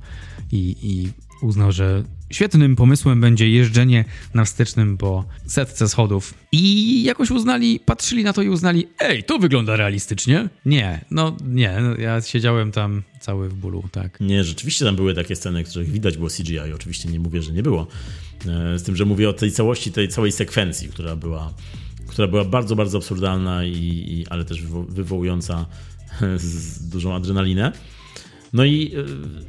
[0.53, 1.13] i, i
[1.43, 4.05] uznał, że świetnym pomysłem będzie jeżdżenie
[4.35, 6.35] na wstecznym po setce schodów.
[6.53, 10.49] I jakoś uznali, patrzyli na to i uznali, ej, to wygląda realistycznie.
[10.67, 14.21] Nie, no nie, no, ja siedziałem tam cały w bólu, tak.
[14.21, 17.63] Nie, rzeczywiście tam były takie sceny, których widać było CGI, oczywiście nie mówię, że nie
[17.63, 17.87] było.
[18.47, 21.55] E, z tym, że mówię o tej całości, tej całej sekwencji, która była,
[22.07, 25.67] która była bardzo, bardzo absurdalna, i, i ale też wywołująca
[26.93, 27.73] dużą adrenalinę.
[28.53, 29.05] No i e,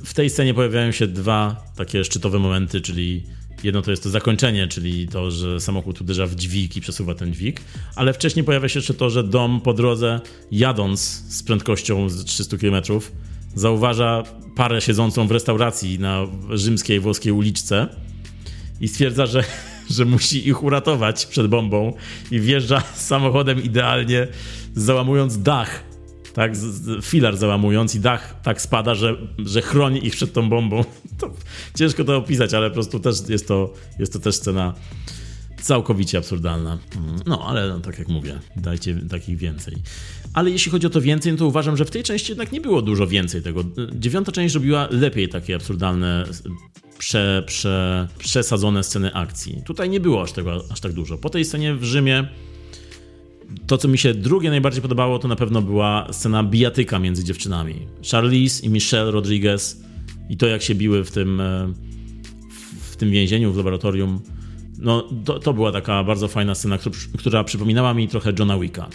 [0.05, 3.23] w tej scenie pojawiają się dwa takie szczytowe momenty, czyli
[3.63, 7.33] jedno to jest to zakończenie, czyli to, że samochód uderza w dźwig i przesuwa ten
[7.33, 7.61] dźwig,
[7.95, 10.21] ale wcześniej pojawia się jeszcze to, że dom po drodze,
[10.51, 12.81] jadąc z prędkością z 300 km,
[13.55, 14.23] zauważa
[14.55, 17.87] parę siedzącą w restauracji na rzymskiej włoskiej uliczce
[18.81, 19.43] i stwierdza, że,
[19.95, 21.93] że musi ich uratować przed bombą
[22.31, 24.27] i wjeżdża samochodem idealnie,
[24.75, 25.86] załamując dach
[26.37, 26.51] tak,
[27.01, 30.83] filar załamując i dach tak spada, że, że chroni ich przed tą bombą.
[31.19, 31.33] To,
[31.75, 34.73] ciężko to opisać, ale po prostu też jest to, jest to też scena
[35.61, 36.77] całkowicie absurdalna.
[37.25, 39.75] No, ale no, tak jak mówię, dajcie takich więcej.
[40.33, 42.61] Ale jeśli chodzi o to więcej, no to uważam, że w tej części jednak nie
[42.61, 43.63] było dużo więcej tego.
[43.95, 46.25] Dziewiąta część robiła lepiej takie absurdalne,
[46.97, 49.61] prze, prze, przesadzone sceny akcji.
[49.65, 51.17] Tutaj nie było aż, tego, aż tak dużo.
[51.17, 52.27] Po tej scenie w Rzymie
[53.67, 57.87] to, co mi się drugie najbardziej podobało, to na pewno była scena bijatyka między dziewczynami.
[58.11, 59.81] Charlize i Michelle Rodriguez
[60.29, 61.73] i to, jak się biły w tym, e,
[62.91, 64.19] w tym więzieniu, w laboratorium.
[64.77, 66.77] No, to, to była taka bardzo fajna scena,
[67.17, 68.87] która przypominała mi trochę Johna Wicka.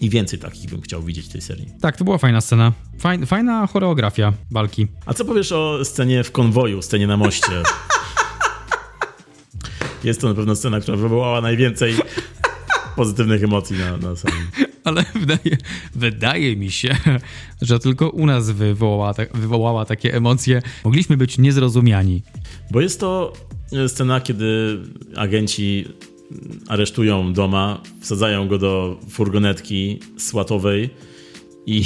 [0.00, 1.66] I więcej takich bym chciał widzieć w tej serii.
[1.80, 2.72] Tak, to była fajna scena.
[2.98, 4.86] Fajna, fajna choreografia walki.
[5.06, 7.52] A co powiesz o scenie w konwoju, scenie na moście?
[10.04, 11.94] Jest to na pewno scena, która wywołała najwięcej
[13.00, 14.46] pozytywnych emocji na, na samym.
[14.84, 15.56] Ale wydaje,
[15.94, 16.96] wydaje mi się,
[17.62, 20.62] że tylko u nas wywołała, wywołała takie emocje.
[20.84, 22.22] Mogliśmy być niezrozumiani.
[22.70, 23.32] Bo jest to
[23.88, 24.78] scena, kiedy
[25.16, 25.84] agenci
[26.68, 30.90] aresztują doma, wsadzają go do furgonetki słatowej
[31.66, 31.84] i,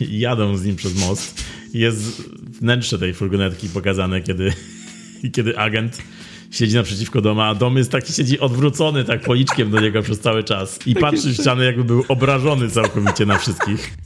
[0.00, 1.44] i jadą z nim przez most.
[1.74, 2.22] Jest
[2.60, 4.52] wnętrze tej furgonetki pokazane, kiedy,
[5.34, 6.02] kiedy agent
[6.50, 10.44] siedzi naprzeciwko doma, a dom jest taki, siedzi odwrócony tak policzkiem do niego przez cały
[10.44, 13.96] czas i tak patrzy w ścianę, jakby był obrażony całkowicie na wszystkich.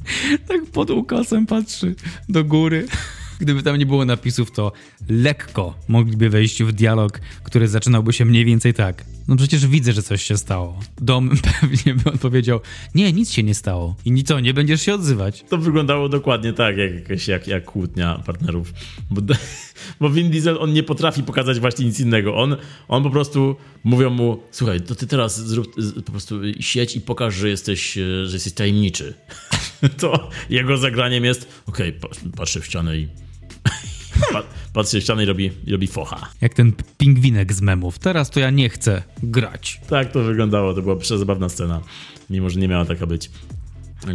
[0.48, 1.94] Tak pod ukosem patrzy
[2.28, 2.86] do góry.
[3.40, 4.72] Gdyby tam nie było napisów, to
[5.08, 9.04] lekko mogliby wejść w dialog, który zaczynałby się mniej więcej tak.
[9.28, 10.80] No przecież widzę, że coś się stało.
[11.00, 11.30] Dom
[11.60, 12.60] pewnie by odpowiedział,
[12.94, 13.96] nie, nic się nie stało.
[14.04, 15.44] I nic, nie będziesz się odzywać.
[15.48, 18.72] To wyglądało dokładnie tak, jak, jak, jak kłótnia partnerów.
[19.10, 19.34] Bo,
[20.00, 22.36] bo Vin Diesel, on nie potrafi pokazać właśnie nic innego.
[22.36, 22.56] On,
[22.88, 25.74] on po prostu, mówią mu, słuchaj, to ty teraz zrób,
[26.06, 27.92] po prostu sieć i pokaż, że jesteś,
[28.24, 29.14] że jesteś tajemniczy.
[29.98, 33.08] To jego zagraniem jest, okej, okay, patrzę w ścianę i
[34.72, 36.28] patrzy w ścianę i robi, robi focha.
[36.40, 37.98] Jak ten pingwinek z memów.
[37.98, 39.80] Teraz to ja nie chcę grać.
[39.88, 40.74] Tak to wyglądało.
[40.74, 41.80] To była przezabawna scena.
[42.30, 43.30] Mimo, że nie miała taka być.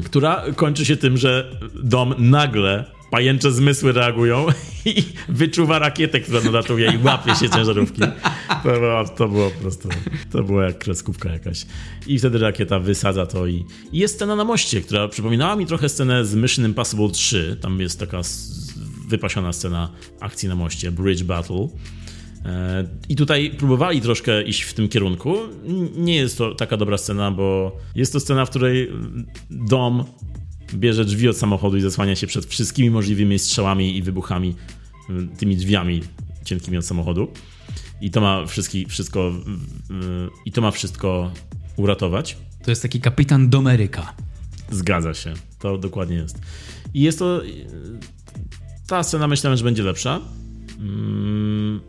[0.06, 4.46] Która kończy się tym, że dom nagle pajęcze zmysły reagują
[4.86, 8.02] i wyczuwa rakietę, która nadatuje i łapie się ciężarówki.
[8.64, 9.90] To było, to było po prostu,
[10.32, 11.66] to było jak kreskówka jakaś.
[12.08, 15.90] I wtedy rakieta wysadza to i, i jest scena na moście, która przypominała mi trochę
[15.90, 17.58] scenę z Mission Impossible 3.
[17.62, 18.22] Tam jest taka
[19.08, 21.68] wypasiona scena akcji na moście, Bridge Battle.
[22.46, 25.36] E, I tutaj próbowali troszkę iść w tym kierunku.
[25.98, 28.92] Nie jest to taka dobra scena, bo jest to scena, w której
[29.50, 30.04] dom
[30.74, 34.56] bierze drzwi od samochodu i zasłania się przed wszystkimi możliwymi strzałami i wybuchami,
[35.38, 36.02] tymi drzwiami
[36.46, 37.28] cienkimi od samochodu.
[38.02, 39.32] I to ma wszystki, wszystko
[40.46, 41.32] i to ma wszystko
[41.76, 42.38] uratować.
[42.64, 44.14] To jest taki kapitan Domeryka.
[44.72, 45.34] Zgadza się.
[45.60, 46.42] To dokładnie jest.
[46.94, 47.42] I jest to
[48.88, 50.22] ta scena myślałem, że będzie lepsza.
[50.80, 51.80] Mm.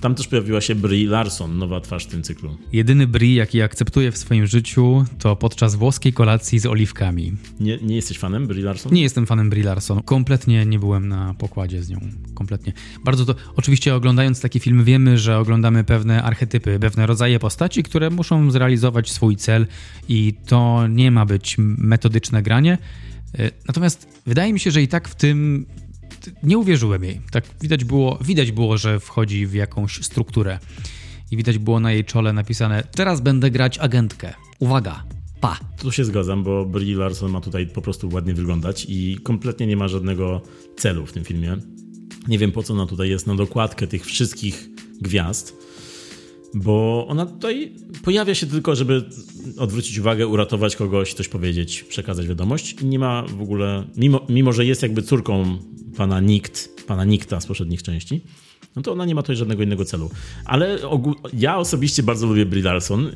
[0.00, 2.56] Tam też pojawiła się Brie Larson, nowa twarz w tym cyklu.
[2.72, 7.32] Jedyny Brie, jaki akceptuję w swoim życiu, to podczas włoskiej kolacji z oliwkami.
[7.60, 8.92] Nie, nie jesteś fanem Brie Larson?
[8.92, 10.02] Nie jestem fanem Brie Larson.
[10.02, 12.00] Kompletnie nie byłem na pokładzie z nią.
[12.34, 12.72] Kompletnie.
[13.04, 13.34] Bardzo to.
[13.56, 19.10] Oczywiście, oglądając taki film, wiemy, że oglądamy pewne archetypy, pewne rodzaje postaci, które muszą zrealizować
[19.10, 19.66] swój cel,
[20.08, 22.78] i to nie ma być metodyczne granie.
[23.38, 25.66] E, natomiast wydaje mi się, że i tak w tym
[26.42, 27.20] nie uwierzyłem jej.
[27.30, 30.58] Tak widać było, widać było, że wchodzi w jakąś strukturę.
[31.30, 34.34] I widać było na jej czole napisane: Teraz będę grać agentkę.
[34.58, 35.04] Uwaga,
[35.40, 35.58] pa.
[35.78, 39.76] Tu się zgadzam, bo Brie Larson ma tutaj po prostu ładnie wyglądać i kompletnie nie
[39.76, 40.42] ma żadnego
[40.76, 41.56] celu w tym filmie.
[42.28, 44.68] Nie wiem po co ona tutaj jest na dokładkę tych wszystkich
[45.00, 45.56] gwiazd
[46.54, 47.72] bo ona tutaj
[48.04, 49.04] pojawia się tylko, żeby
[49.58, 54.52] odwrócić uwagę, uratować kogoś, coś powiedzieć, przekazać wiadomość i nie ma w ogóle, mimo, mimo
[54.52, 55.58] że jest jakby córką
[55.96, 58.20] pana Nikt, pana Nikta z poprzednich części,
[58.76, 60.10] no to ona nie ma tutaj żadnego innego celu.
[60.44, 60.78] Ale
[61.32, 63.10] ja osobiście bardzo lubię Brie Larson.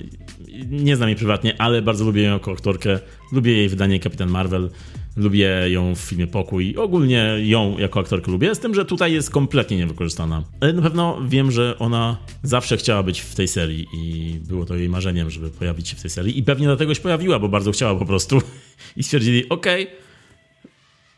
[0.70, 2.98] Nie znam jej prywatnie, ale bardzo lubię ją jako aktorkę.
[3.32, 4.70] Lubię jej wydanie Kapitan Marvel.
[5.18, 6.76] Lubię ją w filmie Pokój.
[6.76, 10.44] Ogólnie ją jako aktorkę lubię, z tym, że tutaj jest kompletnie niewykorzystana.
[10.60, 14.76] Ale na pewno wiem, że ona zawsze chciała być w tej serii i było to
[14.76, 16.38] jej marzeniem, żeby pojawić się w tej serii.
[16.38, 18.42] I pewnie dlatego się pojawiła, bo bardzo chciała po prostu.
[18.96, 19.96] I stwierdzili, okej, okay,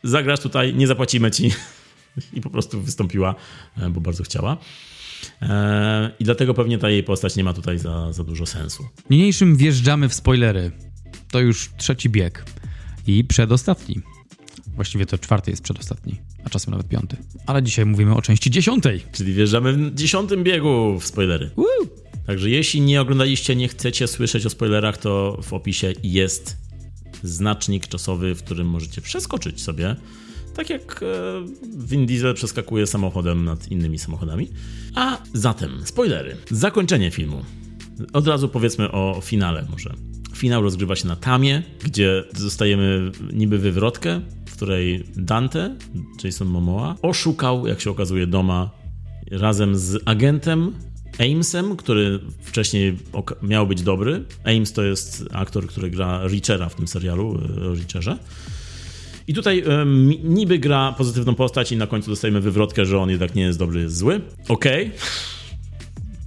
[0.03, 1.51] zagrasz tutaj, nie zapłacimy ci.
[2.33, 3.35] I po prostu wystąpiła,
[3.77, 4.57] e, bo bardzo chciała.
[5.41, 8.87] E, I dlatego pewnie ta jej postać nie ma tutaj za, za dużo sensu.
[9.09, 10.71] Niniejszym wjeżdżamy w spoilery.
[11.31, 12.45] To już trzeci bieg
[13.07, 14.01] i przedostatni.
[14.75, 17.17] Właściwie to czwarty jest przedostatni, a czasem nawet piąty.
[17.45, 19.03] Ale dzisiaj mówimy o części dziesiątej.
[19.11, 21.51] Czyli wjeżdżamy w dziesiątym biegu w spoilery.
[21.55, 21.65] Woo!
[22.25, 26.57] Także jeśli nie oglądaliście, nie chcecie słyszeć o spoilerach, to w opisie jest
[27.23, 29.95] znacznik czasowy, w którym możecie przeskoczyć sobie.
[30.55, 31.05] Tak jak e,
[31.77, 34.47] Vin Diesel przeskakuje samochodem nad innymi samochodami.
[34.95, 36.37] A zatem, spoilery.
[36.51, 37.45] Zakończenie filmu.
[38.13, 39.93] Od razu powiedzmy o finale może.
[40.41, 45.75] Finał rozgrywa się na Tamie, gdzie dostajemy niby wywrotkę, w której Dante,
[46.23, 48.71] Jason Momoa, oszukał, jak się okazuje, doma
[49.31, 50.73] razem z agentem
[51.19, 52.97] Amesem, który wcześniej
[53.41, 54.23] miał być dobry.
[54.43, 57.39] Ames to jest aktor, który gra Richera w tym serialu,
[57.71, 58.17] e, Richerze.
[59.27, 63.35] I tutaj um, niby gra pozytywną postać i na końcu dostajemy wywrotkę, że on jednak
[63.35, 64.21] nie jest dobry, jest zły.
[64.49, 64.87] Okej.
[64.87, 65.40] Okay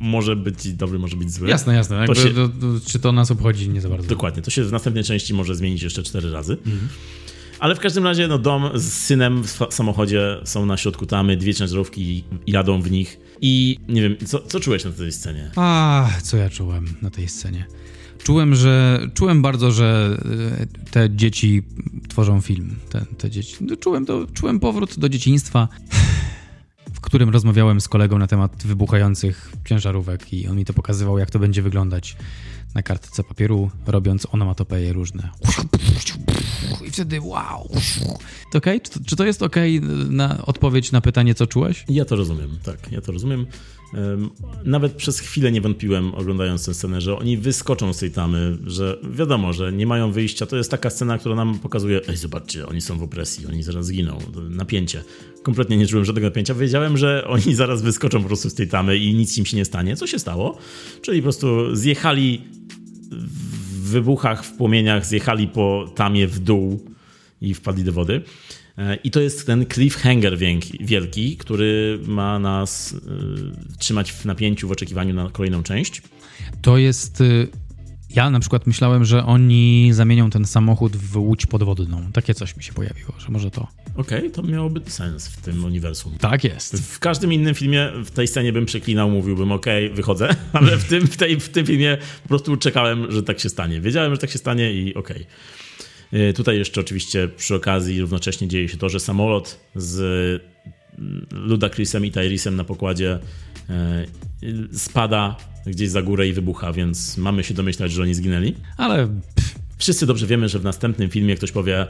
[0.00, 1.48] może być dobry, może być zły.
[1.48, 2.06] Jasne, jasne.
[2.06, 2.30] To się,
[2.86, 4.08] czy to nas obchodzi, nie za bardzo.
[4.08, 4.42] Dokładnie.
[4.42, 6.52] To się w następnej części może zmienić jeszcze cztery razy.
[6.52, 6.88] Mhm.
[7.58, 11.54] Ale w każdym razie no, dom z synem w samochodzie są na środku tamy, dwie
[11.54, 13.20] ciężarówki jadą w nich.
[13.40, 15.50] I nie wiem, co, co czułeś na tej scenie?
[15.56, 17.66] A, co ja czułem na tej scenie?
[18.24, 20.18] Czułem, że czułem bardzo, że
[20.60, 21.62] e, te dzieci
[22.08, 22.76] tworzą film.
[22.90, 23.56] Te, te dzieci.
[23.60, 25.68] No, czułem, to, czułem powrót do dzieciństwa
[27.04, 31.38] którym rozmawiałem z kolegą na temat wybuchających ciężarówek i on mi to pokazywał, jak to
[31.38, 32.16] będzie wyglądać
[32.74, 35.30] na kartce papieru, robiąc onomatopeje różne.
[36.94, 37.70] Wtedy wow,
[38.54, 38.80] Okay?
[38.80, 39.56] Czy, czy to jest ok
[40.10, 41.84] na odpowiedź na pytanie, co czułeś?
[41.88, 43.46] Ja to rozumiem, tak, ja to rozumiem.
[44.64, 48.98] Nawet przez chwilę nie wątpiłem, oglądając tę scenę, że oni wyskoczą z tej tamy, że
[49.10, 50.46] wiadomo, że nie mają wyjścia.
[50.46, 53.86] To jest taka scena, która nam pokazuje, ej, zobaczcie, oni są w opresji, oni zaraz
[53.86, 54.18] zginą.
[54.50, 55.04] Napięcie.
[55.42, 56.54] Kompletnie nie czułem żadnego napięcia.
[56.54, 59.64] Wiedziałem, że oni zaraz wyskoczą po prostu z tej tamy i nic im się nie
[59.64, 59.96] stanie.
[59.96, 60.58] Co się stało?
[61.02, 62.42] Czyli po prostu zjechali
[63.10, 66.84] w wybuchach, w płomieniach, zjechali po tamie w dół
[67.40, 68.22] i wpadli do wody.
[68.78, 70.38] E, I to jest ten cliffhanger
[70.80, 72.98] wielki, który ma nas y,
[73.78, 76.02] trzymać w napięciu w oczekiwaniu na kolejną część.
[76.62, 77.20] To jest.
[77.20, 77.48] Y,
[78.16, 82.12] ja na przykład myślałem, że oni zamienią ten samochód w łódź podwodną.
[82.12, 83.68] Takie coś mi się pojawiło, że może to.
[83.96, 86.12] Okej, okay, to miałoby sens w tym uniwersum.
[86.18, 86.76] Tak jest.
[86.76, 90.84] W każdym innym filmie w tej scenie bym przeklinał, mówiłbym okej, okay, wychodzę, ale w
[90.84, 93.80] tym, w, tej, w tym filmie po prostu czekałem, że tak się stanie.
[93.80, 95.16] Wiedziałem, że tak się stanie i okej.
[95.16, 96.32] Okay.
[96.32, 100.00] Tutaj jeszcze oczywiście przy okazji równocześnie dzieje się to, że samolot z
[100.98, 103.18] mm, Ludacrisem i Tyrisem na pokładzie
[103.70, 104.04] e,
[104.72, 105.36] spada
[105.66, 108.54] gdzieś za górę i wybucha, więc mamy się domyślać, że oni zginęli.
[108.76, 109.08] Ale
[109.78, 111.86] wszyscy dobrze wiemy, że w następnym filmie ktoś powie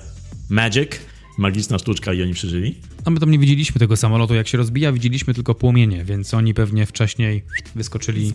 [0.51, 0.91] Magic,
[1.39, 2.75] magiczna sztuczka i oni przeżyli.
[3.05, 6.55] A my tam nie widzieliśmy tego samolotu, jak się rozbija, widzieliśmy tylko płomienie, więc oni
[6.55, 7.45] pewnie wcześniej
[7.75, 8.33] wyskoczyli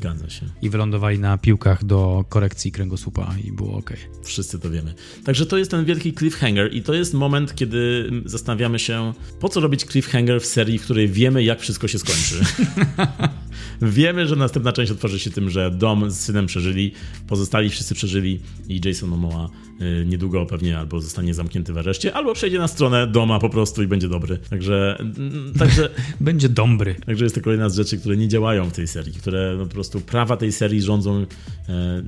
[0.62, 3.94] i wylądowali na piłkach do korekcji kręgosłupa i było ok.
[4.24, 4.94] Wszyscy to wiemy.
[5.26, 9.60] Także to jest ten wielki cliffhanger i to jest moment, kiedy zastanawiamy się, po co
[9.60, 12.36] robić cliffhanger w serii, w której wiemy, jak wszystko się skończy.
[13.82, 16.92] wiemy, że następna część otworzy się tym, że dom z synem przeżyli,
[17.28, 19.50] pozostali wszyscy przeżyli i Jason Momoa
[20.06, 23.88] niedługo pewnie albo zostanie zamknięty w areszcie, albo przejdzie na stronę doma po prostu i
[23.88, 24.38] będzie dobry.
[24.38, 24.98] Także...
[25.00, 25.90] Mm, także
[26.20, 26.96] będzie dobry.
[27.06, 29.72] Także jest to kolejna z rzeczy, które nie działają w tej serii, które no, po
[29.72, 31.26] prostu prawa tej serii rządzą
[31.70, 32.04] e,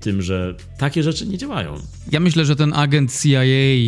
[0.00, 1.74] tym, że takie rzeczy nie działają.
[2.12, 3.42] Ja myślę, że ten agent CIA,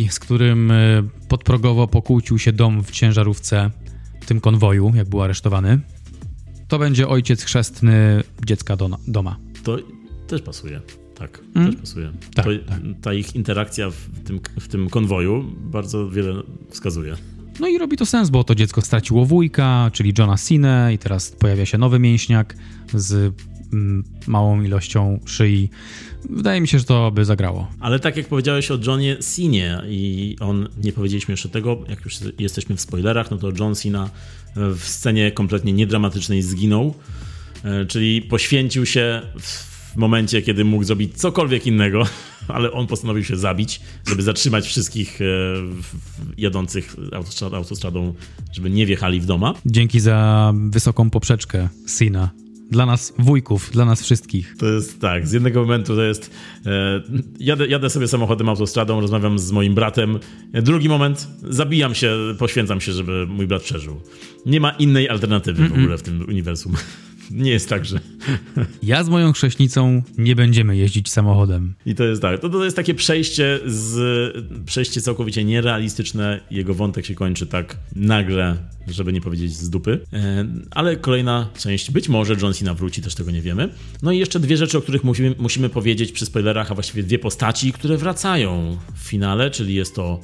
[0.09, 3.71] z którym e, podprogowo pokłócił się dom w ciężarówce
[4.21, 5.79] w tym konwoju, jak był aresztowany,
[6.67, 9.37] to będzie ojciec chrzestny dziecka do, doma.
[9.63, 9.77] To
[10.27, 10.81] też pasuje.
[11.19, 11.71] Tak, hmm?
[11.71, 12.11] też pasuje.
[12.33, 12.79] Tak, to, tak.
[13.01, 16.33] Ta ich interakcja w tym, w tym konwoju bardzo wiele
[16.69, 17.15] wskazuje.
[17.59, 21.31] No i robi to sens, bo to dziecko straciło wujka, czyli Johna Cena i teraz
[21.31, 22.55] pojawia się nowy mięśniak
[22.93, 23.33] z
[23.73, 25.69] mm, małą ilością szyi.
[26.29, 27.67] Wydaje mi się, że to by zagrało.
[27.79, 32.15] Ale tak jak powiedziałeś o Johnie Cenie i on, nie powiedzieliśmy jeszcze tego, jak już
[32.39, 34.09] jesteśmy w spoilerach, no to John Cena
[34.55, 36.93] w scenie kompletnie niedramatycznej zginął,
[37.63, 42.03] e, czyli poświęcił się w momencie, kiedy mógł zrobić cokolwiek innego,
[42.47, 45.25] ale on postanowił się zabić, żeby zatrzymać wszystkich e,
[46.37, 46.95] jadących
[47.53, 48.13] autostradą,
[48.53, 49.53] żeby nie wjechali w doma.
[49.65, 52.29] Dzięki za wysoką poprzeczkę, Sina.
[52.71, 54.55] Dla nas wujków, dla nas wszystkich.
[54.57, 56.31] To jest tak, z jednego momentu to jest
[56.65, 57.01] e,
[57.39, 60.19] jadę, jadę sobie samochodem autostradą, rozmawiam z moim bratem.
[60.53, 64.01] Drugi moment, zabijam się, poświęcam się, żeby mój brat przeżył.
[64.45, 65.75] Nie ma innej alternatywy mm -mm.
[65.75, 66.73] w ogóle w tym uniwersum.
[67.31, 67.99] Nie jest tak, że.
[68.83, 71.73] Ja z moją chrześnicą nie będziemy jeździć samochodem.
[71.85, 72.39] I to jest tak.
[72.39, 74.65] To, to jest takie przejście z.
[74.65, 76.41] przejście całkowicie nierealistyczne.
[76.51, 79.99] Jego wątek się kończy tak nagle, żeby nie powiedzieć z dupy.
[80.13, 83.69] E, ale kolejna część, być może John Cena wróci, też tego nie wiemy.
[84.01, 87.19] No i jeszcze dwie rzeczy, o których musimy, musimy powiedzieć przy spoilerach, a właściwie dwie
[87.19, 90.19] postaci, które wracają w finale, czyli jest to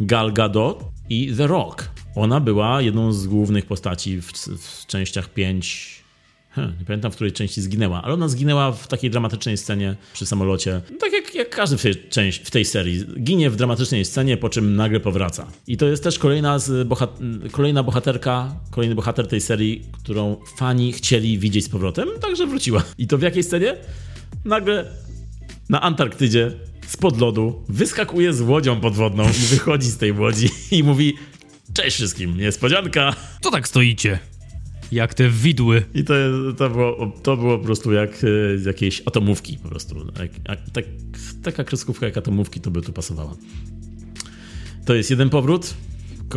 [0.00, 1.88] Gal Gadot i The Rock.
[2.14, 6.01] Ona była jedną z głównych postaci w, w częściach 5
[6.54, 10.26] Hmm, nie pamiętam, w której części zginęła, ale ona zginęła w takiej dramatycznej scenie przy
[10.26, 10.80] samolocie.
[11.00, 13.04] Tak jak, jak każdy w tej, części, w tej serii.
[13.20, 15.46] Ginie w dramatycznej scenie, po czym nagle powraca.
[15.66, 17.18] I to jest też kolejna, z bohat
[17.50, 22.82] kolejna bohaterka, kolejny bohater tej serii, którą fani chcieli widzieć z powrotem, także wróciła.
[22.98, 23.76] I to w jakiej scenie?
[24.44, 24.84] Nagle
[25.68, 26.50] na Antarktydzie
[26.86, 31.14] spod lodu wyskakuje z łodzią podwodną i wychodzi z tej łodzi i mówi
[31.74, 33.14] Cześć wszystkim, niespodzianka!
[33.40, 34.18] Co tak stoicie?
[34.92, 35.82] Jak te widły.
[35.94, 36.14] I to,
[36.56, 39.96] to, było, to było po prostu jak e, jakiejś atomówki po prostu.
[39.98, 40.84] Jak, jak, tak,
[41.42, 43.34] taka kreskówka jak atomówki to by tu pasowała.
[44.84, 45.74] To jest jeden powrót,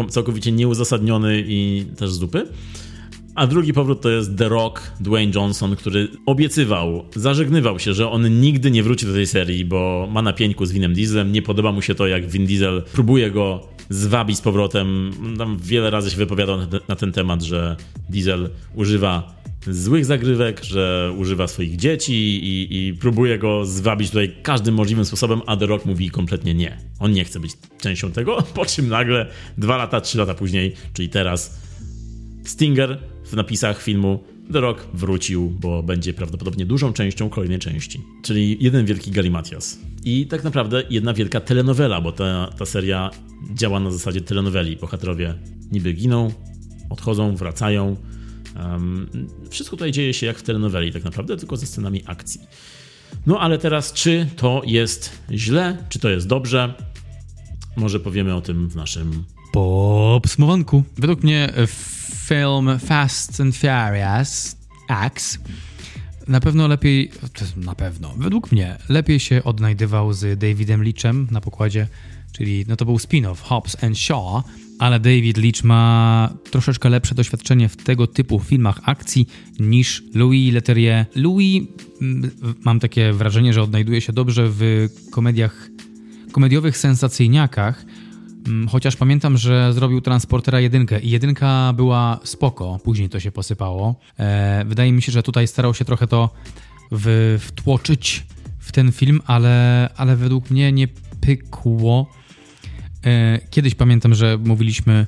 [0.10, 2.48] całkowicie nieuzasadniony i też z dupy.
[3.36, 8.40] A drugi powrót to jest The Rock, Dwayne Johnson, który obiecywał, zażegnywał się, że on
[8.40, 11.32] nigdy nie wróci do tej serii, bo ma na pieńku z Winem Dieselem.
[11.32, 15.12] Nie podoba mu się to, jak Vin Diesel próbuje go zwabić z powrotem.
[15.38, 16.58] Tam wiele razy się wypowiadał
[16.88, 17.76] na ten temat, że
[18.10, 19.36] Diesel używa
[19.68, 25.42] złych zagrywek, że używa swoich dzieci i, i, próbuje go zwabić tutaj każdym możliwym sposobem,
[25.46, 26.78] a The Rock mówi kompletnie nie.
[27.00, 27.52] On nie chce być
[27.82, 31.60] częścią tego, po czym nagle dwa lata, trzy lata później, czyli teraz,
[32.44, 38.02] Stinger w napisach filmu The Rock wrócił, bo będzie prawdopodobnie dużą częścią kolejnej części.
[38.24, 39.80] Czyli jeden wielki galimatias.
[40.04, 43.12] I tak naprawdę jedna wielka telenowela, bo ta, ta seria
[43.54, 44.78] działa na zasadzie telenoweli.
[44.78, 45.34] Bohaterowie
[45.72, 46.32] niby giną,
[46.90, 47.96] odchodzą, wracają.
[48.60, 49.10] Um,
[49.50, 52.42] wszystko tutaj dzieje się jak w telenoweli, tak naprawdę, tylko ze scenami akcji.
[53.26, 56.74] No ale teraz, czy to jest źle, czy to jest dobrze?
[57.76, 60.84] Może powiemy o tym w naszym podsumowanku.
[60.98, 61.54] Według mnie
[62.26, 64.56] film Fast and Furious
[65.06, 65.40] X
[66.28, 67.12] na pewno lepiej,
[67.58, 71.88] na pewno, według mnie lepiej się odnajdywał z Davidem Leachem na pokładzie,
[72.32, 74.44] czyli no to był spin-off Hobbs and Shaw,
[74.80, 79.28] ale David Leach ma troszeczkę lepsze doświadczenie w tego typu filmach akcji
[79.60, 81.06] niż Louis Leterrier.
[81.16, 81.64] Louis,
[82.02, 82.32] mm,
[82.64, 85.70] mam takie wrażenie, że odnajduje się dobrze w komediach,
[86.32, 87.86] komediowych sensacyjniakach,
[88.70, 93.96] chociaż pamiętam, że zrobił Transportera jedynkę i jedynka była spoko, później to się posypało.
[94.20, 96.30] E, wydaje mi się, że tutaj starał się trochę to
[96.92, 98.26] w, wtłoczyć
[98.60, 100.88] w ten film, ale, ale według mnie nie
[101.22, 102.10] pykło.
[103.06, 105.08] E, kiedyś pamiętam, że mówiliśmy,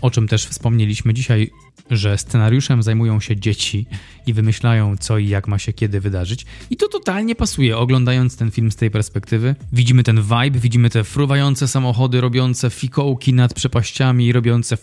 [0.00, 1.50] o czym też wspomnieliśmy dzisiaj,
[1.90, 3.86] że scenariuszem zajmują się dzieci
[4.26, 6.46] i wymyślają, co i jak ma się kiedy wydarzyć.
[6.70, 9.54] I to totalnie pasuje, oglądając ten film z tej perspektywy.
[9.72, 14.76] Widzimy ten vibe, widzimy te fruwające samochody, robiące fikołki nad przepaściami, robiące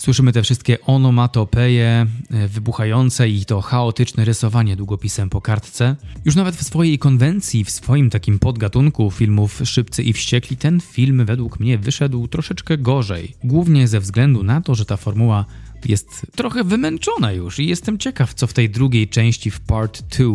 [0.00, 5.96] Słyszymy te wszystkie onomatopeje e, wybuchające i to chaotyczne rysowanie długopisem po kartce.
[6.24, 11.26] Już nawet w swojej konwencji, w swoim takim podgatunku filmów Szybcy i Wściekli, ten film
[11.26, 13.34] według mnie wyszedł troszeczkę gorzej.
[13.44, 15.44] Głównie ze względu na to, że ta formuła
[15.84, 20.26] jest trochę wymęczona już i jestem ciekaw, co w tej drugiej części, w part 2,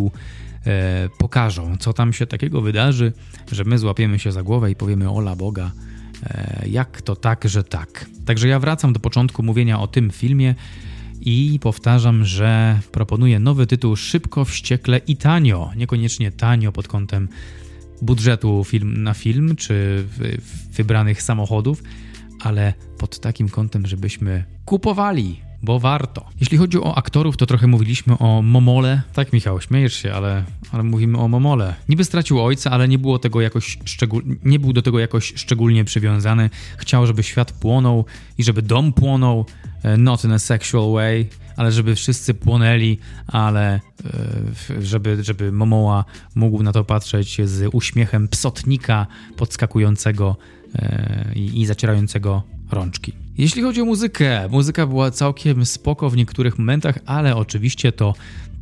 [0.65, 3.13] e, pokażą, co tam się takiego wydarzy,
[3.51, 5.71] że my złapiemy się za głowę i powiemy ola Boga,
[6.65, 8.05] jak to tak, że tak.
[8.25, 10.55] Także ja wracam do początku mówienia o tym filmie
[11.21, 15.71] i powtarzam, że proponuję nowy tytuł szybko, wściekle i tanio.
[15.75, 17.27] Niekoniecznie tanio pod kątem
[18.01, 20.05] budżetu film na film czy
[20.71, 21.83] wybranych samochodów,
[22.41, 26.25] ale pod takim kątem, żebyśmy kupowali bo warto.
[26.39, 29.01] Jeśli chodzi o aktorów, to trochę mówiliśmy o Momole.
[29.13, 31.75] Tak, Michał, śmiejesz się, ale, ale mówimy o Momole.
[31.89, 33.77] Niby stracił ojca, ale nie było tego jakoś
[34.43, 36.49] nie był do tego jakoś szczególnie przywiązany.
[36.77, 38.05] Chciał, żeby świat płonął
[38.37, 39.45] i żeby dom płonął,
[39.83, 42.97] e, not in a sexual way, ale żeby wszyscy płonęli,
[43.27, 46.05] ale e, żeby, żeby Momoła
[46.35, 50.35] mógł na to patrzeć z uśmiechem psotnika podskakującego
[51.35, 53.13] i, zacierającego rączki.
[53.37, 58.13] Jeśli chodzi o muzykę, muzyka była całkiem spoko w niektórych momentach, ale oczywiście to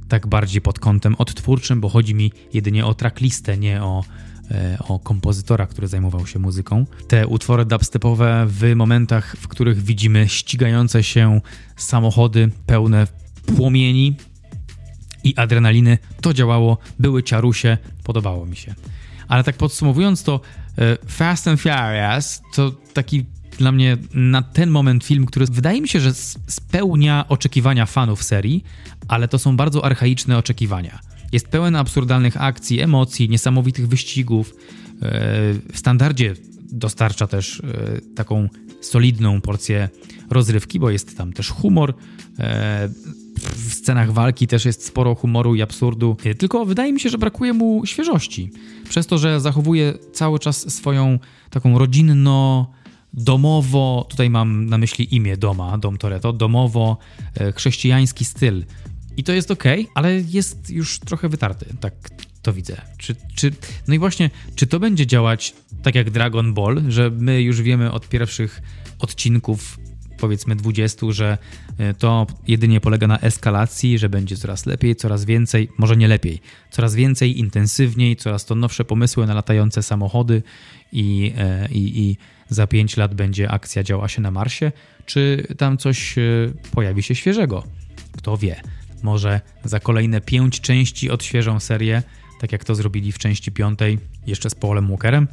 [0.08, 4.04] tak bardziej pod kątem odtwórczym, bo chodzi mi jedynie o tracklistę, nie o,
[4.52, 6.86] e, o kompozytora, który zajmował się muzyką.
[7.08, 11.42] Te utwory dubstepowe w momentach, w których widzimy ścigające się
[11.76, 13.08] samochody pełne
[13.56, 14.16] płomieni
[15.24, 18.76] i adrenaliny, to działało, były ciarusie, podobało mi się.
[19.28, 20.42] Ale tak podsumowując to,
[21.08, 23.26] Fast and Furious to taki
[23.58, 26.14] dla mnie na ten moment film, który wydaje mi się, że
[26.48, 28.64] spełnia oczekiwania fanów serii,
[29.08, 31.00] ale to są bardzo archaiczne oczekiwania.
[31.32, 34.50] Jest pełen absurdalnych akcji, emocji, niesamowitych wyścigów.
[34.50, 34.56] E,
[35.74, 36.34] w standardzie
[36.72, 37.64] dostarcza też e,
[38.16, 38.50] taką
[38.82, 39.90] solidną porcję
[40.30, 41.94] rozrywki, bo jest tam też humor.
[43.46, 47.18] E, w scenach walki też jest sporo humoru i absurdu, tylko wydaje mi się, że
[47.18, 48.52] brakuje mu świeżości.
[48.90, 52.72] Przez to, że zachowuje cały czas swoją taką rodzinno
[53.14, 56.98] domowo, tutaj mam na myśli imię doma, Dom Toretto, domowo
[57.36, 58.66] e, chrześcijański styl.
[59.18, 59.64] I to jest ok,
[59.96, 61.94] ale jest już trochę wytarty, tak
[62.42, 62.82] to widzę.
[62.98, 63.52] Czy, czy,
[63.88, 65.54] no i właśnie, czy to będzie działać
[65.84, 68.62] tak jak Dragon Ball, że my już wiemy od pierwszych
[69.00, 69.80] odcinków
[70.24, 71.38] powiedzmy 20, że
[71.78, 76.42] e, to jedynie polega na eskalacji, że będzie coraz lepiej, coraz więcej, może nie lepiej,
[76.72, 80.44] coraz więcej, intensywniej, coraz to nowsze pomysły na latające samochody
[80.92, 82.18] i, e, i, i
[82.50, 84.72] za 5 lat będzie akcja działa się na Marsie,
[85.06, 86.22] czy tam coś e,
[86.72, 87.64] pojawi się świeżego.
[88.18, 88.62] Kto wie,
[89.02, 92.04] może za kolejne 5 części odświeżą serię,
[92.40, 93.80] tak jak to zrobili w części 5
[94.28, 95.28] jeszcze z Paulem Walkerem,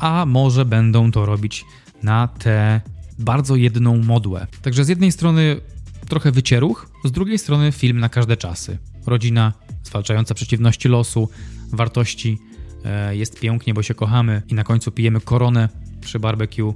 [0.00, 1.64] a może będą to robić
[2.02, 2.80] na tę
[3.18, 4.46] bardzo jedną modłę.
[4.62, 5.60] Także z jednej strony
[6.08, 8.78] trochę wycieruch, z drugiej strony film na każde czasy.
[9.06, 11.28] Rodzina zwalczająca przeciwności losu,
[11.72, 12.38] wartości,
[12.84, 15.68] e, jest pięknie, bo się kochamy i na końcu pijemy koronę
[16.00, 16.74] przy barbecue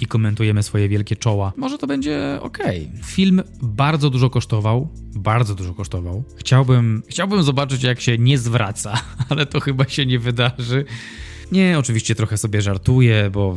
[0.00, 1.52] i komentujemy swoje wielkie czoła.
[1.56, 2.58] Może to będzie ok.
[3.04, 6.24] Film bardzo dużo kosztował, bardzo dużo kosztował.
[6.36, 10.84] Chciałbym, chciałbym zobaczyć, jak się nie zwraca, ale to chyba się nie wydarzy.
[11.52, 13.56] Nie, oczywiście trochę sobie żartuję, bo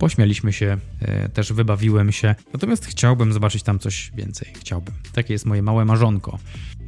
[0.00, 2.34] pośmialiśmy się, e, też wybawiłem się.
[2.52, 4.52] Natomiast chciałbym zobaczyć tam coś więcej.
[4.60, 4.94] Chciałbym.
[5.12, 6.38] Takie jest moje małe marzonko.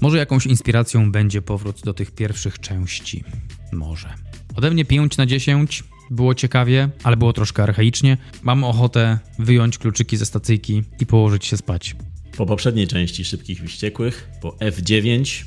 [0.00, 3.24] Może jakąś inspiracją będzie powrót do tych pierwszych części.
[3.72, 4.14] Może.
[4.56, 5.84] Ode mnie 5 na 10.
[6.10, 8.16] Było ciekawie, ale było troszkę archaicznie.
[8.42, 11.96] Mam ochotę wyjąć kluczyki ze stacyjki i położyć się spać.
[12.36, 15.44] Po poprzedniej części Szybkich Wściekłych, po F9,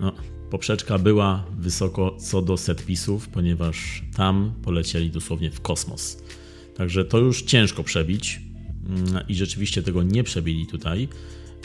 [0.00, 0.12] no,
[0.52, 6.22] poprzeczka była wysoko co do setpisów, ponieważ tam polecieli dosłownie w kosmos.
[6.76, 8.40] Także to już ciężko przebić
[8.88, 11.08] mm, i rzeczywiście tego nie przebili tutaj.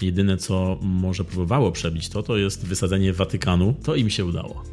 [0.01, 3.75] Jedyne co może próbowało przebić to, to jest wysadzenie Watykanu.
[3.83, 4.63] To im się udało.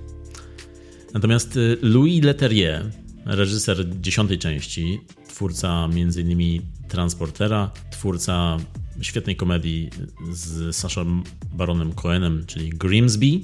[1.15, 2.91] Natomiast y, Louis Leterrier,
[3.25, 6.63] reżyser dziesiątej części, twórca m.in.
[6.89, 8.57] Transportera, twórca
[9.01, 9.91] świetnej komedii
[10.33, 11.05] z Sasha
[11.53, 13.41] Baronem Cohenem, czyli Grimsby,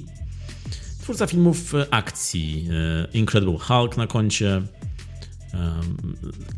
[1.01, 2.67] twórca filmów akcji
[3.13, 4.61] y, Incredible Hulk na koncie,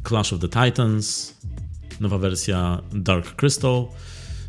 [0.04, 1.38] Clash of the Titans,
[2.00, 3.86] nowa wersja Dark Crystal.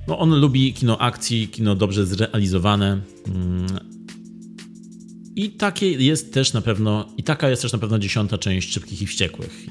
[0.09, 3.01] No, on lubi kino akcji, kino dobrze zrealizowane.
[5.37, 9.03] I takie jest też na pewno, i taka jest też na pewno dziesiąta część Szybkich
[9.03, 9.67] i Wściekłych.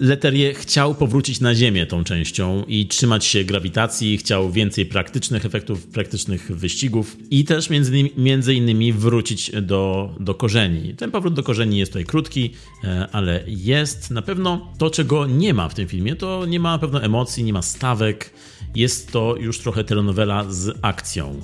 [0.00, 5.86] Leterie chciał powrócić na Ziemię tą częścią i trzymać się grawitacji, chciał więcej praktycznych efektów,
[5.86, 10.94] praktycznych wyścigów i też między innymi, między innymi wrócić do, do korzeni.
[10.94, 12.50] Ten powrót do korzeni jest tutaj krótki,
[12.84, 16.78] e, ale jest na pewno to, czego nie ma w tym filmie, to nie ma
[16.78, 18.30] pewno emocji, nie ma stawek,
[18.74, 21.42] jest to już trochę telenowela z akcją.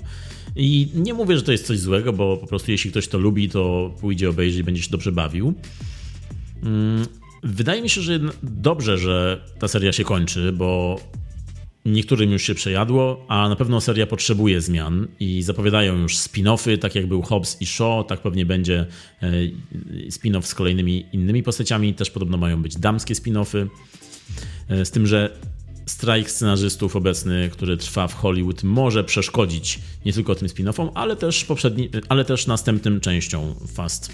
[0.56, 3.48] I nie mówię, że to jest coś złego, bo po prostu jeśli ktoś to lubi,
[3.48, 5.54] to pójdzie obejrzy i będzie się dobrze bawił.
[6.62, 7.06] Mm,
[7.42, 11.00] wydaje mi się, że dobrze, że ta seria się kończy, bo
[11.84, 16.94] niektórym już się przejadło, a na pewno seria potrzebuje zmian i zapowiadają już spin-offy, tak
[16.94, 18.86] jak był Hobbs i Shaw, tak pewnie będzie
[19.22, 19.32] e,
[20.10, 23.66] spin-off z kolejnymi innymi postaciami, też podobno mają być damskie spin-offy.
[24.68, 25.38] E, z tym, że
[25.86, 31.44] strajk scenarzystów obecny, który trwa w Hollywood, może przeszkodzić nie tylko tym spin-offom, ale też
[31.44, 34.12] poprzedni, ale też następnym częścią Fast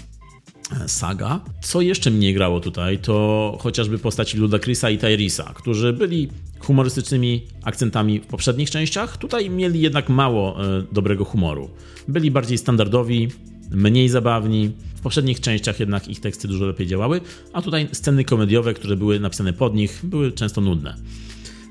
[0.87, 1.39] saga.
[1.61, 6.29] Co jeszcze mnie grało tutaj, to chociażby postaci Ludacrisa i Tyrisa, którzy byli
[6.59, 9.17] humorystycznymi akcentami w poprzednich częściach.
[9.17, 11.69] Tutaj mieli jednak mało e, dobrego humoru.
[12.07, 13.27] Byli bardziej standardowi,
[13.71, 14.71] mniej zabawni.
[14.95, 17.21] W poprzednich częściach jednak ich teksty dużo lepiej działały,
[17.53, 20.95] a tutaj sceny komediowe, które były napisane pod nich, były często nudne.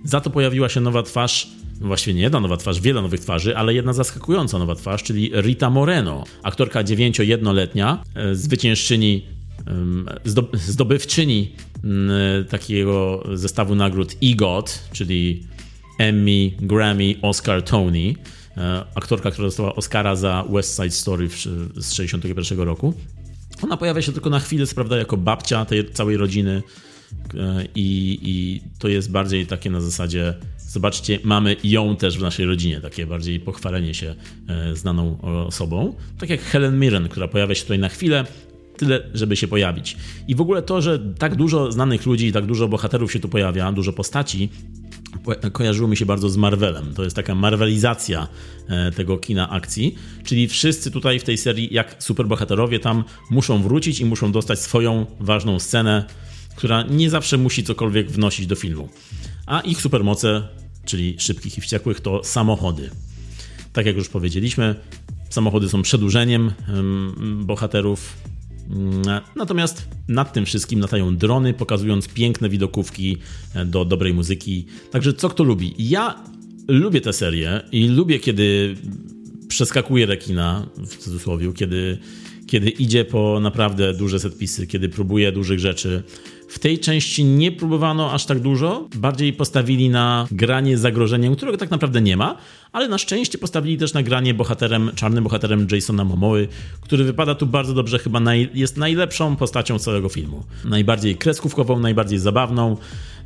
[0.04, 1.48] Za to pojawiła się nowa twarz,
[1.80, 5.70] właściwie nie jedna nowa twarz, wiele nowych twarzy, ale jedna zaskakująca nowa twarz, czyli Rita
[5.70, 9.26] Moreno, aktorka 9-jednoletnia, e, zwyciężczyni,
[10.54, 11.52] zdobywczyni
[12.48, 15.42] takiego zestawu nagród EGOT, czyli
[15.98, 18.14] Emmy, Grammy, Oscar, Tony.
[18.56, 22.94] E, aktorka, która dostała Oscara za West Side Story z 1961 roku.
[23.62, 26.91] Ona pojawia się tylko na chwilę, prawda, jako babcia tej całej rodziny E,
[27.74, 32.80] I, I to jest bardziej takie na zasadzie, zobaczcie, mamy ją też w naszej rodzinie,
[32.80, 34.14] takie bardziej pochwalenie się
[34.48, 35.94] e, znaną osobą.
[36.18, 38.24] Tak jak Helen Mirren, która pojawia się tutaj na chwilę,
[38.76, 39.96] tyle, żeby się pojawić.
[40.28, 43.72] I w ogóle to, że tak dużo znanych ludzi, tak dużo bohaterów się tu pojawia,
[43.72, 44.48] dużo postaci,
[45.52, 46.94] kojarzyło mi się bardzo z Marvelem.
[46.94, 48.28] To jest taka marvelizacja
[48.68, 49.94] e, tego kina akcji,
[50.24, 55.06] czyli wszyscy tutaj w tej serii, jak superbohaterowie tam muszą wrócić i muszą dostać swoją
[55.20, 56.04] ważną scenę,
[56.56, 58.88] która nie zawsze musi cokolwiek wnosić do filmu.
[59.46, 60.48] A ich supermoce,
[60.84, 62.90] czyli szybkich i wściekłych, to samochody.
[63.72, 64.74] Tak jak już powiedzieliśmy,
[65.30, 66.52] samochody są przedłużeniem
[67.34, 68.16] bohaterów.
[68.70, 69.02] Mm,
[69.36, 73.16] natomiast nad tym wszystkim latają drony, pokazując piękne widokówki
[73.54, 74.66] e, do dobrej muzyki.
[74.90, 75.74] Także co kto lubi?
[75.78, 76.24] Ja
[76.68, 78.76] lubię tę serię i lubię, kiedy
[79.48, 81.98] przeskakuje rekina, w cudzysłowie, kiedy,
[82.46, 86.02] kiedy idzie po naprawdę duże setpisy, kiedy próbuje dużych rzeczy.
[86.52, 91.70] W tej części nie próbowano aż tak dużo, bardziej postawili na granie zagrożeniem, którego tak
[91.70, 92.36] naprawdę nie ma,
[92.72, 96.48] ale na szczęście postawili też na granie bohaterem, czarnym bohaterem Jasona Momoły,
[96.80, 100.44] który wypada tu bardzo dobrze, chyba naj, jest najlepszą postacią całego filmu.
[100.64, 102.76] Najbardziej kreskówkową, najbardziej zabawną,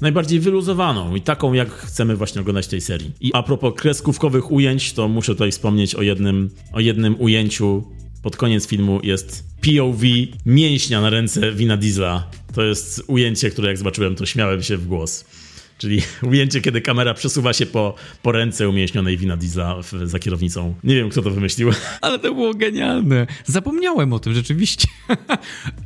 [0.01, 3.11] najbardziej wyluzowaną i taką, jak chcemy właśnie oglądać tej serii.
[3.21, 7.85] I a propos kreskówkowych ujęć, to muszę tutaj wspomnieć o jednym, o jednym ujęciu
[8.27, 10.03] pod koniec filmu jest POV
[10.47, 12.31] mięśnia na ręce Wina Diesla.
[12.55, 15.25] To jest ujęcie, które jak zobaczyłem, to śmiałem się w głos.
[15.79, 20.75] Czyli ujęcie, kiedy kamera przesuwa się po, po ręce umieśnionej Wina Diesla w, za kierownicą.
[20.85, 21.71] Nie wiem, kto to wymyślił.
[22.01, 23.27] Ale to było genialne.
[23.45, 24.89] Zapomniałem o tym rzeczywiście.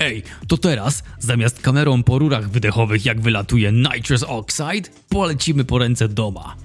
[0.01, 6.09] Ej, to teraz zamiast kamerą po rurach wydechowych, jak wylatuje nitrous oxide, polecimy po ręce
[6.09, 6.57] doma.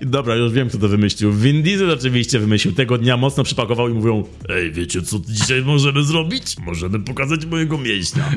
[0.00, 1.32] Dobra, już wiem, kto to wymyślił.
[1.32, 2.74] Vin Diesel oczywiście wymyślił.
[2.74, 6.58] Tego dnia mocno przypakował i mówią Ej, wiecie, co dzisiaj możemy zrobić?
[6.58, 8.32] Możemy pokazać mojego mięśnia.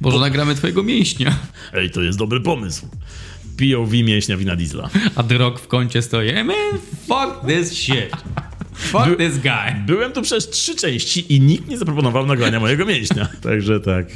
[0.00, 1.38] Może nagramy twojego mięśnia.
[1.72, 2.88] Ej, to jest dobry pomysł.
[3.56, 4.90] POV mięśnia Wina Diesla.
[5.14, 6.28] A The Rock w kącie stoi.
[6.28, 6.56] Hey man,
[7.06, 8.10] fuck this shit.
[8.74, 9.84] Fuck By- this guy.
[9.86, 13.28] Byłem tu przez trzy części i nikt nie zaproponował nagrania mojego mięśnia.
[13.42, 14.06] Także tak,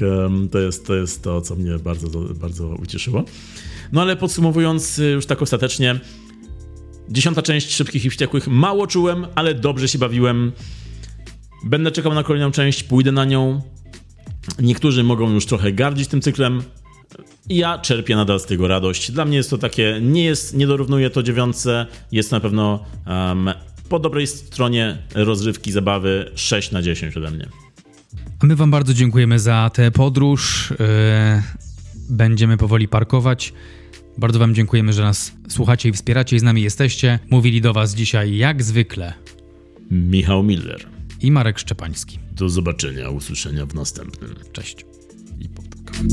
[0.51, 3.25] to jest, to jest to, co mnie bardzo, bardzo ucieszyło.
[3.93, 6.01] No ale podsumowując y, już tak ostatecznie,
[7.09, 10.53] dziesiąta część Szybkich i Wściekłych mało czułem, ale dobrze się bawiłem.
[11.65, 13.63] Będę czekał na kolejną część, pójdę na nią.
[14.59, 16.63] Niektórzy mogą już trochę gardzić tym cyklem.
[17.49, 19.13] Ja czerpię nadal z tego radość.
[19.13, 23.51] Dla mnie jest to takie, nie jest, nie dorównuje to dziewiątce, jest na pewno em,
[23.89, 27.49] po dobrej stronie rozrywki, zabawy 6 na 10 ode mnie.
[28.41, 30.71] A my wam bardzo dziękujemy za tę podróż.
[30.71, 31.43] Yy,
[32.11, 33.53] Będziemy powoli parkować.
[34.19, 37.19] Bardzo wam dziękujemy, że nas słuchacie i wspieracie i z nami jesteście.
[37.31, 39.13] Mówili do was dzisiaj jak zwykle
[39.91, 40.87] Michał Miller.
[41.21, 42.19] i Marek Szczepański.
[42.33, 44.35] Do zobaczenia, usłyszenia w następnym.
[44.53, 44.85] Cześć.
[45.41, 46.09] I potem.